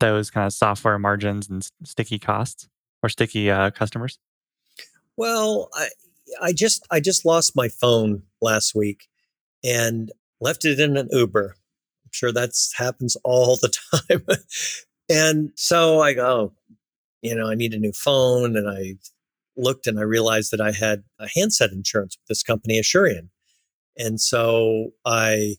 those 0.01 0.30
kind 0.30 0.47
of 0.47 0.53
software 0.53 0.99
margins 0.99 1.49
and 1.49 1.68
sticky 1.84 2.18
costs 2.18 2.68
or 3.03 3.09
sticky 3.09 3.51
uh, 3.51 3.70
customers? 3.70 4.18
Well, 5.16 5.68
I 5.74 5.88
I 6.40 6.53
just 6.53 6.86
I 6.90 7.01
just 7.01 7.24
lost 7.24 7.57
my 7.57 7.68
phone 7.68 8.22
last 8.40 8.74
week 8.74 9.09
and 9.64 10.11
left 10.40 10.64
it 10.64 10.80
in 10.80 10.97
an 10.97 11.09
Uber. 11.11 11.57
I'm 12.05 12.11
sure 12.12 12.32
that 12.32 12.51
happens 12.76 13.16
all 13.24 13.57
the 13.57 13.72
time. 14.09 14.22
and 15.09 15.53
so 15.55 16.01
I 16.01 16.14
go, 16.14 16.53
you 17.22 17.34
know, 17.34 17.49
I 17.49 17.55
need 17.55 17.74
a 17.74 17.78
new 17.78 17.92
phone 17.92 18.57
and 18.57 18.68
I 18.68 18.97
looked 19.57 19.86
and 19.86 19.99
I 19.99 20.03
realized 20.03 20.53
that 20.53 20.61
I 20.61 20.72
had 20.72 21.05
a 21.18 21.28
handset 21.34 21.72
insurance 21.72 22.16
with 22.16 22.28
this 22.28 22.42
company 22.42 22.80
Asurion. 22.80 23.28
And 23.99 24.20
so 24.20 24.90
I 25.05 25.57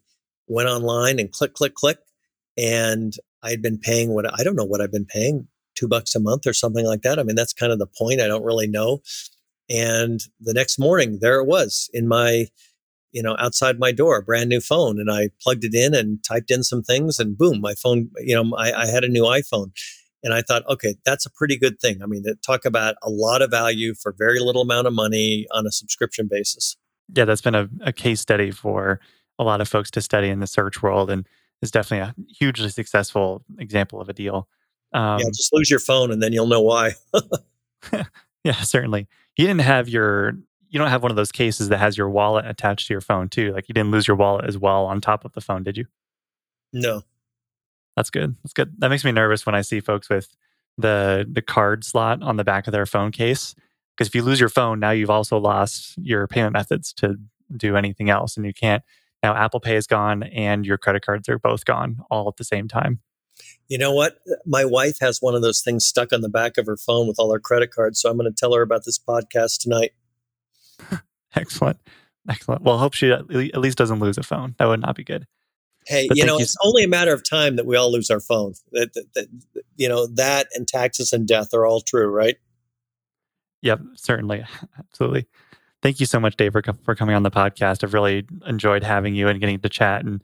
went 0.48 0.70
online 0.70 1.20
and 1.20 1.32
click, 1.32 1.54
click, 1.54 1.74
click. 1.74 1.98
And 2.56 3.16
I 3.48 3.52
had 3.52 3.62
been 3.62 3.78
paying 3.78 4.14
what 4.14 4.26
I 4.38 4.44
don't 4.44 4.56
know 4.56 4.66
what 4.66 4.82
I've 4.82 4.92
been 4.92 5.06
paying, 5.06 5.48
two 5.76 5.88
bucks 5.88 6.16
a 6.16 6.20
month 6.20 6.46
or 6.46 6.54
something 6.54 6.86
like 6.86 7.02
that. 7.04 7.18
I 7.18 7.24
mean, 7.24 7.36
that's 7.36 7.54
kind 7.54 7.72
of 7.72 7.80
the 7.80 7.88
point. 7.88 8.20
I 8.20 8.28
don't 8.28 8.44
really 8.44 8.68
know. 8.68 9.02
And 9.70 10.20
the 10.40 10.54
next 10.54 10.78
morning, 10.78 11.20
there 11.22 11.40
it 11.40 11.48
was 11.48 11.90
in 11.94 12.08
my, 12.08 12.48
you 13.12 13.24
know, 13.24 13.36
outside 13.40 13.80
my 13.80 13.92
door, 13.92 14.18
a 14.18 14.24
brand 14.24 14.50
new 14.50 14.60
phone. 14.60 15.00
And 15.00 15.10
I 15.10 15.30
plugged 15.42 15.64
it 15.64 15.74
in 15.74 15.94
and 15.94 16.24
typed 16.24 16.52
in 16.52 16.64
some 16.64 16.84
things, 16.84 17.20
and 17.20 17.38
boom, 17.38 17.62
my 17.62 17.74
phone, 17.74 18.10
you 18.18 18.36
know, 18.36 18.56
I, 18.58 18.84
I 18.84 18.88
had 18.88 19.04
a 19.04 19.10
new 19.10 19.24
iPhone. 19.24 19.72
And 20.24 20.34
I 20.34 20.42
thought, 20.42 20.68
okay, 20.68 20.96
that's 21.06 21.26
a 21.26 21.32
pretty 21.32 21.58
good 21.58 21.80
thing. 21.80 22.02
I 22.04 22.06
mean, 22.06 22.24
talk 22.46 22.66
about 22.66 22.96
a 23.02 23.10
lot 23.10 23.42
of 23.42 23.52
value 23.52 23.94
for 23.94 24.14
very 24.18 24.40
little 24.40 24.64
amount 24.64 24.88
of 24.88 24.94
money 24.94 25.48
on 25.52 25.66
a 25.66 25.72
subscription 25.72 26.28
basis. 26.30 26.76
Yeah, 27.16 27.26
that's 27.26 27.42
been 27.42 27.56
a, 27.56 27.70
a 27.82 27.94
case 27.94 28.20
study 28.20 28.52
for 28.52 29.00
a 29.40 29.44
lot 29.44 29.62
of 29.62 29.70
folks 29.70 29.92
to 29.92 30.02
study 30.02 30.28
in 30.28 30.40
the 30.40 30.48
search 30.48 30.82
world. 30.82 31.10
And 31.10 31.28
is 31.62 31.72
definitely 31.72 32.08
a 32.10 32.16
hugely 32.34 32.70
successful 32.70 33.44
example 33.60 34.02
of 34.02 34.10
a 34.10 34.14
deal. 34.14 34.48
Um, 34.94 35.20
yeah, 35.20 35.28
just 35.28 35.52
lose 35.54 35.70
your 35.70 35.80
phone 35.80 36.12
and 36.12 36.22
then 36.22 36.34
you'll 36.34 36.48
know 36.48 36.62
why. 36.62 36.94
yeah, 38.44 38.62
certainly. 38.62 39.08
You 39.38 39.48
didn't 39.48 39.62
have 39.62 39.90
your 39.90 40.38
you 40.70 40.80
don't 40.80 40.90
have 40.90 41.02
one 41.02 41.12
of 41.12 41.18
those 41.18 41.32
cases 41.32 41.70
that 41.70 41.78
has 41.78 41.98
your 41.98 42.10
wallet 42.10 42.46
attached 42.46 42.88
to 42.88 42.94
your 42.94 43.02
phone 43.02 43.30
too. 43.30 43.54
Like 43.54 43.70
you 43.70 43.74
didn't 43.74 43.92
lose 43.92 44.08
your 44.08 44.18
wallet 44.18 44.46
as 44.46 44.58
well 44.58 44.86
on 44.86 45.02
top 45.02 45.26
of 45.26 45.34
the 45.34 45.42
phone, 45.42 45.64
did 45.64 45.78
you? 45.78 45.86
No. 46.74 47.04
That's 47.96 48.10
good. 48.10 48.36
That's 48.44 48.54
good. 48.54 48.74
That 48.80 48.90
makes 48.90 49.04
me 49.04 49.12
nervous 49.12 49.46
when 49.46 49.56
I 49.56 49.62
see 49.62 49.80
folks 49.80 50.10
with 50.10 50.36
the 50.78 51.26
the 51.30 51.42
card 51.42 51.84
slot 51.84 52.22
on 52.22 52.38
the 52.38 52.44
back 52.44 52.68
of 52.68 52.72
their 52.72 52.86
phone 52.86 53.12
case. 53.12 53.56
Because 53.96 54.10
if 54.10 54.16
you 54.16 54.22
lose 54.22 54.40
your 54.40 54.50
phone, 54.50 54.80
now 54.80 54.92
you've 54.92 55.10
also 55.10 55.40
lost 55.40 55.98
your 55.98 56.28
payment 56.28 56.54
methods 56.54 56.94
to 56.94 57.16
do 57.56 57.76
anything 57.76 58.12
else, 58.12 58.38
and 58.38 58.46
you 58.46 58.54
can't 58.54 58.84
now 59.24 59.36
Apple 59.36 59.60
Pay 59.60 59.76
is 59.76 59.88
gone 59.88 60.24
and 60.24 60.66
your 60.66 60.78
credit 60.78 61.06
cards 61.06 61.28
are 61.30 61.40
both 61.40 61.66
gone 61.66 62.00
all 62.10 62.28
at 62.28 62.38
the 62.38 62.44
same 62.44 62.68
time. 62.68 63.00
You 63.68 63.78
know 63.78 63.94
what? 63.94 64.20
My 64.46 64.66
wife 64.66 64.98
has 65.02 65.22
one 65.22 65.36
of 65.36 65.42
those 65.42 65.62
things 65.62 65.86
stuck 65.86 66.14
on 66.14 66.22
the 66.22 66.30
back 66.30 66.58
of 66.58 66.66
her 66.66 66.78
phone 66.78 67.08
with 67.08 67.20
all 67.20 67.32
her 67.34 67.40
credit 67.40 67.72
cards. 67.72 68.00
So 68.00 68.10
I'm 68.10 68.18
going 68.18 68.32
to 68.32 68.36
tell 68.36 68.54
her 68.54 68.62
about 68.62 68.86
this 68.86 68.98
podcast 68.98 69.60
tonight. 69.60 69.92
Excellent. 71.36 71.78
Excellent. 72.30 72.62
Well, 72.62 72.78
I 72.78 72.80
hope 72.80 72.94
she 72.94 73.12
at 73.12 73.30
least 73.30 73.78
doesn't 73.78 74.00
lose 74.00 74.18
a 74.18 74.24
phone. 74.24 74.56
That 74.60 74.68
would 74.68 74.82
not 74.82 74.96
be 74.96 75.04
good. 75.04 75.28
Hey, 75.86 76.08
but 76.08 76.18
you 76.18 76.26
know, 76.26 76.38
you. 76.38 76.42
it's 76.42 76.58
only 76.64 76.84
a 76.84 76.88
matter 76.88 77.14
of 77.14 77.28
time 77.28 77.56
that 77.56 77.66
we 77.66 77.78
all 77.78 77.92
lose 77.92 78.10
our 78.10 78.20
phones. 78.20 78.62
That, 78.74 78.94
that, 78.94 79.14
that, 79.16 79.64
you 79.78 79.88
know, 79.88 80.08
that 80.16 80.48
and 80.54 80.68
taxes 80.68 81.14
and 81.14 81.26
death 81.26 81.54
are 81.54 81.66
all 81.66 81.80
true, 81.80 82.08
right? 82.08 82.36
Yep, 83.62 83.82
certainly. 83.96 84.46
Absolutely. 84.80 85.28
Thank 85.88 86.02
you 86.02 86.06
so 86.06 86.20
much, 86.20 86.36
Dave, 86.36 86.52
for, 86.52 86.62
for 86.84 86.96
coming 86.96 87.16
on 87.16 87.24
the 87.24 87.32
podcast. 87.32 87.82
I've 87.82 87.94
really 87.94 88.26
enjoyed 88.46 88.84
having 88.84 89.16
you 89.16 89.30
and 89.30 89.40
getting 89.40 89.58
to 89.58 89.70
chat 89.70 90.04
and 90.04 90.22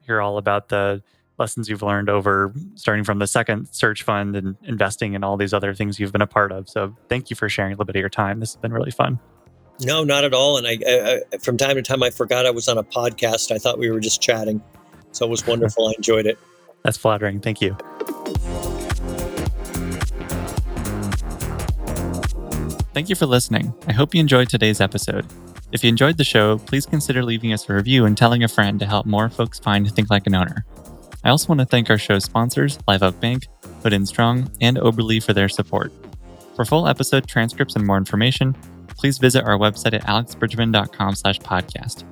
hear 0.00 0.20
all 0.20 0.38
about 0.38 0.70
the 0.70 1.04
lessons 1.38 1.68
you've 1.68 1.84
learned 1.84 2.08
over 2.08 2.52
starting 2.74 3.04
from 3.04 3.20
the 3.20 3.28
second 3.28 3.68
search 3.72 4.02
fund 4.02 4.34
and 4.34 4.56
investing 4.64 5.14
in 5.14 5.22
all 5.22 5.36
these 5.36 5.54
other 5.54 5.72
things 5.72 6.00
you've 6.00 6.10
been 6.10 6.20
a 6.20 6.26
part 6.26 6.50
of. 6.50 6.68
So 6.68 6.96
thank 7.08 7.30
you 7.30 7.36
for 7.36 7.48
sharing 7.48 7.70
a 7.70 7.74
little 7.74 7.84
bit 7.84 7.94
of 7.94 8.00
your 8.00 8.08
time. 8.08 8.40
This 8.40 8.54
has 8.54 8.60
been 8.60 8.72
really 8.72 8.90
fun. 8.90 9.20
No, 9.82 10.02
not 10.02 10.24
at 10.24 10.34
all. 10.34 10.58
And 10.58 10.66
I, 10.66 10.78
I, 10.84 11.36
from 11.36 11.58
time 11.58 11.76
to 11.76 11.82
time, 11.82 12.02
I 12.02 12.10
forgot 12.10 12.44
I 12.44 12.50
was 12.50 12.66
on 12.66 12.76
a 12.76 12.82
podcast. 12.82 13.52
I 13.52 13.58
thought 13.58 13.78
we 13.78 13.92
were 13.92 14.00
just 14.00 14.20
chatting. 14.20 14.60
So 15.12 15.26
it 15.26 15.28
was 15.28 15.46
wonderful. 15.46 15.86
I 15.86 15.92
enjoyed 15.96 16.26
it. 16.26 16.40
That's 16.82 16.96
flattering. 16.96 17.38
Thank 17.38 17.60
you. 17.60 17.76
Thank 22.94 23.08
you 23.08 23.16
for 23.16 23.26
listening. 23.26 23.74
I 23.88 23.92
hope 23.92 24.14
you 24.14 24.20
enjoyed 24.20 24.48
today's 24.48 24.80
episode. 24.80 25.26
If 25.72 25.82
you 25.82 25.88
enjoyed 25.88 26.16
the 26.16 26.22
show, 26.22 26.58
please 26.58 26.86
consider 26.86 27.24
leaving 27.24 27.52
us 27.52 27.68
a 27.68 27.74
review 27.74 28.04
and 28.04 28.16
telling 28.16 28.44
a 28.44 28.48
friend 28.48 28.78
to 28.78 28.86
help 28.86 29.04
more 29.04 29.28
folks 29.28 29.58
find 29.58 29.90
Think 29.90 30.10
Like 30.10 30.28
an 30.28 30.36
Owner. 30.36 30.64
I 31.24 31.30
also 31.30 31.48
want 31.48 31.58
to 31.58 31.66
thank 31.66 31.90
our 31.90 31.98
show's 31.98 32.22
sponsors, 32.22 32.78
Live 32.86 33.02
Oak 33.02 33.18
Bank, 33.18 33.48
Hood 33.82 33.92
and 33.92 34.06
Strong, 34.06 34.48
and 34.60 34.78
Oberly 34.78 35.20
for 35.20 35.32
their 35.32 35.48
support. 35.48 35.92
For 36.54 36.64
full 36.64 36.86
episode 36.86 37.26
transcripts 37.26 37.74
and 37.74 37.84
more 37.84 37.96
information, 37.96 38.54
please 38.96 39.18
visit 39.18 39.44
our 39.44 39.58
website 39.58 39.94
at 39.94 40.04
alexbridgman.com 40.04 41.16
slash 41.16 41.40
podcast. 41.40 42.04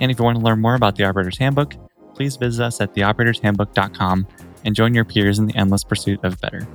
And 0.00 0.10
if 0.10 0.18
you 0.18 0.24
want 0.26 0.36
to 0.36 0.44
learn 0.44 0.60
more 0.60 0.74
about 0.74 0.96
the 0.96 1.04
Operator's 1.04 1.38
Handbook, 1.38 1.76
please 2.14 2.36
visit 2.36 2.62
us 2.62 2.78
at 2.82 2.94
theoperatorshandbook.com 2.94 4.26
and 4.66 4.74
join 4.74 4.92
your 4.92 5.06
peers 5.06 5.38
in 5.38 5.46
the 5.46 5.56
endless 5.56 5.82
pursuit 5.82 6.22
of 6.22 6.38
better. 6.42 6.66